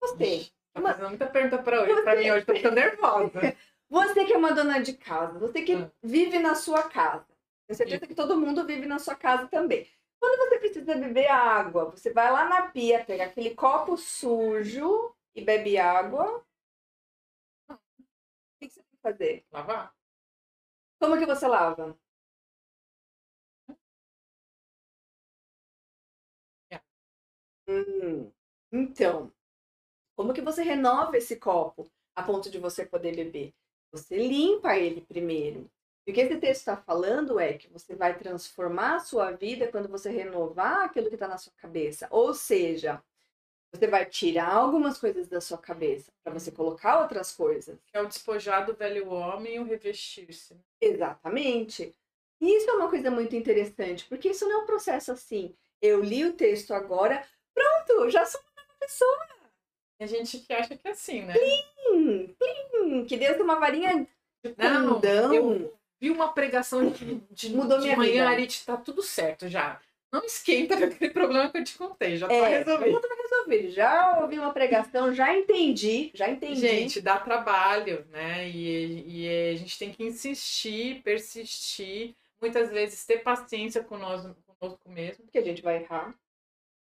Você. 0.00 0.50
Tá 0.74 0.82
fazendo 0.82 1.08
muita 1.10 1.26
pergunta 1.26 1.62
pra, 1.62 1.82
hoje, 1.82 1.92
você... 1.92 2.02
pra 2.02 2.16
mim 2.16 2.30
hoje, 2.30 2.44
tô 2.44 2.54
ficando 2.54 2.74
nervosa. 2.74 3.56
Você 3.90 4.26
que 4.26 4.34
é 4.34 4.36
uma 4.36 4.52
dona 4.52 4.80
de 4.82 4.92
casa, 4.92 5.38
você 5.38 5.62
que 5.62 5.72
ah. 5.72 5.90
vive 6.02 6.38
na 6.38 6.54
sua 6.54 6.82
casa 6.90 7.24
tenho 7.68 7.76
certeza 7.76 8.06
que 8.08 8.14
todo 8.16 8.40
mundo 8.40 8.66
vive 8.66 8.86
na 8.86 8.98
sua 8.98 9.14
casa 9.14 9.46
também. 9.48 9.86
Quando 10.20 10.38
você 10.48 10.58
precisa 10.58 10.96
beber 10.96 11.28
água, 11.30 11.90
você 11.90 12.12
vai 12.12 12.32
lá 12.32 12.48
na 12.48 12.62
pia, 12.70 13.04
pega 13.04 13.26
aquele 13.26 13.54
copo 13.54 13.96
sujo 13.96 15.14
e 15.34 15.44
bebe 15.44 15.78
água. 15.78 16.38
O 16.38 16.44
que 18.60 18.70
você 18.70 18.82
tem 18.82 18.90
que 18.90 18.96
fazer? 19.02 19.46
Lavar. 19.50 19.94
Como 21.00 21.18
que 21.18 21.26
você 21.26 21.46
lava? 21.48 21.98
Hum, 27.68 28.32
então, 28.72 29.32
como 30.16 30.34
que 30.34 30.42
você 30.42 30.62
renova 30.62 31.16
esse 31.18 31.36
copo 31.36 31.90
a 32.16 32.22
ponto 32.22 32.50
de 32.50 32.58
você 32.58 32.86
poder 32.86 33.16
beber? 33.16 33.54
Você 33.92 34.16
limpa 34.16 34.76
ele 34.76 35.02
primeiro. 35.02 35.70
E 36.08 36.10
o 36.10 36.14
que 36.14 36.22
esse 36.22 36.38
texto 36.38 36.60
está 36.60 36.74
falando 36.74 37.38
é 37.38 37.52
que 37.52 37.68
você 37.68 37.94
vai 37.94 38.16
transformar 38.16 38.96
a 38.96 39.00
sua 39.00 39.30
vida 39.32 39.68
quando 39.68 39.90
você 39.90 40.08
renovar 40.08 40.86
aquilo 40.86 41.10
que 41.10 41.16
está 41.16 41.28
na 41.28 41.36
sua 41.36 41.52
cabeça. 41.58 42.08
Ou 42.10 42.32
seja, 42.32 43.02
você 43.70 43.86
vai 43.86 44.06
tirar 44.06 44.54
algumas 44.54 44.96
coisas 44.96 45.28
da 45.28 45.38
sua 45.38 45.58
cabeça 45.58 46.10
para 46.24 46.32
você 46.32 46.50
colocar 46.50 47.02
outras 47.02 47.30
coisas. 47.30 47.78
É 47.92 48.00
o 48.00 48.06
despojar 48.06 48.64
do 48.64 48.74
velho 48.74 49.10
homem 49.10 49.56
e 49.56 49.60
o 49.60 49.64
revestir-se. 49.64 50.56
Exatamente. 50.80 51.94
E 52.40 52.56
isso 52.56 52.70
é 52.70 52.72
uma 52.72 52.88
coisa 52.88 53.10
muito 53.10 53.36
interessante, 53.36 54.06
porque 54.06 54.30
isso 54.30 54.48
não 54.48 54.60
é 54.60 54.62
um 54.62 54.66
processo 54.66 55.12
assim. 55.12 55.54
Eu 55.78 56.02
li 56.02 56.24
o 56.24 56.32
texto 56.32 56.72
agora, 56.72 57.22
pronto, 57.52 58.08
já 58.08 58.24
sou 58.24 58.40
uma 58.40 58.62
nova 58.62 58.78
pessoa. 58.80 59.28
A 60.00 60.06
gente 60.06 60.38
que 60.38 60.54
acha 60.54 60.74
que 60.74 60.88
é 60.88 60.92
assim, 60.92 61.20
né? 61.20 61.34
Plim, 61.34 62.34
plim, 62.38 63.04
que 63.04 63.18
Deus 63.18 63.36
tem 63.36 63.44
uma 63.44 63.60
varinha 63.60 64.08
de 64.42 64.54
condão. 64.54 65.28
Não, 65.28 65.34
eu 65.34 65.77
vi 66.00 66.10
uma 66.10 66.32
pregação 66.32 66.90
de, 66.90 67.20
de, 67.30 67.50
Mudou 67.54 67.78
de 67.78 67.84
minha 67.84 67.96
manhã, 67.96 68.12
vida. 68.12 68.28
Arit, 68.28 68.64
tá 68.64 68.76
tudo 68.76 69.02
certo 69.02 69.48
já. 69.48 69.80
Não 70.10 70.24
esquenta 70.24 70.74
aquele 70.84 71.12
problema 71.12 71.50
que 71.50 71.58
eu 71.58 71.64
te 71.64 71.76
contei, 71.76 72.16
já 72.16 72.26
tá 72.26 72.34
é, 72.34 72.40
tá 72.40 72.48
resolvido. 72.48 73.00
Tá 73.00 73.14
resolvido. 73.22 73.70
Já 73.72 74.20
ouvi 74.20 74.38
uma 74.38 74.52
pregação, 74.52 75.12
já 75.12 75.36
entendi, 75.36 76.10
já 76.14 76.28
entendi. 76.30 76.60
Gente, 76.60 77.00
dá 77.00 77.18
trabalho, 77.18 78.06
né? 78.10 78.48
E, 78.48 79.24
e 79.24 79.50
a 79.52 79.56
gente 79.56 79.78
tem 79.78 79.92
que 79.92 80.02
insistir, 80.02 81.02
persistir, 81.02 82.14
muitas 82.40 82.70
vezes 82.70 83.04
ter 83.04 83.18
paciência 83.18 83.82
com 83.82 83.98
nós, 83.98 84.26
conosco 84.58 84.90
mesmo. 84.90 85.24
Porque 85.24 85.38
a 85.38 85.44
gente 85.44 85.62
vai 85.62 85.82
errar. 85.82 86.14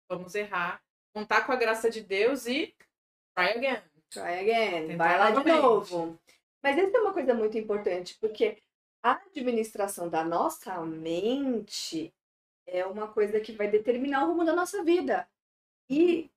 Vamos 0.09 0.35
errar. 0.35 0.83
contar 1.15 1.43
com 1.47 1.53
a 1.53 1.57
graça 1.57 1.89
de 1.89 2.01
Deus 2.01 2.47
e 2.47 2.75
try 3.35 3.51
again. 3.51 3.83
Try 4.11 4.41
again. 4.41 4.89
Tentar 4.89 5.05
Vai 5.05 5.19
lá 5.19 5.31
de 5.31 5.37
novamente. 5.37 5.63
novo. 5.63 6.21
Mas 6.63 6.79
isso 6.79 6.97
é 6.97 7.01
uma 7.01 7.13
coisa 7.13 7.35
muito 7.35 7.59
importante, 7.59 8.17
porque 8.21 8.57
a 9.05 9.13
administração 9.13 10.09
da 10.09 10.25
nossa 10.25 10.81
mente 10.81 12.11
é 12.67 12.87
uma 12.87 13.07
coisa 13.07 13.39
que 13.39 13.53
vai 13.53 13.71
determinar 13.71 14.25
o 14.25 14.29
rumo 14.29 14.47
da 14.47 14.57
nossa 14.57 14.83
vida. 14.83 15.29
E 15.91 16.31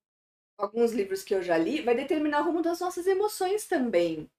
alguns 0.57 0.91
livros 0.91 1.23
que 1.23 1.33
eu 1.33 1.41
já 1.41 1.57
li 1.57 1.81
vai 1.81 1.95
determinar 1.95 2.41
o 2.41 2.43
rumo 2.43 2.61
das 2.61 2.81
nossas 2.81 3.07
emoções 3.07 3.65
também, 3.65 4.29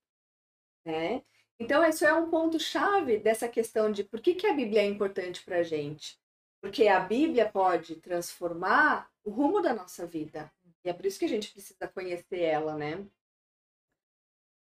né? 0.84 1.22
Então, 1.58 1.82
isso 1.88 2.04
é 2.04 2.12
um 2.12 2.28
ponto 2.28 2.60
chave 2.60 3.18
dessa 3.18 3.48
questão 3.48 3.90
de 3.90 4.04
por 4.04 4.20
que, 4.20 4.34
que 4.34 4.46
a 4.46 4.52
Bíblia 4.52 4.82
é 4.82 4.86
importante 4.86 5.42
para 5.42 5.58
a 5.58 5.62
gente. 5.62 6.20
Porque 6.60 6.86
a 6.86 7.00
Bíblia 7.00 7.50
pode 7.50 7.96
transformar 7.96 9.10
o 9.24 9.30
rumo 9.30 9.62
da 9.62 9.72
nossa 9.74 10.06
vida. 10.06 10.52
E 10.84 10.90
é 10.90 10.92
por 10.92 11.06
isso 11.06 11.18
que 11.18 11.24
a 11.24 11.28
gente 11.28 11.50
precisa 11.50 11.88
conhecer 11.88 12.42
ela, 12.42 12.76
né? 12.76 13.06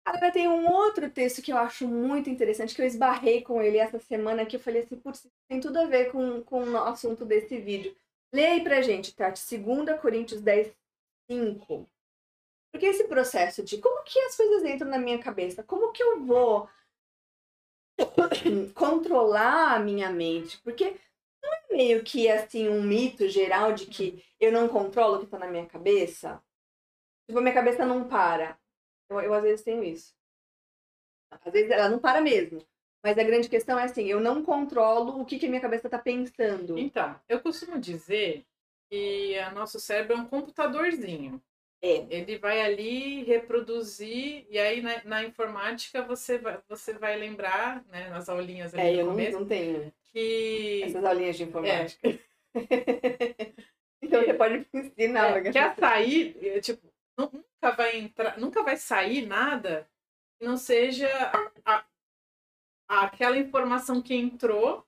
Agora 0.05 0.31
tem 0.31 0.47
um 0.47 0.67
outro 0.71 1.09
texto 1.09 1.41
que 1.41 1.51
eu 1.51 1.57
acho 1.57 1.87
muito 1.87 2.29
interessante, 2.29 2.73
que 2.73 2.81
eu 2.81 2.85
esbarrei 2.85 3.41
com 3.41 3.61
ele 3.61 3.77
essa 3.77 3.99
semana, 3.99 4.45
que 4.45 4.55
eu 4.55 4.59
falei 4.59 4.81
assim, 4.81 4.99
putz, 4.99 5.27
tem 5.47 5.59
tudo 5.59 5.79
a 5.79 5.85
ver 5.85 6.11
com, 6.11 6.41
com 6.43 6.63
o 6.63 6.77
assunto 6.77 7.25
desse 7.25 7.57
vídeo. 7.59 7.95
Leia 8.33 8.53
aí 8.53 8.63
pra 8.63 8.81
gente, 8.81 9.15
Tati, 9.15 9.57
2 9.57 9.99
Coríntios 10.01 10.41
10, 10.41 10.73
5. 11.29 11.87
Porque 12.71 12.85
esse 12.85 13.07
processo 13.07 13.63
de 13.63 13.77
como 13.79 14.03
que 14.03 14.19
as 14.19 14.35
coisas 14.35 14.63
entram 14.63 14.89
na 14.89 14.99
minha 14.99 15.19
cabeça, 15.19 15.63
como 15.63 15.91
que 15.91 16.03
eu 16.03 16.23
vou 16.23 16.69
controlar 18.75 19.75
a 19.75 19.79
minha 19.79 20.09
mente, 20.11 20.59
porque 20.59 20.95
não 21.41 21.53
é 21.53 21.63
meio 21.71 22.03
que 22.03 22.29
assim 22.29 22.69
um 22.69 22.81
mito 22.81 23.27
geral 23.27 23.73
de 23.73 23.87
que 23.87 24.23
eu 24.39 24.51
não 24.51 24.67
controlo 24.67 25.17
o 25.17 25.19
que 25.19 25.27
tá 25.27 25.39
na 25.39 25.47
minha 25.47 25.65
cabeça? 25.65 26.41
Tipo, 27.27 27.41
minha 27.41 27.53
cabeça 27.53 27.85
não 27.85 28.07
para. 28.07 28.57
Eu, 29.09 29.19
eu 29.21 29.33
às 29.33 29.43
vezes 29.43 29.63
tenho 29.63 29.83
isso. 29.83 30.15
Às 31.31 31.51
vezes 31.51 31.71
ela 31.71 31.89
não 31.89 31.99
para 31.99 32.21
mesmo. 32.21 32.61
Mas 33.03 33.17
a 33.17 33.23
grande 33.23 33.47
questão 33.47 33.79
é 33.79 33.83
assim, 33.83 34.05
eu 34.05 34.19
não 34.19 34.43
controlo 34.43 35.21
o 35.21 35.25
que, 35.25 35.39
que 35.39 35.45
a 35.45 35.49
minha 35.49 35.61
cabeça 35.61 35.89
tá 35.89 35.97
pensando. 35.97 36.77
Então, 36.77 37.15
eu 37.29 37.39
costumo 37.39 37.79
dizer 37.79 38.45
que 38.89 39.35
o 39.51 39.55
nosso 39.55 39.79
cérebro 39.79 40.17
é 40.17 40.19
um 40.19 40.25
computadorzinho. 40.25 41.41
É. 41.81 42.05
Ele 42.09 42.37
vai 42.37 42.59
ali 42.59 43.23
reproduzir, 43.23 44.45
e 44.49 44.59
aí 44.59 44.81
na, 44.81 45.01
na 45.05 45.23
informática 45.23 46.01
você 46.03 46.37
vai, 46.37 46.59
você 46.67 46.93
vai 46.93 47.17
lembrar, 47.17 47.85
né, 47.85 48.09
nas 48.09 48.27
aulinhas 48.27 48.73
ali 48.73 48.83
É, 48.83 48.91
no 48.91 48.99
eu 48.99 49.05
não, 49.05 49.11
começo, 49.13 49.39
não 49.39 49.45
tenho 49.45 49.93
que, 50.11 50.83
essas 50.83 51.05
aulinhas 51.05 51.37
de 51.37 51.43
informática. 51.43 52.19
então 54.01 54.23
você 54.23 54.33
pode 54.33 54.57
me 54.57 54.67
ensinar. 54.73 55.37
é, 55.37 55.51
que 55.51 55.57
açaí, 55.57 56.35
é, 56.41 56.59
tipo, 56.59 56.85
nunca 57.19 57.71
vai 57.75 57.97
entrar, 57.97 58.37
nunca 58.39 58.63
vai 58.63 58.77
sair 58.77 59.25
nada 59.25 59.89
que 60.39 60.45
não 60.47 60.57
seja 60.57 61.07
a- 61.65 61.75
a- 61.77 61.85
aquela 62.87 63.37
informação 63.37 64.01
que 64.01 64.13
entrou 64.13 64.85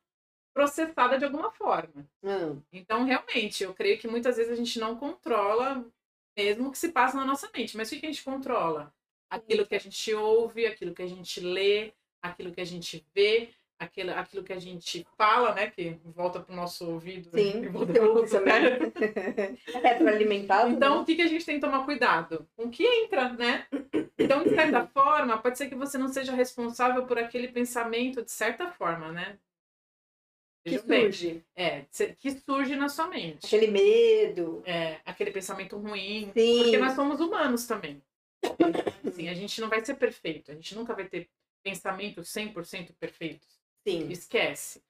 processada 0.53 1.17
de 1.17 1.25
alguma 1.25 1.51
forma. 1.51 2.07
Hum, 2.23 2.61
Então, 2.71 3.03
realmente, 3.05 3.63
eu 3.63 3.73
creio 3.73 3.99
que 3.99 4.07
muitas 4.07 4.37
vezes 4.37 4.51
a 4.51 4.55
gente 4.55 4.79
não 4.79 4.97
controla 4.97 5.85
mesmo 6.37 6.69
o 6.69 6.71
que 6.71 6.77
se 6.77 6.91
passa 6.91 7.17
na 7.17 7.25
nossa 7.25 7.49
mente. 7.55 7.77
Mas 7.77 7.87
o 7.89 7.91
que 7.91 8.01
que 8.01 8.07
a 8.07 8.11
gente 8.11 8.23
controla? 8.23 8.93
Aquilo 9.29 9.65
que 9.65 9.75
a 9.75 9.79
gente 9.79 10.13
ouve, 10.13 10.65
aquilo 10.65 10.93
que 10.93 11.01
a 11.01 11.07
gente 11.07 11.39
lê, 11.39 11.93
aquilo 12.21 12.51
que 12.53 12.61
a 12.61 12.65
gente 12.65 13.05
vê, 13.15 13.53
aquilo, 13.81 14.11
aquilo 14.11 14.43
que 14.43 14.53
a 14.53 14.59
gente 14.59 15.05
fala, 15.17 15.53
né? 15.53 15.69
Que 15.69 15.97
volta 16.05 16.39
pro 16.39 16.55
nosso 16.55 16.89
ouvido. 16.89 17.29
sim, 17.31 17.63
e 17.63 17.69
nosso 17.69 17.87
também. 17.87 18.27
cérebro. 18.27 18.91
É 19.73 19.87
retroalimentado. 19.93 20.69
Então, 20.69 20.95
né? 20.95 21.01
o 21.01 21.05
que, 21.05 21.15
que 21.15 21.21
a 21.21 21.27
gente 21.27 21.45
tem 21.45 21.55
que 21.55 21.61
tomar 21.61 21.83
cuidado? 21.83 22.47
Com 22.55 22.65
o 22.65 22.69
que 22.69 22.85
entra, 22.85 23.33
né? 23.33 23.65
Então, 24.17 24.43
de 24.43 24.49
certa 24.49 24.85
forma, 24.93 25.37
pode 25.37 25.57
ser 25.57 25.67
que 25.67 25.75
você 25.75 25.97
não 25.97 26.07
seja 26.07 26.33
responsável 26.33 27.05
por 27.05 27.17
aquele 27.17 27.47
pensamento, 27.47 28.21
de 28.21 28.31
certa 28.31 28.67
forma, 28.67 29.11
né? 29.11 29.37
que 30.63 30.77
surge. 30.77 31.43
É, 31.55 31.85
que 32.19 32.31
surge 32.31 32.75
na 32.75 32.87
sua 32.87 33.07
mente. 33.07 33.47
Aquele 33.47 33.67
medo. 33.67 34.61
É, 34.63 34.99
aquele 35.03 35.31
pensamento 35.31 35.75
ruim. 35.77 36.31
Sim. 36.37 36.61
Porque 36.61 36.77
nós 36.77 36.93
somos 36.93 37.19
humanos 37.19 37.65
também. 37.65 37.99
Assim, 39.03 39.27
a 39.27 39.33
gente 39.33 39.59
não 39.59 39.69
vai 39.69 39.83
ser 39.83 39.95
perfeito. 39.95 40.51
A 40.51 40.53
gente 40.53 40.75
nunca 40.75 40.93
vai 40.93 41.05
ter 41.05 41.27
pensamentos 41.63 42.27
100% 42.29 42.93
perfeitos. 42.99 43.60
Sim. 43.87 44.09
Esquece. 44.09 44.83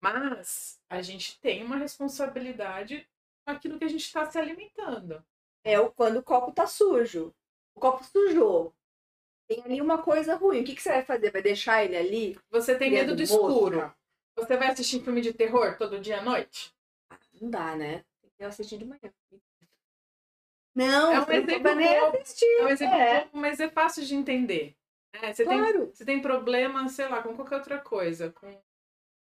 Mas 0.00 0.80
a 0.88 1.02
gente 1.02 1.38
tem 1.40 1.62
uma 1.62 1.76
responsabilidade 1.76 3.06
com 3.44 3.52
aquilo 3.52 3.78
que 3.78 3.84
a 3.84 3.88
gente 3.88 4.04
está 4.04 4.24
se 4.30 4.38
alimentando. 4.38 5.22
É 5.62 5.78
o 5.78 5.90
quando 5.90 6.18
o 6.18 6.22
copo 6.22 6.52
tá 6.52 6.66
sujo. 6.66 7.34
O 7.74 7.80
copo 7.80 8.02
sujou. 8.04 8.74
Tem 9.46 9.62
ali 9.64 9.80
uma 9.80 10.02
coisa 10.02 10.36
ruim. 10.36 10.62
O 10.62 10.64
que, 10.64 10.74
que 10.74 10.82
você 10.82 10.90
vai 10.90 11.04
fazer? 11.04 11.30
Vai 11.30 11.42
deixar 11.42 11.84
ele 11.84 11.96
ali? 11.96 12.38
Você 12.50 12.76
tem 12.78 12.90
medo 12.90 13.14
do 13.14 13.22
escuro. 13.22 13.76
mosca? 13.78 13.96
Você 14.36 14.56
vai 14.56 14.68
assistir 14.68 15.02
filme 15.02 15.20
de 15.20 15.34
terror 15.34 15.76
todo 15.76 16.00
dia 16.00 16.18
à 16.20 16.22
noite? 16.22 16.72
Não 17.40 17.50
dá, 17.50 17.76
né? 17.76 18.04
Tem 18.22 18.30
que 18.38 18.44
assistir 18.44 18.78
de 18.78 18.84
manhã. 18.84 19.00
Não, 20.74 21.12
É 21.12 21.20
um 21.20 21.30
exemplo 21.32 21.62
vai 21.62 21.74
nem 21.74 21.96
assistir. 21.98 22.44
É 22.44 22.64
um 22.64 22.68
exemplo 22.68 22.94
É. 22.96 23.20
bobo, 23.24 23.38
mas 23.38 23.60
é 23.60 23.68
fácil 23.68 24.04
de 24.04 24.14
entender. 24.14 24.76
Né? 25.14 25.32
Você, 25.32 25.44
tem, 25.44 25.58
Claro. 25.58 25.90
você 25.92 26.04
tem 26.04 26.20
problema, 26.22 26.88
sei 26.88 27.08
lá, 27.08 27.22
com 27.22 27.34
qualquer 27.34 27.56
outra 27.56 27.78
coisa. 27.78 28.30
Com, 28.32 28.48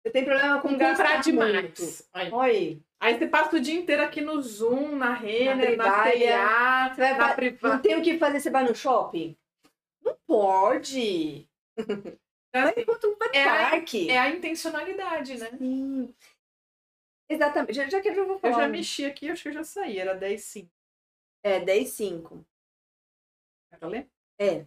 Você 0.05 0.12
tem 0.12 0.24
problema 0.24 0.61
com 0.61 0.68
com 0.68 0.78
comprar 0.78 1.20
demais. 1.22 2.09
Aí, 2.12 2.32
Oi. 2.32 2.82
Aí 3.01 3.16
você 3.18 3.26
passa 3.28 3.57
o 3.57 3.61
dia 3.61 3.74
inteiro 3.78 4.03
aqui 4.03 4.20
no 4.20 4.41
Zoom, 4.43 4.97
na 4.97 5.14
Renner, 5.14 5.76
na, 5.76 5.84
vai 6.97 7.16
na 7.16 7.28
fa- 7.28 7.34
privada. 7.34 7.74
Não 7.74 7.82
tem 7.82 7.97
o 7.97 8.03
que 8.03 8.18
fazer, 8.18 8.41
você 8.41 8.51
vai 8.51 8.64
no 8.64 8.74
shopping? 8.74 9.36
Não 10.03 10.16
pode. 10.26 11.49
Vai 12.51 12.74
no 12.74 13.18
É 13.34 13.45
a-. 13.45 13.84
É 14.09 14.18
a 14.18 14.30
intencionalidade, 14.30 15.36
né? 15.36 15.51
Sim. 15.59 16.14
Exatamente. 17.30 17.74
Já, 17.74 17.89
já 17.91 18.01
que 18.01 18.09
eu 18.09 18.14
já 18.14 18.24
vou 18.24 18.34
Eu 18.36 18.39
falar. 18.39 18.61
já 18.62 18.68
mexi 18.68 19.05
aqui, 19.05 19.30
acho 19.30 19.43
que 19.43 19.49
eu 19.51 19.53
já 19.53 19.62
saí, 19.64 19.99
era 19.99 20.14
10 20.14 20.43
sim. 20.45 20.70
É, 21.45 21.61
10 21.61 21.91
5. 21.91 22.45
Quer 23.78 23.86
ler? 23.86 24.09
É. 24.41 24.64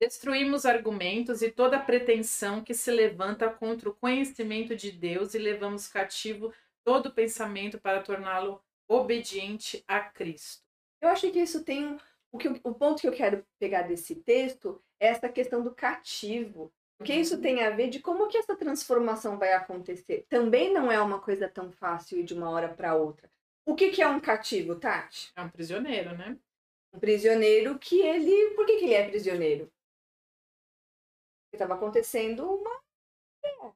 Destruímos 0.00 0.64
argumentos 0.64 1.42
e 1.42 1.50
toda 1.50 1.78
pretensão 1.78 2.64
que 2.64 2.72
se 2.72 2.90
levanta 2.90 3.50
contra 3.50 3.88
o 3.88 3.94
conhecimento 3.94 4.74
de 4.74 4.90
Deus 4.90 5.34
e 5.34 5.38
levamos 5.38 5.86
cativo 5.86 6.54
todo 6.82 7.12
pensamento 7.12 7.78
para 7.78 8.00
torná-lo 8.02 8.62
obediente 8.88 9.84
a 9.86 10.00
Cristo. 10.00 10.62
Eu 11.02 11.10
acho 11.10 11.30
que 11.30 11.38
isso 11.38 11.62
tem 11.64 11.86
um- 11.86 11.98
o, 12.32 12.38
que, 12.38 12.48
o 12.48 12.74
ponto 12.74 13.00
que 13.00 13.08
eu 13.08 13.12
quero 13.12 13.44
pegar 13.58 13.82
desse 13.82 14.14
texto 14.14 14.82
é 14.98 15.08
essa 15.08 15.28
questão 15.28 15.62
do 15.62 15.74
cativo. 15.74 16.72
Porque 16.96 17.14
isso 17.14 17.40
tem 17.40 17.62
a 17.62 17.70
ver 17.70 17.88
de 17.88 18.00
como 18.00 18.28
que 18.28 18.36
essa 18.36 18.54
transformação 18.56 19.38
vai 19.38 19.52
acontecer. 19.52 20.26
Também 20.28 20.72
não 20.72 20.92
é 20.92 21.00
uma 21.00 21.18
coisa 21.18 21.48
tão 21.48 21.70
fácil 21.72 22.18
ir 22.18 22.24
de 22.24 22.34
uma 22.34 22.50
hora 22.50 22.68
para 22.68 22.94
outra. 22.94 23.30
O 23.66 23.74
que, 23.74 23.90
que 23.90 24.02
é 24.02 24.08
um 24.08 24.20
cativo, 24.20 24.74
Tati? 24.76 25.32
É 25.34 25.40
um 25.40 25.48
prisioneiro, 25.48 26.14
né? 26.16 26.36
Um 26.92 26.98
prisioneiro 26.98 27.78
que 27.78 28.00
ele. 28.00 28.50
Por 28.54 28.66
que, 28.66 28.76
que 28.76 28.84
ele 28.84 28.94
é 28.94 29.08
prisioneiro? 29.08 29.70
Estava 31.52 31.74
acontecendo 31.74 32.46
uma 32.46 32.80
guerra. 33.42 33.74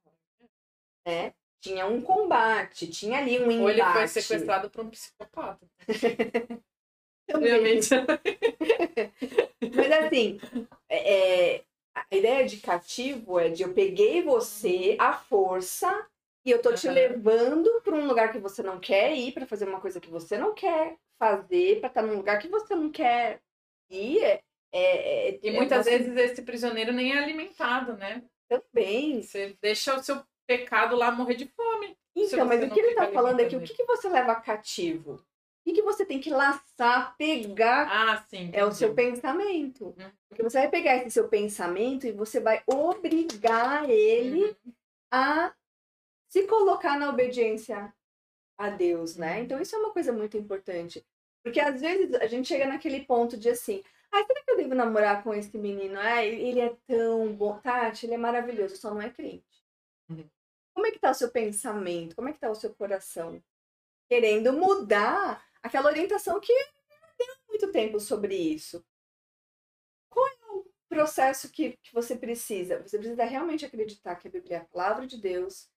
Né? 1.07 1.35
Tinha 1.61 1.87
um 1.87 2.01
combate, 2.01 2.89
tinha 2.89 3.19
ali 3.19 3.39
um 3.39 3.51
embate. 3.51 3.61
Ou 3.61 3.71
ele 3.71 3.83
foi 3.83 4.09
sequestrado 4.09 4.71
por 4.71 4.85
um 4.85 4.91
psicopata. 4.91 5.67
Obviamente. 7.35 7.89
Mas 9.75 9.93
assim, 9.93 10.39
é, 10.89 11.55
é, 11.57 11.65
a 11.95 12.17
ideia 12.17 12.47
de 12.47 12.59
cativo 12.59 13.39
é 13.39 13.49
de 13.49 13.63
eu 13.63 13.73
peguei 13.73 14.23
você 14.23 14.97
à 14.99 15.15
força 15.15 16.07
e 16.45 16.51
eu 16.51 16.61
tô 16.61 16.75
te 16.75 16.87
Aham. 16.87 16.95
levando 16.95 17.81
para 17.83 17.95
um 17.95 18.07
lugar 18.07 18.31
que 18.31 18.39
você 18.39 18.63
não 18.63 18.79
quer 18.79 19.15
ir, 19.15 19.33
para 19.33 19.47
fazer 19.47 19.67
uma 19.67 19.81
coisa 19.81 20.01
que 20.01 20.11
você 20.11 20.37
não 20.37 20.53
quer 20.55 20.99
fazer, 21.19 21.81
para 21.81 21.89
estar 21.89 22.03
num 22.03 22.17
lugar 22.17 22.39
que 22.39 22.49
você 22.49 22.75
não 22.75 22.91
quer 22.91 23.41
ir. 23.89 24.41
É, 24.75 24.81
é, 24.81 25.29
é- 25.31 25.39
E 25.43 25.49
é 25.49 25.53
muitas 25.53 25.87
vezes 25.87 26.17
esse 26.17 26.43
prisioneiro 26.43 26.93
nem 26.93 27.13
é 27.15 27.19
alimentado, 27.19 27.97
né? 27.97 28.23
também. 28.49 29.23
Você 29.23 29.57
deixa 29.61 29.97
o 29.97 30.03
seu 30.03 30.23
pecado 30.47 30.95
lá 30.97 31.11
morrer 31.11 31.35
de 31.35 31.47
fome. 31.47 31.97
Então, 32.15 32.47
mas 32.47 32.63
o 32.63 32.71
que 32.71 32.79
ele 32.79 32.91
fica 32.91 33.07
tá 33.07 33.13
falando 33.13 33.41
é 33.41 33.47
que 33.49 33.57
o 33.57 33.61
que, 33.63 33.75
que 33.75 33.85
você 33.85 34.09
leva 34.09 34.35
cativo? 34.37 35.25
O 35.67 35.73
que, 35.73 35.81
você 35.83 36.05
tem 36.05 36.21
que 36.21 36.29
laçar, 36.29 37.17
pegar 37.17 37.89
Ah, 37.91 38.23
sim. 38.29 38.51
É 38.53 38.65
o 38.65 38.71
seu 38.71 38.95
pensamento. 38.95 39.87
Uhum. 39.87 40.11
Porque 40.29 40.43
você 40.43 40.59
vai 40.59 40.69
pegar 40.69 40.97
esse 40.97 41.11
seu 41.13 41.27
pensamento 41.27 42.07
e 42.07 42.13
você 42.13 42.39
vai 42.39 42.63
obrigar 42.67 43.89
ele 43.89 44.45
Uhum. 44.45 44.73
a 45.11 45.55
se 46.29 46.47
colocar 46.47 46.99
na 46.99 47.09
obediência 47.09 47.93
a 48.59 48.69
Deus, 48.69 49.17
né? 49.17 49.39
Uhum. 49.39 49.45
Então 49.45 49.61
isso 49.61 49.75
é 49.75 49.79
uma 49.79 49.91
coisa 49.91 50.13
muito 50.13 50.37
importante. 50.37 51.05
Porque 51.43 51.59
às 51.61 51.81
vezes 51.81 52.15
a 52.15 52.27
gente 52.27 52.47
chega 52.47 52.67
naquele 52.67 53.01
ponto 53.05 53.37
de 53.37 53.49
assim, 53.49 53.83
ah, 54.15 54.25
será 54.27 54.45
que 54.45 54.51
eu 54.51 54.57
devo 54.57 54.75
namorar 54.75 55.23
com 55.23 55.35
esse 55.35 55.57
menino? 55.59 55.99
Ah, 55.99 56.25
ele 56.25 56.61
é 56.61 56.77
tão 56.87 57.33
bom. 57.35 57.59
Tati, 57.61 58.07
ele 58.07 58.15
é 58.15 58.19
maravilhoso, 58.19 58.77
só 58.77 58.93
não 58.93 59.03
é 59.03 59.11
crente. 59.11 59.65
Uhum. 60.09 60.29
Como 60.73 60.87
é 60.87 60.91
que 60.91 60.99
tá 60.99 61.11
o 61.11 61.15
seu 61.15 61.31
pensamento? 61.31 62.15
Como 62.15 62.29
é 62.29 62.33
que 62.33 62.41
tá 62.41 62.51
o 62.51 62.55
seu 62.55 62.75
coração? 62.75 63.43
Querendo 64.09 64.53
mudar 64.53 65.45
aquela 65.63 65.89
orientação 65.89 66.41
que 66.41 66.53
muito 67.55 67.71
tempo 67.71 68.01
sobre 68.01 68.35
isso. 68.35 68.85
Qual 70.11 70.27
é 70.27 70.31
o 70.51 70.67
processo 70.89 71.51
que, 71.51 71.79
que 71.83 71.93
você 71.93 72.17
precisa? 72.17 72.83
Você 72.83 72.99
precisa 72.99 73.25
realmente 73.25 73.65
acreditar 73.65 74.17
que 74.17 74.29
a 74.29 74.31
Bíblia 74.31 74.57
é 74.57 74.61
a 74.61 74.65
palavra 74.65 75.07
de 75.07 75.17
Deus, 75.17 75.69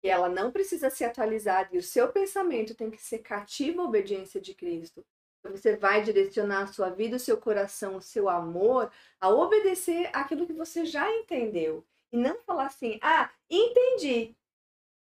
que 0.00 0.08
ela 0.08 0.28
não 0.28 0.50
precisa 0.50 0.90
ser 0.90 1.04
atualizada 1.04 1.70
e 1.72 1.78
o 1.78 1.82
seu 1.82 2.12
pensamento 2.12 2.74
tem 2.74 2.90
que 2.90 3.00
ser 3.00 3.20
cativo 3.20 3.80
à 3.80 3.84
obediência 3.84 4.40
de 4.40 4.54
Cristo. 4.54 5.06
Você 5.44 5.76
vai 5.76 6.02
direcionar 6.02 6.62
a 6.62 6.66
sua 6.66 6.90
vida, 6.90 7.16
o 7.16 7.20
seu 7.20 7.36
coração, 7.36 7.96
o 7.96 8.02
seu 8.02 8.28
amor 8.28 8.90
a 9.20 9.28
obedecer 9.28 10.10
aquilo 10.12 10.46
que 10.46 10.52
você 10.52 10.84
já 10.84 11.10
entendeu. 11.10 11.84
E 12.12 12.16
não 12.16 12.40
falar 12.40 12.66
assim, 12.66 12.98
ah, 13.02 13.30
entendi. 13.48 14.36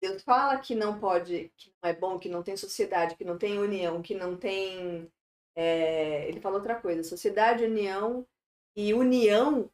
Deus 0.01 0.23
fala 0.23 0.59
que 0.59 0.75
não 0.75 0.99
pode, 0.99 1.53
que 1.57 1.73
não 1.83 1.91
é 1.91 1.95
bom, 1.95 2.19
que 2.19 2.29
não 2.29 2.43
tem 2.43 2.57
sociedade, 2.57 3.15
que 3.15 3.25
não 3.25 3.39
tem 3.39 3.59
união, 3.59 4.03
que 4.03 4.15
não 4.15 4.37
tem. 4.37 5.11
É... 5.55 6.29
Ele 6.29 6.41
falou 6.41 6.59
outra 6.59 6.75
coisa: 6.75 7.05
sociedade, 7.05 7.65
união 7.65 8.27
e 8.75 8.93
união 8.93 9.71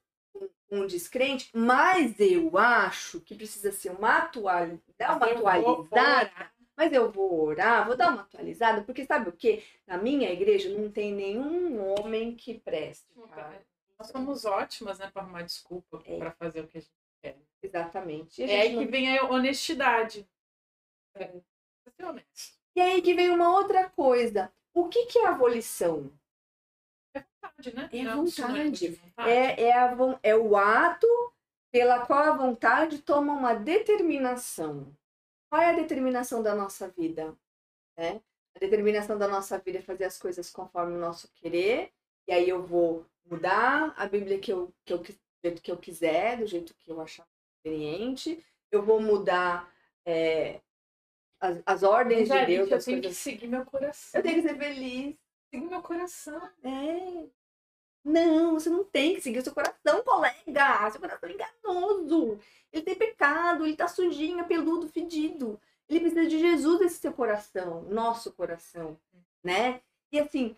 um 0.70 0.86
descrente, 0.86 1.50
mas 1.54 2.18
eu 2.20 2.56
acho 2.58 3.20
que 3.20 3.34
precisa 3.34 3.72
ser 3.72 3.90
uma 3.90 4.18
atualizada, 4.18 4.82
dar 4.98 5.16
uma 5.16 5.26
atualizada, 5.26 6.50
mas 6.78 6.92
eu 6.92 7.10
vou 7.10 7.42
orar, 7.44 7.84
vou 7.84 7.96
dar 7.96 8.12
uma 8.12 8.22
atualizada, 8.22 8.82
porque 8.84 9.04
sabe 9.04 9.28
o 9.28 9.32
que? 9.32 9.64
Na 9.84 9.98
minha 9.98 10.30
igreja 10.30 10.70
não 10.70 10.88
tem 10.88 11.12
nenhum 11.12 11.82
homem 11.82 12.36
que 12.36 12.54
preste. 12.54 13.04
Cara. 13.34 13.66
Nós 13.98 14.06
somos 14.06 14.44
ótimas, 14.44 15.00
né, 15.00 15.10
para 15.12 15.22
arrumar 15.22 15.42
desculpa 15.42 16.00
é. 16.06 16.16
para 16.18 16.30
fazer 16.30 16.60
o 16.60 16.68
que 16.68 16.78
a 16.78 16.80
gente 16.80 16.92
quer. 17.20 17.36
Exatamente. 17.60 18.44
É 18.44 18.60
aí 18.60 18.76
não... 18.76 18.84
que 18.84 18.88
vem 18.92 19.18
a 19.18 19.24
honestidade. 19.24 20.24
É. 21.16 21.32
Ser 21.96 22.04
honesto. 22.04 22.56
E 22.76 22.80
aí 22.80 23.02
que 23.02 23.12
vem 23.12 23.30
uma 23.30 23.50
outra 23.56 23.90
coisa. 23.90 24.52
O 24.72 24.88
que, 24.88 25.06
que 25.06 25.18
é 25.18 25.26
abolição? 25.26 26.12
É 27.12 27.24
vontade, 27.42 27.74
né? 27.74 27.90
É 27.92 28.06
a 28.06 28.14
vontade. 28.14 28.86
É, 28.86 28.90
vontade. 28.90 29.30
É, 29.30 29.62
é, 29.62 29.72
a, 29.72 29.96
é 30.22 30.36
o 30.36 30.56
ato 30.56 31.08
pela 31.72 32.06
qual 32.06 32.20
a 32.20 32.36
vontade 32.36 32.98
toma 32.98 33.32
uma 33.32 33.52
determinação. 33.52 34.96
Qual 35.48 35.62
é 35.62 35.70
a 35.70 35.76
determinação 35.76 36.42
da 36.42 36.54
nossa 36.54 36.88
vida? 36.88 37.36
Né? 37.96 38.20
A 38.54 38.58
determinação 38.58 39.18
da 39.18 39.28
nossa 39.28 39.58
vida 39.58 39.78
é 39.78 39.82
fazer 39.82 40.04
as 40.04 40.18
coisas 40.18 40.50
conforme 40.50 40.94
o 40.94 41.00
nosso 41.00 41.28
querer, 41.32 41.92
e 42.26 42.32
aí 42.32 42.48
eu 42.48 42.62
vou 42.62 43.06
mudar 43.24 43.94
a 43.96 44.06
Bíblia 44.06 44.38
que 44.38 44.52
eu, 44.52 44.72
que 44.84 44.92
eu, 44.92 44.98
do 44.98 45.14
jeito 45.42 45.62
que 45.62 45.70
eu 45.70 45.76
quiser, 45.76 46.38
do 46.38 46.46
jeito 46.46 46.74
que 46.74 46.90
eu 46.90 47.00
achar 47.00 47.26
conveniente, 47.62 48.44
eu 48.70 48.82
vou 48.82 49.00
mudar 49.00 49.72
é, 50.04 50.60
as, 51.40 51.62
as 51.64 51.82
ordens 51.82 52.28
de 52.28 52.46
Deus. 52.46 52.70
Eu 52.70 52.84
tenho 52.84 53.02
coisas... 53.02 53.18
que 53.18 53.30
seguir 53.30 53.46
meu 53.46 53.64
coração. 53.64 54.18
Eu 54.18 54.22
tenho 54.22 54.42
que 54.42 54.48
ser 54.48 54.58
feliz. 54.58 55.16
Seguir 55.50 55.66
meu 55.66 55.82
coração. 55.82 56.50
É. 56.62 57.37
Não, 58.08 58.54
você 58.54 58.70
não 58.70 58.84
tem 58.84 59.14
que 59.14 59.20
seguir 59.20 59.38
o 59.40 59.42
seu 59.42 59.52
coração, 59.52 60.02
colega. 60.02 60.90
Seu 60.90 60.98
coração 60.98 61.28
é 61.28 61.32
enganoso. 61.32 62.40
Ele 62.72 62.82
tem 62.82 62.94
pecado, 62.94 63.66
ele 63.66 63.76
tá 63.76 63.86
sujinho, 63.86 64.46
peludo, 64.46 64.88
fedido. 64.88 65.60
Ele 65.88 66.00
precisa 66.00 66.26
de 66.26 66.38
Jesus 66.38 66.80
esse 66.80 66.98
seu 67.00 67.12
coração, 67.12 67.82
nosso 67.82 68.32
coração, 68.32 68.98
né? 69.44 69.82
E 70.10 70.18
assim, 70.18 70.56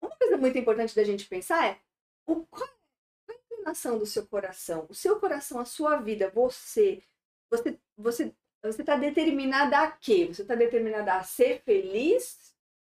uma 0.00 0.14
coisa 0.16 0.36
muito 0.36 0.56
importante 0.56 0.94
da 0.94 1.02
gente 1.02 1.26
pensar 1.26 1.66
é 1.66 1.78
o 2.24 2.44
qual 2.46 2.68
é 3.28 3.32
a 3.32 3.34
inclinação 3.34 3.98
do 3.98 4.06
seu 4.06 4.24
coração? 4.26 4.86
O 4.88 4.94
seu 4.94 5.18
coração, 5.18 5.58
a 5.58 5.64
sua 5.64 5.96
vida, 5.96 6.30
você, 6.30 7.02
você, 7.50 7.76
você, 7.96 8.32
você 8.62 8.82
está 8.82 8.96
determinada 8.96 9.80
a 9.80 9.90
quê? 9.90 10.26
Você 10.26 10.42
está 10.42 10.54
determinada 10.54 11.14
a 11.14 11.24
ser 11.24 11.60
feliz, 11.62 12.54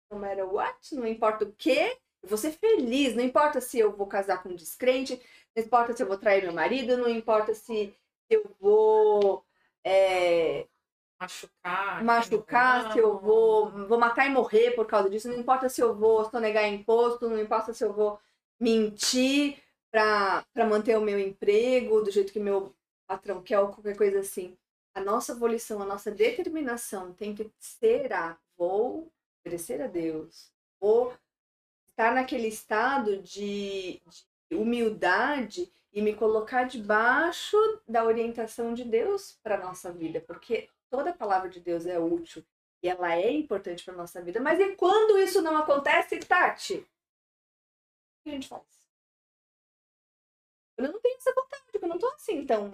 no 0.10 0.20
matter 0.20 0.46
what, 0.46 0.96
não 0.96 1.06
importa 1.06 1.44
o 1.44 1.52
quê, 1.54 1.98
eu 2.24 2.30
vou 2.30 2.38
ser 2.38 2.52
feliz, 2.52 3.14
não 3.16 3.24
importa 3.24 3.60
se 3.60 3.78
eu 3.78 3.92
vou 3.92 4.08
casar 4.08 4.42
com 4.42 4.50
um 4.50 4.56
descrente, 4.56 5.22
não 5.56 5.64
importa 5.64 5.96
se 5.96 6.02
eu 6.02 6.08
vou 6.08 6.18
trair 6.18 6.42
meu 6.42 6.54
marido, 6.54 6.98
não 6.98 7.10
importa 7.10 7.54
se 7.54 7.94
eu 8.30 8.50
vou 8.60 9.46
é, 9.84 10.66
machucar, 11.20 12.04
machucar 12.04 12.94
se 12.94 13.00
eu 13.00 13.20
vou, 13.20 13.70
vou 13.88 14.00
matar 14.00 14.26
e 14.26 14.30
morrer 14.30 14.72
por 14.72 14.86
causa 14.86 15.10
disso, 15.10 15.28
não 15.28 15.38
importa 15.38 15.68
se 15.68 15.82
eu 15.82 15.94
vou 15.94 16.24
sonegar 16.30 16.66
imposto, 16.66 17.30
não 17.30 17.40
importa 17.40 17.74
se 17.74 17.84
eu 17.84 17.92
vou 17.92 18.18
mentir 18.58 19.62
para 19.92 20.46
manter 20.68 20.98
o 20.98 21.02
meu 21.02 21.20
emprego 21.20 22.02
do 22.02 22.10
jeito 22.10 22.32
que 22.32 22.40
meu 22.40 22.74
patrão 23.06 23.44
quer 23.44 23.60
ou 23.60 23.68
qualquer 23.68 23.98
coisa 23.98 24.20
assim. 24.20 24.58
A 24.96 25.02
nossa 25.02 25.36
volição, 25.36 25.82
a 25.82 25.86
nossa 25.86 26.10
determinação 26.10 27.14
tem 27.14 27.36
que 27.36 27.52
ser 27.60 28.14
a 28.14 28.38
vou 28.58 29.12
obedecer 29.42 29.82
a 29.82 29.88
Deus, 29.88 30.52
vou 30.80 31.14
estar 31.94 32.14
naquele 32.14 32.48
estado 32.48 33.18
de, 33.18 34.02
de 34.50 34.58
humildade 34.58 35.72
e 35.94 36.02
me 36.02 36.16
colocar 36.16 36.64
debaixo 36.64 37.56
da 37.88 38.04
orientação 38.04 38.74
de 38.74 38.84
Deus 38.84 39.40
para 39.44 39.64
nossa 39.64 39.92
vida, 39.92 40.20
porque 40.22 40.70
toda 40.90 41.12
a 41.12 41.16
palavra 41.16 41.50
de 41.50 41.60
Deus 41.60 41.86
é 41.86 42.00
útil 42.00 42.44
e 42.82 42.90
ela 42.90 43.16
é 43.16 43.32
importante 43.32 43.86
para 43.86 43.94
nossa 43.94 44.22
vida. 44.22 44.42
Mas 44.42 44.60
e 44.60 44.76
quando 44.76 45.20
isso 45.20 45.42
não 45.42 45.56
acontece, 45.56 46.20
Tati? 46.20 46.78
O 46.78 48.24
que 48.24 48.30
a 48.30 48.34
gente 48.34 48.48
faz? 48.48 48.64
Eu 50.78 50.92
não 50.92 51.00
tenho 51.00 51.18
essa 51.18 51.34
vontade, 51.34 51.64
eu 51.74 51.88
não 51.88 52.00
tô 52.00 52.08
assim, 52.08 52.38
então. 52.40 52.72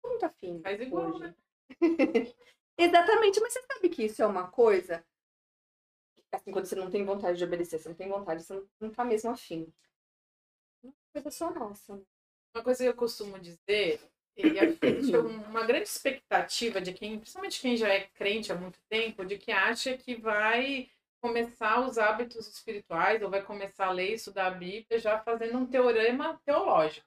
Tô 0.00 0.08
muito 0.08 0.24
afim. 0.24 0.60
Faz 0.62 0.80
igual, 0.80 1.10
hoje. 1.10 1.18
né? 1.18 1.34
Exatamente, 2.78 3.40
mas 3.40 3.52
você 3.52 3.62
sabe 3.62 3.88
que 3.88 4.04
isso 4.04 4.22
é 4.22 4.26
uma 4.26 4.48
coisa 4.48 5.04
assim, 6.34 6.50
quando 6.50 6.66
você 6.66 6.76
não 6.76 6.90
tem 6.90 7.04
vontade 7.04 7.38
de 7.38 7.44
obedecer, 7.44 7.78
você 7.78 7.88
não 7.88 7.96
tem 7.96 8.08
vontade, 8.08 8.42
você 8.42 8.54
não, 8.54 8.66
não 8.80 8.90
tá 8.90 9.04
mesmo 9.04 9.30
afim. 9.30 9.72
Uma 10.82 10.92
coisa 11.12 11.30
só 11.30 11.50
nossa. 11.50 12.00
Uma 12.54 12.62
coisa 12.62 12.84
que 12.84 12.88
eu 12.88 12.94
costumo 12.94 13.38
dizer, 13.38 14.00
e 14.36 14.58
é 14.58 15.18
uma 15.18 15.64
grande 15.64 15.88
expectativa 15.88 16.80
de 16.80 16.92
quem, 16.92 17.18
principalmente 17.18 17.60
quem 17.60 17.76
já 17.76 17.88
é 17.88 18.00
crente 18.00 18.50
há 18.50 18.54
muito 18.54 18.78
tempo, 18.88 19.24
de 19.24 19.38
que 19.38 19.52
acha 19.52 19.96
que 19.96 20.16
vai 20.16 20.90
começar 21.20 21.80
os 21.80 21.96
hábitos 21.98 22.46
espirituais 22.48 23.22
ou 23.22 23.30
vai 23.30 23.42
começar 23.42 23.86
a 23.86 23.92
ler 23.92 24.10
e 24.10 24.14
estudar 24.14 24.48
a 24.48 24.50
Bíblia 24.50 24.98
já 24.98 25.18
fazendo 25.18 25.56
um 25.56 25.66
teorema 25.66 26.38
teológico, 26.44 27.06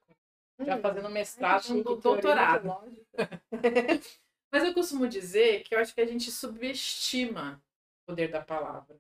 já 0.62 0.76
hum, 0.76 0.82
fazendo 0.82 1.10
mestrado, 1.10 1.72
um 1.72 1.84
doutorado. 1.84 2.76
Mas 4.52 4.64
eu 4.64 4.74
costumo 4.74 5.08
dizer 5.08 5.64
que 5.64 5.76
eu 5.76 5.80
acho 5.80 5.94
que 5.94 6.02
a 6.02 6.06
gente 6.06 6.32
subestima 6.32 7.62
o 8.04 8.12
poder 8.12 8.30
da 8.30 8.42
palavra. 8.42 8.98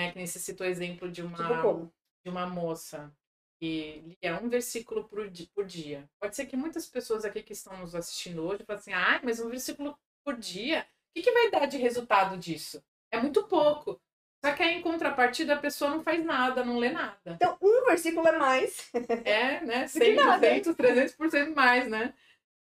Né? 0.00 0.12
Que 0.12 0.16
nem 0.16 0.26
você 0.26 0.38
citou 0.38 0.66
o 0.66 0.70
exemplo 0.70 1.10
de 1.10 1.20
uma, 1.20 1.36
tipo 1.36 1.92
de 2.24 2.30
uma 2.30 2.46
moça 2.46 3.14
que 3.60 4.16
lia 4.22 4.40
um 4.40 4.48
versículo 4.48 5.04
por 5.04 5.28
dia, 5.28 5.48
por 5.54 5.66
dia. 5.66 6.08
Pode 6.18 6.34
ser 6.34 6.46
que 6.46 6.56
muitas 6.56 6.86
pessoas 6.86 7.22
aqui 7.26 7.42
que 7.42 7.52
estão 7.52 7.76
nos 7.76 7.94
assistindo 7.94 8.42
hoje 8.42 8.64
falem 8.64 8.80
assim, 8.80 8.92
ah, 8.94 9.20
mas 9.22 9.40
um 9.40 9.50
versículo 9.50 9.94
por 10.24 10.36
dia, 10.36 10.86
o 11.10 11.14
que, 11.14 11.22
que 11.22 11.32
vai 11.32 11.50
dar 11.50 11.66
de 11.66 11.76
resultado 11.76 12.38
disso? 12.38 12.82
É 13.12 13.20
muito 13.20 13.46
pouco. 13.46 14.00
Só 14.42 14.54
que 14.54 14.62
aí, 14.62 14.78
em 14.78 14.82
contrapartida, 14.82 15.52
a 15.52 15.60
pessoa 15.60 15.90
não 15.90 16.02
faz 16.02 16.24
nada, 16.24 16.64
não 16.64 16.78
lê 16.78 16.88
nada. 16.88 17.20
Então, 17.26 17.58
um 17.60 17.84
versículo 17.84 18.26
é 18.26 18.38
mais. 18.38 18.90
É, 19.26 19.60
né? 19.60 19.86
100, 19.86 20.16
200, 20.16 20.74
300% 20.74 21.54
mais, 21.54 21.86
né? 21.90 22.14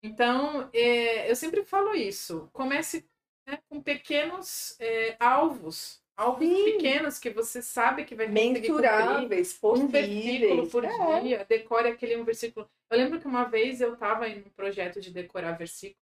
Então, 0.03 0.69
é, 0.75 1.31
eu 1.31 1.35
sempre 1.35 1.65
falo 1.65 1.95
isso. 1.95 2.51
Comece 2.53 3.09
né, 3.49 3.59
com 3.71 3.81
pequenos 3.81 4.77
é, 4.79 5.17
alvos 5.19 6.02
alvos 6.17 6.47
Sim. 6.47 6.65
pequenos 6.65 7.19
que 7.19 7.31
você 7.31 7.63
sabe 7.63 8.05
que 8.05 8.15
vai 8.15 8.27
conseguir 8.27 8.61
Mensuráveis, 8.61 9.59
cumprir. 9.59 9.85
Um 9.85 9.89
versículo 9.89 10.71
por 10.71 10.85
é. 10.85 11.21
dia, 11.21 11.45
decore 11.45 11.89
aquele 11.89 12.17
um 12.17 12.25
versículo. 12.25 12.71
Eu 12.91 12.99
lembro 12.99 13.21
que 13.21 13.27
uma 13.27 13.45
vez 13.45 13.81
eu 13.81 13.95
estava 13.95 14.29
em 14.29 14.41
um 14.41 14.51
projeto 14.51 15.01
de 15.01 15.11
decorar 15.11 15.53
versículos, 15.53 16.03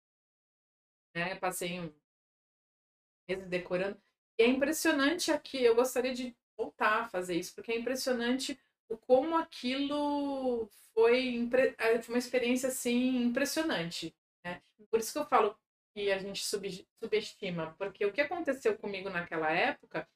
né? 1.15 1.35
Passei 1.37 1.81
um 1.81 1.93
mês 3.29 3.47
decorando. 3.47 4.01
E 4.39 4.43
é 4.45 4.47
impressionante 4.47 5.31
aqui, 5.31 5.63
eu 5.63 5.75
gostaria 5.75 6.15
de 6.15 6.35
voltar 6.57 7.03
a 7.03 7.09
fazer 7.09 7.37
isso, 7.37 7.55
porque 7.55 7.73
é 7.73 7.79
impressionante 7.79 8.59
o 8.89 8.97
como 8.97 9.37
aquilo 9.37 10.69
foi, 10.95 11.49
é, 11.79 12.01
foi 12.01 12.15
uma 12.15 12.19
experiência 12.19 12.69
assim 12.69 13.23
impressionante. 13.23 14.15
Né? 14.45 14.63
Por 14.91 14.99
isso 14.99 15.13
que 15.13 15.19
eu 15.19 15.27
falo, 15.27 15.57
que 15.99 16.13
a 16.13 16.19
gente 16.19 16.45
sub, 16.45 16.87
subestima, 17.03 17.75
porque 17.77 18.07
o 18.07 18.13
que 18.13 18.21
aconteceu 18.21 18.79
comigo 18.79 19.11
naquela 19.11 19.51
época, 19.51 20.09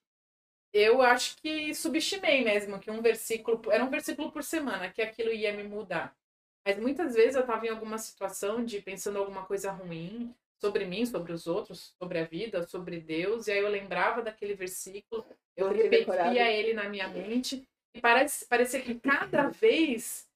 eu 0.72 1.02
acho 1.02 1.36
que 1.38 1.74
subestimei 1.74 2.44
mesmo 2.44 2.78
que 2.78 2.88
um 2.88 3.02
versículo, 3.02 3.60
era 3.68 3.84
um 3.84 3.90
versículo 3.90 4.30
por 4.30 4.44
semana, 4.44 4.92
que 4.92 5.02
aquilo 5.02 5.32
ia 5.32 5.52
me 5.52 5.64
mudar. 5.64 6.16
Mas 6.64 6.78
muitas 6.78 7.14
vezes 7.16 7.34
eu 7.34 7.40
estava 7.40 7.66
em 7.66 7.70
alguma 7.70 7.98
situação 7.98 8.64
de 8.64 8.80
pensando 8.80 9.18
alguma 9.18 9.44
coisa 9.44 9.72
ruim 9.72 10.32
sobre 10.60 10.84
mim, 10.84 11.04
sobre 11.04 11.32
os 11.32 11.48
outros, 11.48 11.92
sobre 12.00 12.20
a 12.20 12.24
vida, 12.24 12.62
sobre 12.68 13.00
Deus, 13.00 13.48
e 13.48 13.52
aí 13.52 13.58
eu 13.58 13.68
lembrava 13.68 14.22
daquele 14.22 14.54
versículo, 14.54 15.26
eu 15.56 15.68
repetia 15.68 16.48
ele 16.48 16.74
na 16.74 16.88
minha 16.88 17.08
mente, 17.08 17.66
e 17.92 18.00
parece, 18.00 18.46
parecia 18.46 18.80
que 18.80 18.94
cada 19.00 19.48
vez 19.48 20.28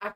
a, 0.00 0.12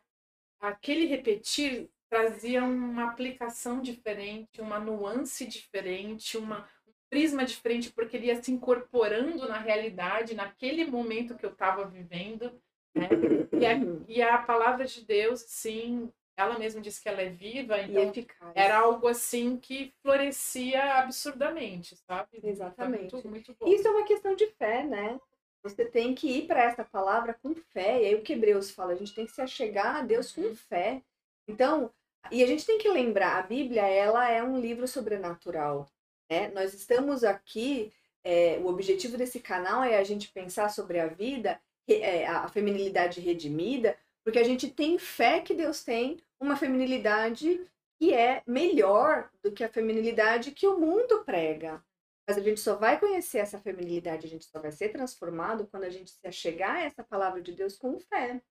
aquele 0.60 1.06
repetir 1.06 1.88
trazia 2.08 2.64
uma 2.64 3.04
aplicação 3.04 3.80
diferente, 3.80 4.60
uma 4.60 4.78
nuance 4.78 5.46
diferente, 5.46 6.36
uma, 6.38 6.68
um 6.86 6.92
prisma 7.10 7.44
diferente, 7.44 7.92
porque 7.92 8.16
ele 8.16 8.26
ia 8.26 8.42
se 8.42 8.52
incorporando 8.52 9.48
na 9.48 9.58
realidade, 9.58 10.34
naquele 10.34 10.84
momento 10.84 11.36
que 11.36 11.44
eu 11.44 11.50
estava 11.50 11.84
vivendo. 11.86 12.52
Né? 12.94 13.08
E, 13.52 13.66
a, 13.66 13.72
e 14.08 14.22
a 14.22 14.38
palavra 14.38 14.84
de 14.86 15.04
Deus, 15.04 15.40
sim, 15.40 16.10
ela 16.36 16.58
mesma 16.58 16.80
disse 16.80 17.02
que 17.02 17.08
ela 17.08 17.22
é 17.22 17.30
viva, 17.30 17.80
então 17.80 18.12
era 18.54 18.78
algo 18.78 19.08
assim 19.08 19.56
que 19.56 19.92
florescia 20.02 20.98
absurdamente, 20.98 21.96
sabe? 21.96 22.40
Exatamente. 22.42 23.14
Muito, 23.14 23.28
muito 23.28 23.56
Isso 23.66 23.88
é 23.88 23.90
uma 23.90 24.04
questão 24.04 24.34
de 24.34 24.46
fé, 24.52 24.84
né? 24.84 25.18
Você 25.62 25.84
tem 25.84 26.14
que 26.14 26.28
ir 26.28 26.46
para 26.46 26.62
essa 26.62 26.84
palavra 26.84 27.34
com 27.42 27.54
fé. 27.54 28.02
E 28.02 28.06
aí 28.06 28.14
o 28.14 28.22
que 28.22 28.34
Hebreus 28.34 28.70
fala, 28.70 28.92
a 28.92 28.96
gente 28.96 29.14
tem 29.14 29.26
que 29.26 29.32
se 29.32 29.40
achegar 29.40 29.96
a 29.96 30.02
Deus 30.02 30.30
com 30.32 30.42
uhum. 30.42 30.54
fé. 30.54 31.02
Então, 31.48 31.92
e 32.30 32.42
a 32.42 32.46
gente 32.46 32.66
tem 32.66 32.78
que 32.78 32.88
lembrar, 32.88 33.38
a 33.38 33.42
Bíblia, 33.42 33.86
ela 33.86 34.30
é 34.30 34.42
um 34.42 34.58
livro 34.58 34.86
sobrenatural. 34.86 35.86
Né? 36.30 36.48
Nós 36.48 36.74
estamos 36.74 37.22
aqui, 37.22 37.92
é, 38.24 38.58
o 38.58 38.66
objetivo 38.66 39.16
desse 39.16 39.40
canal 39.40 39.82
é 39.82 39.96
a 39.98 40.04
gente 40.04 40.32
pensar 40.32 40.68
sobre 40.70 40.98
a 40.98 41.06
vida, 41.06 41.60
é, 41.88 42.26
a 42.26 42.48
feminilidade 42.48 43.20
redimida, 43.20 43.96
porque 44.24 44.38
a 44.38 44.44
gente 44.44 44.68
tem 44.68 44.98
fé 44.98 45.40
que 45.40 45.54
Deus 45.54 45.84
tem 45.84 46.20
uma 46.40 46.56
feminilidade 46.56 47.60
que 47.98 48.12
é 48.12 48.42
melhor 48.46 49.30
do 49.42 49.52
que 49.52 49.64
a 49.64 49.68
feminilidade 49.68 50.50
que 50.50 50.66
o 50.66 50.78
mundo 50.78 51.24
prega. 51.24 51.82
Mas 52.28 52.36
a 52.36 52.40
gente 52.40 52.60
só 52.60 52.74
vai 52.74 52.98
conhecer 52.98 53.38
essa 53.38 53.60
feminilidade, 53.60 54.26
a 54.26 54.28
gente 54.28 54.44
só 54.44 54.60
vai 54.60 54.72
ser 54.72 54.88
transformado 54.88 55.66
quando 55.68 55.84
a 55.84 55.90
gente 55.90 56.10
se 56.10 56.26
achegar 56.26 56.76
a 56.76 56.82
essa 56.82 57.04
palavra 57.04 57.40
de 57.40 57.52
Deus 57.52 57.76
com 57.76 58.00
fé. 58.00 58.42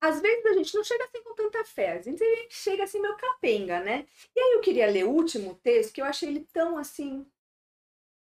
Às 0.00 0.20
vezes 0.20 0.46
a 0.46 0.52
gente 0.54 0.74
não 0.74 0.84
chega 0.84 1.04
assim 1.04 1.22
com 1.22 1.34
tanta 1.34 1.64
fé, 1.64 1.98
às 1.98 2.04
vezes 2.06 2.20
a 2.22 2.24
gente 2.24 2.54
chega 2.54 2.84
assim 2.84 3.00
meio 3.00 3.16
capenga, 3.16 3.80
né? 3.80 4.06
E 4.34 4.40
aí 4.40 4.52
eu 4.54 4.60
queria 4.60 4.90
ler 4.90 5.04
o 5.04 5.10
último 5.10 5.56
texto, 5.56 5.92
que 5.92 6.00
eu 6.00 6.04
achei 6.04 6.28
ele 6.28 6.46
tão 6.52 6.78
assim. 6.78 7.26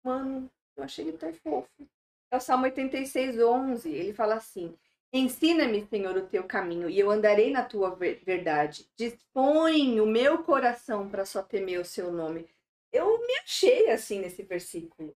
Mano, 0.03 0.49
eu 0.75 0.83
achei 0.83 1.07
ele 1.07 1.17
tão 1.17 1.33
fofo. 1.33 1.87
É 2.31 2.37
o 2.37 2.39
Salmo 2.39 2.65
86, 2.65 3.39
11. 3.39 3.89
Ele 3.93 4.13
fala 4.13 4.35
assim: 4.35 4.75
Ensina-me, 5.13 5.85
Senhor, 5.87 6.15
o 6.15 6.27
teu 6.27 6.45
caminho, 6.45 6.89
e 6.89 6.97
eu 6.97 7.11
andarei 7.11 7.51
na 7.51 7.63
tua 7.63 7.93
verdade. 7.95 8.89
Dispõe 8.95 9.99
o 9.99 10.05
meu 10.05 10.43
coração 10.43 11.09
para 11.09 11.25
só 11.25 11.43
temer 11.43 11.79
o 11.81 11.85
seu 11.85 12.11
nome. 12.11 12.47
Eu 12.93 13.19
me 13.19 13.37
achei 13.39 13.89
assim 13.89 14.19
nesse 14.19 14.43
versículo, 14.43 15.15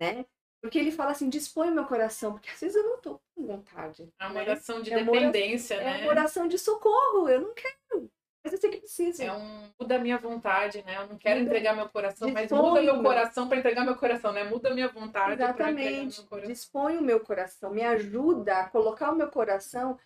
né? 0.00 0.24
Porque 0.64 0.78
ele 0.78 0.90
fala 0.90 1.10
assim, 1.10 1.28
dispõe 1.28 1.68
o 1.68 1.74
meu 1.74 1.84
coração, 1.84 2.32
porque 2.32 2.48
às 2.48 2.58
vezes 2.58 2.74
eu 2.74 2.84
não 2.84 2.96
tô 2.96 3.20
com 3.34 3.46
vontade. 3.46 4.10
É 4.18 4.24
uma 4.24 4.32
né? 4.32 4.40
oração 4.40 4.80
de 4.80 4.94
é 4.94 5.04
dependência, 5.04 5.76
oração, 5.76 5.92
né? 5.92 6.00
É 6.00 6.02
uma 6.02 6.10
oração 6.10 6.48
de 6.48 6.58
socorro, 6.58 7.28
eu 7.28 7.42
não 7.42 7.52
quero. 7.52 8.10
Mas 8.42 8.54
eu 8.54 8.58
sei 8.58 8.70
que 8.70 8.78
precisa. 8.78 9.24
É 9.24 9.30
um 9.30 9.70
muda 9.78 9.96
a 9.96 9.98
minha 9.98 10.16
vontade, 10.16 10.82
né? 10.86 10.96
Eu 10.96 11.06
não 11.06 11.18
quero 11.18 11.40
muda. 11.40 11.50
entregar 11.50 11.76
meu 11.76 11.86
coração, 11.90 12.30
mas 12.30 12.50
muda 12.50 12.80
meu 12.80 13.02
coração 13.02 13.46
para 13.46 13.58
entregar 13.58 13.84
meu 13.84 13.94
coração, 13.94 14.32
né? 14.32 14.44
Muda 14.44 14.70
a 14.70 14.74
minha 14.74 14.88
vontade 14.88 15.36
para 15.36 15.70
entregar 15.70 15.90
meu 15.90 16.24
coração. 16.24 16.48
Dispõe 16.48 16.96
o 16.96 17.02
meu 17.02 17.20
coração, 17.20 17.70
me 17.70 17.82
ajuda 17.82 18.60
a 18.60 18.70
colocar 18.70 19.12
o 19.12 19.16
meu 19.16 19.28
coração 19.28 19.98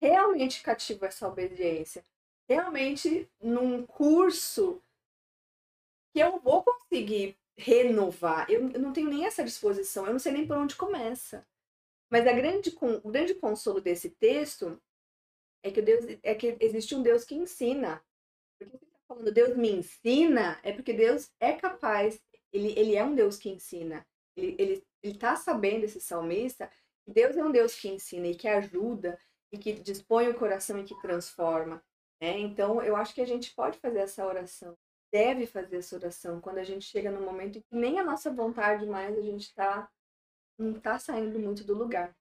realmente 0.00 0.62
cativo 0.62 1.06
essa 1.06 1.26
obediência. 1.26 2.04
Realmente 2.48 3.28
num 3.42 3.84
curso 3.84 4.80
que 6.12 6.20
eu 6.20 6.38
vou 6.38 6.62
conseguir 6.62 7.36
renovar. 7.56 8.50
Eu, 8.50 8.70
eu 8.70 8.80
não 8.80 8.92
tenho 8.92 9.08
nem 9.08 9.24
essa 9.24 9.44
disposição, 9.44 10.06
eu 10.06 10.12
não 10.12 10.18
sei 10.18 10.32
nem 10.32 10.46
por 10.46 10.56
onde 10.56 10.76
começa. 10.76 11.46
Mas 12.10 12.26
a 12.26 12.32
grande, 12.32 12.76
o 13.02 13.10
grande 13.10 13.34
consolo 13.34 13.80
desse 13.80 14.10
texto 14.10 14.80
é 15.62 15.70
que, 15.70 15.80
Deus, 15.80 16.04
é 16.22 16.34
que 16.34 16.56
existe 16.60 16.94
um 16.94 17.02
Deus 17.02 17.24
que 17.24 17.34
ensina. 17.34 18.04
Porque 18.58 18.76
você 18.76 18.84
está 18.84 18.98
falando, 19.08 19.32
Deus 19.32 19.56
me 19.56 19.70
ensina, 19.70 20.60
é 20.62 20.72
porque 20.72 20.92
Deus 20.92 21.32
é 21.40 21.52
capaz, 21.54 22.20
ele, 22.52 22.78
ele 22.78 22.94
é 22.94 23.04
um 23.04 23.14
Deus 23.14 23.36
que 23.36 23.48
ensina. 23.48 24.06
Ele, 24.36 24.54
ele, 24.58 24.86
ele 25.02 25.18
tá 25.18 25.36
sabendo, 25.36 25.84
esse 25.84 26.00
salmista, 26.00 26.70
que 27.04 27.12
Deus 27.12 27.36
é 27.36 27.44
um 27.44 27.50
Deus 27.50 27.74
que 27.74 27.88
ensina 27.88 28.26
e 28.26 28.34
que 28.34 28.48
ajuda, 28.48 29.18
e 29.52 29.58
que 29.58 29.72
dispõe 29.72 30.28
o 30.28 30.34
coração 30.34 30.78
e 30.78 30.84
que 30.84 31.00
transforma. 31.00 31.82
Né? 32.20 32.38
Então, 32.38 32.82
eu 32.82 32.96
acho 32.96 33.14
que 33.14 33.20
a 33.20 33.26
gente 33.26 33.54
pode 33.54 33.78
fazer 33.78 34.00
essa 34.00 34.26
oração 34.26 34.76
deve 35.14 35.46
fazer 35.46 35.76
essa 35.76 35.94
oração 35.94 36.40
quando 36.40 36.58
a 36.58 36.64
gente 36.64 36.84
chega 36.86 37.08
no 37.08 37.20
momento 37.20 37.58
em 37.58 37.60
que 37.60 37.76
nem 37.76 38.00
a 38.00 38.04
nossa 38.04 38.32
vontade 38.32 38.84
mais 38.84 39.16
a 39.16 39.22
gente 39.22 39.42
está 39.42 39.88
não 40.58 40.72
está 40.72 40.98
saindo 40.98 41.38
muito 41.38 41.62
do 41.62 41.72
lugar. 41.72 42.16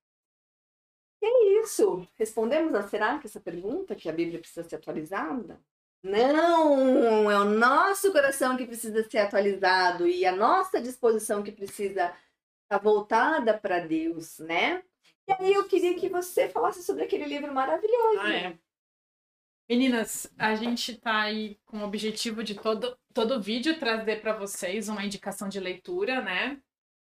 E 1.20 1.26
é 1.26 1.64
isso. 1.64 2.08
Respondemos 2.14 2.76
a 2.76 2.88
será 2.88 3.18
que 3.18 3.26
essa 3.26 3.40
pergunta 3.40 3.96
que 3.96 4.08
a 4.08 4.14
Bíblia 4.14 4.40
precisa 4.40 4.68
ser 4.68 4.76
atualizada? 4.76 5.60
Não, 6.04 7.32
é 7.32 7.40
o 7.40 7.46
nosso 7.46 8.12
coração 8.12 8.56
que 8.58 8.68
precisa 8.68 9.10
ser 9.10 9.20
atualizado 9.20 10.06
e 10.08 10.24
a 10.24 10.36
nossa 10.36 10.80
disposição 10.80 11.42
que 11.42 11.52
precisa 11.52 12.06
estar 12.06 12.18
tá 12.68 12.78
voltada 12.78 13.58
para 13.58 13.80
Deus, 13.80 14.38
né? 14.38 14.84
E 15.28 15.32
aí 15.32 15.54
eu 15.54 15.68
queria 15.68 15.96
que 15.96 16.10
você 16.10 16.48
falasse 16.48 16.84
sobre 16.84 17.04
aquele 17.04 17.26
livro 17.26 17.52
maravilhoso. 17.54 18.20
Ah, 18.20 18.34
é. 18.34 18.60
Meninas, 19.74 20.32
a 20.38 20.54
gente 20.54 20.96
tá 21.00 21.22
aí 21.22 21.58
com 21.66 21.80
o 21.80 21.84
objetivo 21.84 22.44
de 22.44 22.54
todo, 22.54 22.96
todo 23.12 23.42
vídeo 23.42 23.80
trazer 23.80 24.22
para 24.22 24.38
vocês 24.38 24.88
uma 24.88 25.04
indicação 25.04 25.50
de 25.50 25.60
leitura, 25.60 26.22
né? 26.22 26.62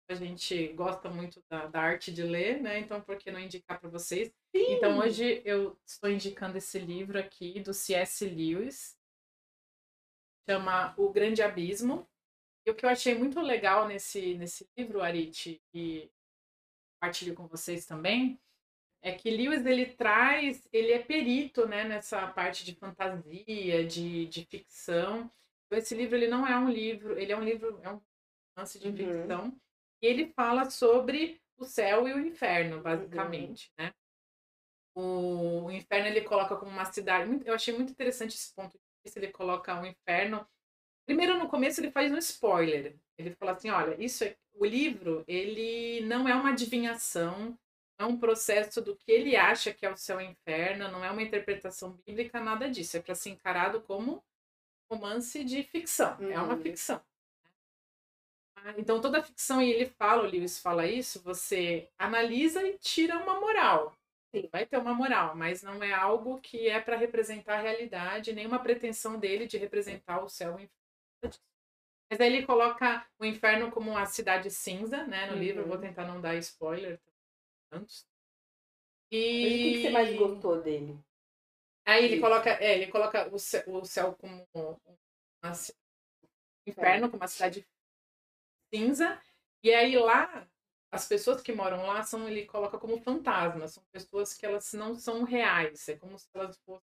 A 0.08 0.14
gente 0.14 0.68
gosta 0.68 1.10
muito 1.10 1.44
da, 1.46 1.66
da 1.66 1.78
arte 1.78 2.10
de 2.10 2.22
ler, 2.22 2.62
né? 2.62 2.78
Então, 2.78 3.02
por 3.02 3.18
que 3.18 3.30
não 3.30 3.38
indicar 3.38 3.78
para 3.78 3.90
vocês? 3.90 4.32
Sim. 4.56 4.76
Então, 4.76 4.98
hoje 4.98 5.42
eu 5.44 5.78
estou 5.84 6.08
indicando 6.08 6.56
esse 6.56 6.78
livro 6.78 7.18
aqui 7.18 7.60
do 7.60 7.74
C.S. 7.74 8.24
Lewis, 8.24 8.96
chama 10.48 10.94
O 10.96 11.10
Grande 11.10 11.42
Abismo. 11.42 12.08
E 12.66 12.70
o 12.70 12.74
que 12.74 12.86
eu 12.86 12.90
achei 12.90 13.14
muito 13.14 13.42
legal 13.42 13.86
nesse, 13.86 14.38
nesse 14.38 14.66
livro, 14.74 15.02
Arite, 15.02 15.60
e 15.74 16.10
compartilho 16.98 17.34
com 17.34 17.46
vocês 17.46 17.84
também, 17.84 18.40
é 19.04 19.12
que 19.12 19.30
Lewis 19.30 19.66
ele 19.66 19.84
traz, 19.84 20.66
ele 20.72 20.90
é 20.90 20.98
perito, 20.98 21.68
né, 21.68 21.84
nessa 21.84 22.26
parte 22.26 22.64
de 22.64 22.74
fantasia, 22.74 23.86
de, 23.86 24.24
de 24.26 24.46
ficção. 24.46 25.30
Então, 25.66 25.78
esse 25.78 25.94
livro 25.94 26.16
ele 26.16 26.26
não 26.26 26.46
é 26.46 26.58
um 26.58 26.70
livro, 26.70 27.18
ele 27.18 27.30
é 27.30 27.36
um 27.36 27.44
livro, 27.44 27.78
é 27.82 27.90
um 27.90 28.00
lance 28.56 28.78
de 28.78 28.88
uhum. 28.88 28.96
ficção. 28.96 29.60
E 30.00 30.06
ele 30.06 30.32
fala 30.32 30.70
sobre 30.70 31.38
o 31.58 31.66
céu 31.66 32.08
e 32.08 32.14
o 32.14 32.18
inferno, 32.18 32.80
basicamente, 32.80 33.70
uhum. 33.78 33.84
né? 33.84 33.94
O, 34.96 35.64
o, 35.66 35.70
inferno 35.70 36.06
ele 36.06 36.22
coloca 36.22 36.56
como 36.56 36.70
uma 36.70 36.86
cidade. 36.86 37.28
Eu 37.44 37.52
achei 37.52 37.74
muito 37.74 37.90
interessante 37.90 38.34
esse 38.34 38.54
ponto 38.54 38.72
de 38.72 38.84
vista. 39.04 39.18
Ele 39.20 39.30
coloca 39.32 39.78
o 39.82 39.84
inferno. 39.84 40.46
Primeiro, 41.04 41.38
no 41.38 41.48
começo, 41.48 41.80
ele 41.80 41.90
faz 41.90 42.10
um 42.10 42.18
spoiler. 42.18 42.96
Ele 43.18 43.32
fala 43.32 43.52
assim: 43.52 43.68
olha, 43.68 44.02
isso 44.02 44.24
é, 44.24 44.36
o 44.54 44.64
livro 44.64 45.24
ele 45.26 46.00
não 46.06 46.26
é 46.28 46.34
uma 46.34 46.50
adivinhação 46.50 47.58
é 47.98 48.04
um 48.04 48.18
processo 48.18 48.80
do 48.80 48.96
que 48.96 49.10
ele 49.10 49.36
acha 49.36 49.72
que 49.72 49.86
é 49.86 49.90
o 49.90 49.96
céu 49.96 50.20
e 50.20 50.26
o 50.26 50.30
inferno, 50.30 50.90
não 50.90 51.04
é 51.04 51.10
uma 51.10 51.22
interpretação 51.22 51.92
bíblica, 52.04 52.40
nada 52.40 52.68
disso. 52.68 52.96
É 52.96 53.00
para 53.00 53.14
ser 53.14 53.30
encarado 53.30 53.80
como 53.82 54.22
romance 54.90 55.44
de 55.44 55.62
ficção. 55.62 56.16
Uhum. 56.18 56.30
É 56.30 56.38
uma 56.40 56.54
uhum. 56.54 56.62
ficção. 56.62 57.00
Ah, 58.56 58.74
então, 58.76 59.00
toda 59.00 59.22
ficção, 59.22 59.60
e 59.60 59.70
ele 59.70 59.86
fala, 59.86 60.22
o 60.22 60.26
Lewis 60.26 60.58
fala 60.58 60.86
isso, 60.86 61.22
você 61.22 61.88
analisa 61.98 62.62
e 62.62 62.78
tira 62.78 63.16
uma 63.18 63.38
moral. 63.38 63.96
Sim. 64.34 64.48
Vai 64.50 64.66
ter 64.66 64.78
uma 64.78 64.94
moral, 64.94 65.36
mas 65.36 65.62
não 65.62 65.82
é 65.82 65.92
algo 65.92 66.40
que 66.40 66.68
é 66.68 66.80
para 66.80 66.96
representar 66.96 67.58
a 67.58 67.62
realidade, 67.62 68.32
nem 68.32 68.46
uma 68.46 68.58
pretensão 68.58 69.18
dele 69.18 69.46
de 69.46 69.58
representar 69.58 70.22
o 70.22 70.28
céu 70.28 70.52
e 70.52 70.54
o 70.54 70.64
inferno. 70.64 71.40
Mas 72.10 72.20
aí 72.20 72.32
ele 72.32 72.46
coloca 72.46 73.06
o 73.18 73.24
inferno 73.24 73.70
como 73.70 73.90
uma 73.90 74.06
cidade 74.06 74.50
cinza, 74.50 75.04
né? 75.04 75.26
No 75.26 75.34
uhum. 75.34 75.38
livro, 75.38 75.66
vou 75.66 75.78
tentar 75.78 76.04
não 76.04 76.20
dar 76.20 76.34
spoiler 76.36 77.00
tantos. 77.74 78.06
E... 79.10 79.16
o 79.16 79.72
que, 79.72 79.82
você 79.82 79.90
mais 79.90 80.16
gostou 80.16 80.62
dele? 80.62 80.98
Aí 81.86 82.04
ele 82.04 82.20
coloca, 82.20 82.50
é, 82.50 82.76
ele 82.76 82.90
coloca 82.90 83.28
o 83.34 83.38
céu, 83.38 83.62
o 83.66 83.84
céu 83.84 84.14
como 84.14 84.48
uma, 84.54 85.52
inferno, 86.66 87.10
como 87.10 87.20
uma 87.22 87.28
cidade 87.28 87.66
cinza. 88.72 89.20
E 89.62 89.72
aí 89.72 89.96
lá, 89.96 90.48
as 90.90 91.06
pessoas 91.06 91.42
que 91.42 91.52
moram 91.52 91.86
lá 91.86 92.02
são, 92.02 92.26
ele 92.28 92.46
coloca 92.46 92.78
como 92.78 93.02
fantasmas, 93.02 93.74
são 93.74 93.84
pessoas 93.92 94.34
que 94.34 94.46
elas 94.46 94.72
não 94.72 94.94
são 94.94 95.24
reais, 95.24 95.88
é 95.88 95.96
como 95.96 96.18
se 96.18 96.28
elas 96.34 96.58
fossem 96.64 96.88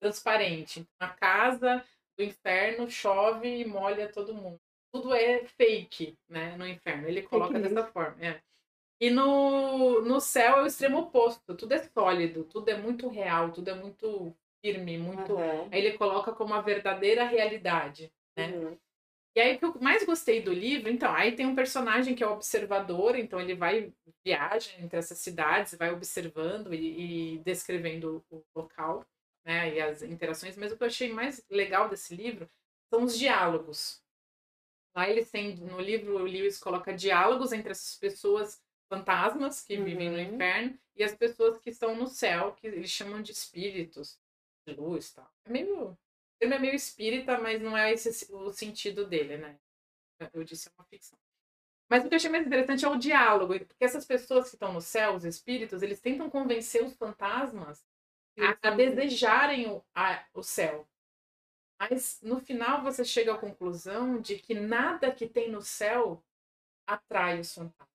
transparentes. 0.00 0.78
Então, 0.78 1.08
a 1.08 1.14
casa 1.14 1.84
do 2.16 2.24
inferno 2.24 2.90
chove 2.90 3.48
e 3.48 3.64
molha 3.64 4.10
todo 4.10 4.34
mundo. 4.34 4.60
Tudo 4.92 5.12
é 5.12 5.44
fake, 5.44 6.16
né, 6.28 6.56
no 6.56 6.66
inferno. 6.66 7.08
Ele 7.08 7.22
coloca 7.22 7.58
dessa 7.58 7.84
forma. 7.86 8.24
É. 8.24 8.40
E 9.00 9.10
no, 9.10 10.00
no 10.02 10.20
céu 10.20 10.58
é 10.58 10.62
o 10.62 10.66
extremo 10.66 10.98
oposto. 10.98 11.54
Tudo 11.54 11.72
é 11.72 11.78
sólido, 11.78 12.44
tudo 12.44 12.68
é 12.68 12.76
muito 12.76 13.08
real, 13.08 13.50
tudo 13.52 13.70
é 13.70 13.74
muito 13.74 14.34
firme, 14.64 14.96
muito. 14.98 15.34
Uhum. 15.34 15.68
Aí 15.70 15.84
ele 15.84 15.98
coloca 15.98 16.32
como 16.32 16.54
a 16.54 16.60
verdadeira 16.60 17.24
realidade, 17.24 18.12
né? 18.36 18.48
Uhum. 18.48 18.78
E 19.36 19.40
aí 19.40 19.56
o 19.56 19.58
que 19.58 19.64
eu 19.64 19.74
mais 19.80 20.06
gostei 20.06 20.40
do 20.40 20.52
livro, 20.52 20.88
então, 20.88 21.12
aí 21.12 21.34
tem 21.34 21.44
um 21.44 21.56
personagem 21.56 22.14
que 22.14 22.22
é 22.22 22.26
o 22.26 22.34
observador, 22.34 23.16
então 23.16 23.40
ele 23.40 23.56
vai 23.56 23.92
viaja 24.24 24.70
entre 24.78 24.96
essas 24.96 25.18
cidades, 25.18 25.74
vai 25.74 25.92
observando 25.92 26.72
e, 26.72 27.34
e 27.34 27.38
descrevendo 27.38 28.24
o 28.30 28.44
local, 28.54 29.04
né, 29.44 29.74
e 29.74 29.80
as 29.80 30.02
interações, 30.02 30.56
mas 30.56 30.70
o 30.70 30.76
que 30.76 30.84
eu 30.84 30.86
achei 30.86 31.12
mais 31.12 31.44
legal 31.50 31.88
desse 31.88 32.14
livro 32.14 32.48
são 32.88 33.02
os 33.02 33.18
diálogos. 33.18 34.00
Lá 34.96 35.10
eles 35.10 35.28
têm, 35.28 35.56
no 35.56 35.80
livro, 35.80 36.14
o 36.14 36.22
Lewis 36.22 36.56
coloca 36.56 36.94
diálogos 36.94 37.52
entre 37.52 37.72
essas 37.72 37.96
pessoas 37.96 38.62
fantasmas 38.98 39.60
que 39.60 39.76
uhum. 39.76 39.84
vivem 39.84 40.10
no 40.10 40.16
uhum. 40.16 40.34
inferno 40.34 40.78
e 40.96 41.02
as 41.02 41.14
pessoas 41.14 41.58
que 41.58 41.70
estão 41.70 41.94
no 41.96 42.06
céu, 42.06 42.52
que 42.52 42.66
eles 42.66 42.90
chamam 42.90 43.22
de 43.22 43.32
espíritos, 43.32 44.18
de 44.66 44.74
luz 44.74 45.10
e 45.10 45.14
tal. 45.14 45.30
É 45.44 45.50
meio. 45.50 45.90
O 45.90 45.98
termo 46.38 46.54
é 46.54 46.58
meio 46.58 46.74
espírita, 46.74 47.38
mas 47.38 47.60
não 47.60 47.76
é 47.76 47.92
esse 47.92 48.32
o 48.32 48.52
sentido 48.52 49.06
dele, 49.06 49.36
né? 49.36 49.58
Eu 50.32 50.44
disse 50.44 50.68
é 50.68 50.72
uma 50.76 50.84
ficção. 50.84 51.18
Mas 51.88 52.04
o 52.04 52.08
que 52.08 52.14
eu 52.14 52.16
achei 52.16 52.30
mais 52.30 52.46
interessante 52.46 52.84
é 52.84 52.88
o 52.88 52.96
diálogo, 52.96 53.58
porque 53.66 53.84
essas 53.84 54.04
pessoas 54.04 54.48
que 54.48 54.56
estão 54.56 54.72
no 54.72 54.80
céu, 54.80 55.14
os 55.14 55.24
espíritos, 55.24 55.82
eles 55.82 56.00
tentam 56.00 56.30
convencer 56.30 56.82
os 56.82 56.94
fantasmas 56.94 57.84
a, 58.38 58.68
a 58.68 58.70
desejarem 58.70 59.70
o, 59.70 59.84
a, 59.94 60.24
o 60.32 60.42
céu. 60.42 60.88
Mas 61.78 62.20
no 62.22 62.40
final 62.40 62.82
você 62.82 63.04
chega 63.04 63.34
à 63.34 63.38
conclusão 63.38 64.20
de 64.20 64.38
que 64.38 64.54
nada 64.54 65.12
que 65.12 65.28
tem 65.28 65.50
no 65.50 65.60
céu 65.60 66.22
atrai 66.86 67.40
os 67.40 67.54
fantasmas. 67.54 67.93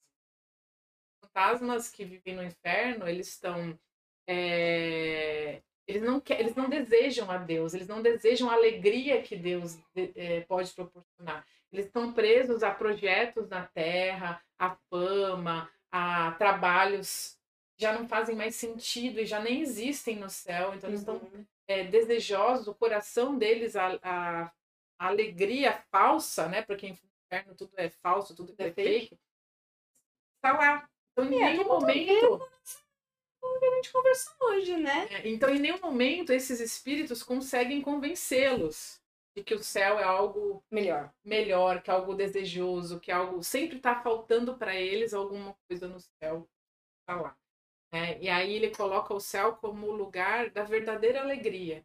Fantasmas 1.40 1.90
que 1.90 2.04
vivem 2.04 2.36
no 2.36 2.44
inferno, 2.44 3.08
eles 3.08 3.30
estão. 3.30 3.80
É, 4.28 5.62
eles, 5.88 6.02
não 6.02 6.20
quer, 6.20 6.42
eles 6.42 6.54
não 6.54 6.70
desejam 6.70 7.32
a 7.32 7.38
Deus, 7.38 7.74
eles 7.74 7.88
não 7.88 8.02
desejam 8.02 8.50
a 8.50 8.54
alegria 8.54 9.22
que 9.22 9.38
Deus 9.38 9.80
é, 9.96 10.42
pode 10.42 10.72
proporcionar. 10.74 11.48
Eles 11.72 11.86
estão 11.86 12.12
presos 12.12 12.62
a 12.62 12.72
projetos 12.72 13.48
na 13.48 13.66
terra, 13.66 14.44
a 14.58 14.76
fama, 14.90 15.72
a 15.90 16.34
trabalhos 16.34 17.38
que 17.78 17.84
já 17.84 17.94
não 17.94 18.06
fazem 18.06 18.36
mais 18.36 18.56
sentido 18.56 19.22
e 19.22 19.26
já 19.26 19.40
nem 19.40 19.62
existem 19.62 20.18
no 20.18 20.30
céu. 20.30 20.74
Então, 20.76 20.90
eles 20.90 21.00
estão 21.00 21.22
é, 21.70 21.86
desejosos, 21.86 22.68
o 22.68 22.76
coração 22.76 23.38
deles, 23.38 23.78
a, 23.78 23.98
a, 24.04 24.44
a, 24.44 25.08
alegria 25.08 25.82
falsa, 25.90 26.50
né? 26.50 26.62
Porque 26.64 26.88
em 26.88 27.00
inferno 27.26 27.56
tudo 27.56 27.72
é 27.78 27.90
falso, 27.90 28.36
tudo 28.36 28.54
é, 28.58 28.68
é 28.68 28.74
fake. 28.74 29.18
Está 30.36 30.52
lá. 30.52 30.90
Então, 31.12 31.32
em 31.32 31.42
é, 31.42 31.52
nenhum 31.52 31.66
momento. 31.66 32.50
O 33.42 33.60
que 33.60 33.66
a 33.66 33.76
gente 33.76 33.92
conversou 33.92 34.34
hoje, 34.42 34.78
né? 34.78 35.08
É, 35.12 35.28
então, 35.28 35.50
em 35.50 35.60
nenhum 35.60 35.80
momento 35.80 36.32
esses 36.32 36.60
espíritos 36.60 37.24
conseguem 37.24 37.82
convencê-los 37.82 39.02
de 39.36 39.44
que 39.44 39.54
o 39.54 39.64
céu 39.64 40.00
é 40.00 40.04
algo 40.04 40.64
melhor, 40.72 41.14
melhor, 41.24 41.82
que 41.82 41.90
é 41.90 41.94
algo 41.94 42.14
desejoso, 42.14 43.00
que 43.00 43.12
é 43.12 43.14
algo 43.14 43.44
sempre 43.44 43.78
está 43.78 44.02
faltando 44.02 44.58
para 44.58 44.76
eles 44.76 45.14
alguma 45.14 45.56
coisa 45.68 45.88
no 45.88 46.00
céu 46.00 46.48
tá 47.06 47.16
lá. 47.16 47.38
É, 47.92 48.22
e 48.22 48.30
aí 48.30 48.54
ele 48.54 48.70
coloca 48.70 49.14
o 49.14 49.20
céu 49.20 49.56
como 49.56 49.88
o 49.88 49.96
lugar 49.96 50.52
da 50.52 50.64
verdadeira 50.64 51.22
alegria. 51.22 51.84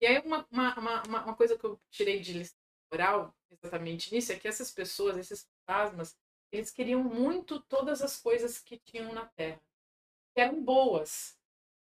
E 0.00 0.06
aí 0.06 0.18
uma, 0.18 0.46
uma, 0.50 0.78
uma, 0.78 1.02
uma 1.02 1.34
coisa 1.34 1.56
que 1.56 1.64
eu 1.64 1.80
tirei 1.90 2.20
de 2.20 2.34
lição 2.34 2.58
oral, 2.92 3.34
exatamente 3.50 4.14
nisso, 4.14 4.32
é 4.32 4.38
que 4.38 4.46
essas 4.46 4.70
pessoas, 4.70 5.16
esses 5.16 5.48
fantasmas, 5.66 6.16
eles 6.52 6.70
queriam 6.70 7.02
muito 7.02 7.60
todas 7.60 8.02
as 8.02 8.20
coisas 8.20 8.58
que 8.58 8.78
tinham 8.78 9.12
na 9.12 9.26
Terra. 9.26 9.60
Que 10.34 10.40
eram 10.40 10.62
boas, 10.62 11.38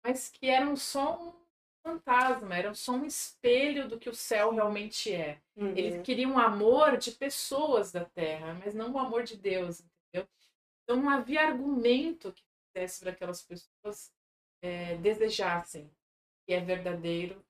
mas 0.04 0.30
que 0.30 0.48
eram 0.48 0.76
só 0.76 1.22
um 1.22 1.34
fantasma, 1.84 2.56
eram 2.56 2.74
só 2.74 2.94
um 2.94 3.06
espelho 3.06 3.88
do 3.88 4.00
que 4.00 4.10
o 4.10 4.16
céu 4.16 4.54
realmente 4.54 5.14
é. 5.14 5.42
Uhum. 5.56 5.76
Eles 5.76 6.02
queriam 6.02 6.36
o 6.36 6.40
amor 6.40 6.98
de 6.98 7.12
pessoas 7.12 7.92
da 7.92 8.06
terra, 8.06 8.54
mas 8.56 8.74
não 8.74 8.92
o 8.92 9.00
amor 9.00 9.24
de 9.24 9.38
Deus, 9.38 9.82
entendeu? 9.82 10.30
Então 10.84 11.02
não 11.02 11.10
havia 11.10 11.48
argumento 11.48 12.32
que 12.32 12.44
fizesse 12.74 13.02
para 13.02 13.12
aquelas 13.12 13.42
pessoas 13.42 14.14
é, 14.62 14.98
desejassem 14.98 15.90
que 16.46 16.54
é 16.54 16.62
verdadeiro 16.62 17.46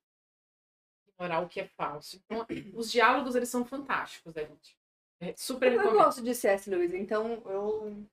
ignorar 1.08 1.42
o 1.42 1.50
que 1.50 1.60
é 1.60 1.68
falso. 1.68 2.22
Então, 2.26 2.46
os 2.74 2.92
diálogos 2.92 3.36
eles 3.36 3.50
são 3.50 3.66
fantásticos, 3.66 4.34
né, 4.34 4.46
gente? 4.46 4.78
É 5.20 5.34
super 5.36 5.74
eu, 5.74 5.82
eu 5.82 5.92
gosto 5.94 6.22
de 6.22 6.34
C.S. 6.36 6.70
Lewis, 6.70 6.94
então 6.94 7.42
eu 7.46 8.06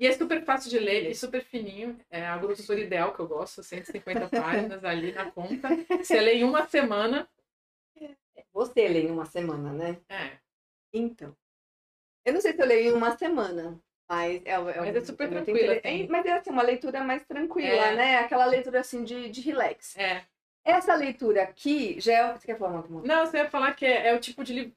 e 0.00 0.06
é 0.06 0.12
super 0.12 0.42
fácil 0.42 0.70
de 0.70 0.78
ler 0.78 1.10
e 1.10 1.14
super 1.14 1.44
fininho. 1.44 1.98
É 2.10 2.26
a 2.26 2.38
grossura 2.38 2.80
ideal 2.80 3.12
que 3.12 3.20
eu 3.20 3.28
gosto, 3.28 3.62
150 3.62 4.28
páginas 4.32 4.82
ali 4.82 5.12
na 5.12 5.30
conta. 5.30 5.68
Você 5.98 6.18
lê 6.18 6.36
em 6.36 6.44
uma 6.44 6.66
semana. 6.66 7.28
Você 8.50 8.88
lê 8.88 9.02
em 9.02 9.10
uma 9.10 9.26
semana, 9.26 9.70
né? 9.72 10.00
É. 10.08 10.38
Então. 10.90 11.36
Eu 12.24 12.32
não 12.32 12.40
sei 12.40 12.54
se 12.54 12.62
eu 12.62 12.66
leio 12.66 12.90
em 12.90 12.96
uma 12.96 13.16
semana, 13.16 13.78
mas 14.08 14.42
é, 14.44 14.52
é, 14.52 14.58
mas 14.58 14.96
é 14.96 15.04
super 15.04 15.24
é 15.24 15.42
tranquila. 15.42 15.74
Assim. 15.74 16.06
Mas 16.08 16.26
é 16.26 16.32
assim, 16.32 16.50
uma 16.50 16.62
leitura 16.62 17.04
mais 17.04 17.24
tranquila, 17.24 17.86
é. 17.86 17.94
né? 17.94 18.18
Aquela 18.18 18.46
leitura 18.46 18.80
assim 18.80 19.04
de, 19.04 19.28
de 19.28 19.40
relax. 19.42 19.98
É. 19.98 20.24
Essa 20.64 20.94
leitura 20.94 21.42
aqui 21.42 22.00
já 22.00 22.12
é. 22.12 22.32
Você 22.32 22.46
quer 22.46 22.58
falar 22.58 22.80
uma 22.80 23.02
Não, 23.02 23.26
você 23.26 23.36
ia 23.36 23.50
falar 23.50 23.74
que 23.74 23.84
é, 23.84 24.08
é, 24.08 24.14
o 24.14 24.20
tipo 24.20 24.42
de 24.42 24.54
livro. 24.54 24.74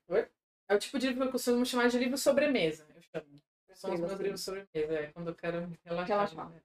É 0.69 0.75
o 0.75 0.79
tipo 0.79 0.97
de 0.97 1.07
livro 1.07 1.21
que 1.21 1.27
eu 1.27 1.31
costumo 1.31 1.65
chamar 1.65 1.89
de 1.89 1.97
livro 1.97 2.17
sobremesa, 2.17 2.87
eu 2.95 3.01
chamo. 3.01 3.41
São 3.73 3.93
os 3.93 3.99
meus 3.99 4.13
livros 4.13 4.41
sobre 4.41 4.67
mesa, 4.73 4.93
é, 4.93 5.07
quando 5.07 5.27
eu 5.29 5.35
quero 5.35 5.71
relaxar. 5.83 6.07
relaxar. 6.07 6.49
Né? 6.49 6.61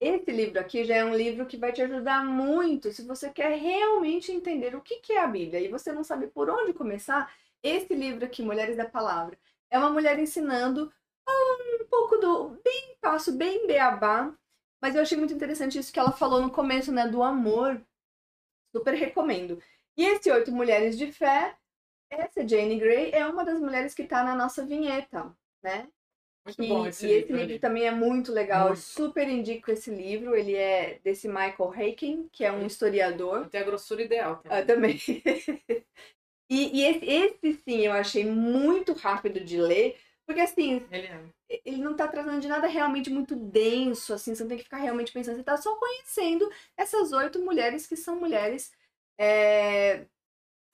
Esse 0.00 0.30
livro 0.30 0.58
aqui 0.58 0.84
já 0.84 0.96
é 0.96 1.04
um 1.04 1.14
livro 1.14 1.46
que 1.46 1.56
vai 1.56 1.72
te 1.72 1.82
ajudar 1.82 2.24
muito 2.24 2.90
se 2.90 3.06
você 3.06 3.30
quer 3.30 3.56
realmente 3.58 4.32
entender 4.32 4.74
o 4.74 4.80
que, 4.80 4.96
que 5.00 5.12
é 5.12 5.20
a 5.20 5.26
Bíblia 5.26 5.60
e 5.60 5.68
você 5.68 5.92
não 5.92 6.02
sabe 6.02 6.26
por 6.26 6.48
onde 6.50 6.72
começar. 6.72 7.32
Esse 7.62 7.94
livro 7.94 8.24
aqui, 8.24 8.42
Mulheres 8.42 8.76
da 8.76 8.86
Palavra, 8.86 9.38
é 9.70 9.78
uma 9.78 9.90
mulher 9.90 10.18
ensinando 10.18 10.92
um 11.28 11.84
pouco 11.88 12.16
do 12.16 12.60
bem 12.64 12.96
passo, 13.00 13.32
bem 13.32 13.66
beabá, 13.66 14.34
mas 14.80 14.94
eu 14.94 15.02
achei 15.02 15.18
muito 15.18 15.34
interessante 15.34 15.78
isso 15.78 15.92
que 15.92 15.98
ela 15.98 16.12
falou 16.12 16.40
no 16.40 16.50
começo, 16.50 16.90
né, 16.90 17.06
do 17.06 17.22
amor. 17.22 17.80
Super 18.74 18.94
recomendo. 18.94 19.62
E 19.96 20.04
esse 20.04 20.30
Oito 20.30 20.50
Mulheres 20.50 20.96
de 20.96 21.12
Fé, 21.12 21.56
essa 22.10 22.46
Jane 22.46 22.78
Grey 22.78 23.10
é 23.12 23.26
uma 23.26 23.44
das 23.44 23.60
mulheres 23.60 23.94
que 23.94 24.02
está 24.02 24.24
na 24.24 24.34
nossa 24.34 24.64
vinheta, 24.64 25.34
né? 25.62 25.88
Muito 26.44 26.66
bom 26.66 26.86
esse 26.86 27.06
e 27.06 27.08
livro. 27.08 27.24
esse 27.24 27.32
livro 27.32 27.60
também 27.60 27.86
é 27.86 27.90
muito 27.90 28.32
legal. 28.32 28.68
Muito. 28.68 28.80
Super 28.80 29.28
indico 29.28 29.70
esse 29.70 29.90
livro. 29.90 30.34
Ele 30.34 30.54
é 30.54 30.98
desse 31.04 31.28
Michael 31.28 31.72
Haken, 31.76 32.28
que 32.32 32.44
é 32.44 32.50
um 32.50 32.66
historiador. 32.66 33.48
tem 33.48 33.60
a 33.60 33.64
grossura 33.64 34.02
ideal 34.02 34.36
também. 34.36 34.58
Ah, 34.58 34.64
também. 34.64 34.98
e, 36.50 36.80
e 36.80 36.84
esse, 36.84 37.06
esse, 37.06 37.60
sim, 37.62 37.86
eu 37.86 37.92
achei 37.92 38.24
muito 38.24 38.92
rápido 38.94 39.40
de 39.40 39.60
ler. 39.60 39.98
Porque 40.26 40.40
assim, 40.40 40.86
ele, 40.92 41.08
é. 41.08 41.60
ele 41.64 41.78
não 41.78 41.94
tá 41.94 42.06
tratando 42.06 42.40
de 42.40 42.46
nada 42.46 42.68
realmente 42.68 43.10
muito 43.10 43.34
denso, 43.34 44.14
assim, 44.14 44.32
você 44.32 44.44
não 44.44 44.48
tem 44.48 44.58
que 44.58 44.64
ficar 44.64 44.76
realmente 44.76 45.12
pensando, 45.12 45.34
você 45.34 45.42
tá 45.42 45.56
só 45.56 45.74
conhecendo 45.74 46.48
essas 46.76 47.10
oito 47.10 47.40
mulheres 47.40 47.84
que 47.84 47.96
são 47.96 48.14
mulheres 48.14 48.70
é, 49.18 50.06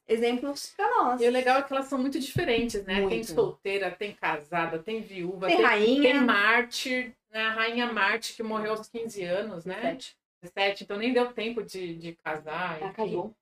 exemplos 0.08 0.72
para 0.76 0.88
nós. 0.96 1.20
E 1.20 1.26
o 1.26 1.30
legal 1.30 1.58
é 1.58 1.62
que 1.62 1.72
elas 1.72 1.86
são 1.86 1.98
muito 1.98 2.18
diferentes, 2.18 2.84
né? 2.84 3.00
Muito. 3.00 3.10
Tem 3.10 3.24
solteira, 3.24 3.90
tem 3.90 4.12
casada, 4.12 4.78
tem 4.78 5.00
viúva, 5.00 5.48
tem, 5.48 5.56
tem 5.56 5.66
rainha. 5.66 6.02
Tem 6.02 6.20
mártir, 6.20 7.14
né? 7.30 7.42
A 7.42 7.50
rainha 7.50 7.92
Marte, 7.92 8.34
que 8.34 8.42
morreu 8.42 8.72
aos 8.72 8.88
15 8.88 9.22
anos, 9.24 9.64
né? 9.64 9.76
17. 9.76 10.16
17, 10.42 10.84
então 10.84 10.96
nem 10.96 11.12
deu 11.12 11.32
tempo 11.32 11.62
de, 11.62 11.94
de 11.94 12.14
casar. 12.16 12.80
Ela 12.80 12.92
casou. 12.92 13.34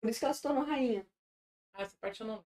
Por 0.00 0.10
isso 0.10 0.18
que 0.18 0.24
ela 0.24 0.34
se 0.34 0.42
tornou 0.42 0.64
rainha. 0.64 1.04
Ah, 1.74 1.82
essa 1.82 1.96
parte 2.00 2.20
eu 2.20 2.26
não. 2.26 2.44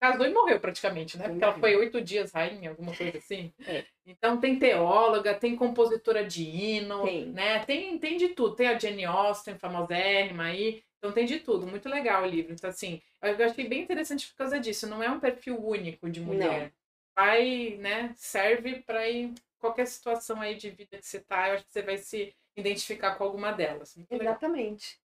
Casou 0.00 0.24
e 0.24 0.32
morreu 0.32 0.58
praticamente, 0.58 1.18
né? 1.18 1.28
Porque 1.28 1.44
ela 1.44 1.58
foi 1.58 1.76
oito 1.76 2.00
dias 2.00 2.32
rainha, 2.32 2.70
alguma 2.70 2.96
coisa 2.96 3.18
assim. 3.18 3.52
É. 3.66 3.84
Então 4.06 4.40
tem 4.40 4.58
teóloga, 4.58 5.34
tem 5.34 5.54
compositora 5.54 6.24
de 6.24 6.44
hino, 6.44 7.04
tem. 7.04 7.26
né? 7.26 7.58
Tem, 7.64 7.98
tem 7.98 8.16
de 8.16 8.28
tudo. 8.28 8.56
Tem 8.56 8.68
a 8.68 8.78
Jenny 8.78 9.04
Austen, 9.04 9.58
famosérrima 9.58 10.44
aí. 10.44 10.82
Então 10.98 11.12
tem 11.12 11.26
de 11.26 11.40
tudo, 11.40 11.66
muito 11.66 11.88
legal 11.88 12.22
o 12.22 12.26
livro. 12.26 12.52
Então, 12.52 12.70
assim, 12.70 13.00
eu 13.22 13.44
achei 13.44 13.68
bem 13.68 13.82
interessante 13.82 14.28
por 14.28 14.36
causa 14.36 14.58
disso. 14.58 14.86
Não 14.86 15.02
é 15.02 15.10
um 15.10 15.20
perfil 15.20 15.62
único 15.62 16.10
de 16.10 16.20
mulher. 16.20 16.62
Não. 16.62 16.70
Vai, 17.14 17.76
né, 17.80 18.12
serve 18.16 18.82
para 18.82 19.00
qualquer 19.58 19.86
situação 19.86 20.40
aí 20.40 20.54
de 20.54 20.70
vida 20.70 20.98
que 20.98 21.06
você 21.06 21.20
tá, 21.20 21.48
eu 21.48 21.54
acho 21.54 21.64
que 21.64 21.72
você 21.72 21.82
vai 21.82 21.96
se 21.96 22.34
identificar 22.56 23.14
com 23.14 23.24
alguma 23.24 23.52
delas. 23.52 23.96
Muito 23.96 24.12
Exatamente. 24.12 24.98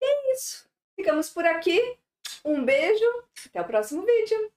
Legal. 0.00 0.22
E 0.22 0.30
é 0.30 0.32
isso. 0.32 0.68
Ficamos 0.96 1.30
por 1.30 1.44
aqui. 1.44 1.96
Um 2.44 2.64
beijo. 2.64 3.04
Até 3.46 3.60
o 3.60 3.64
próximo 3.64 4.04
vídeo. 4.04 4.52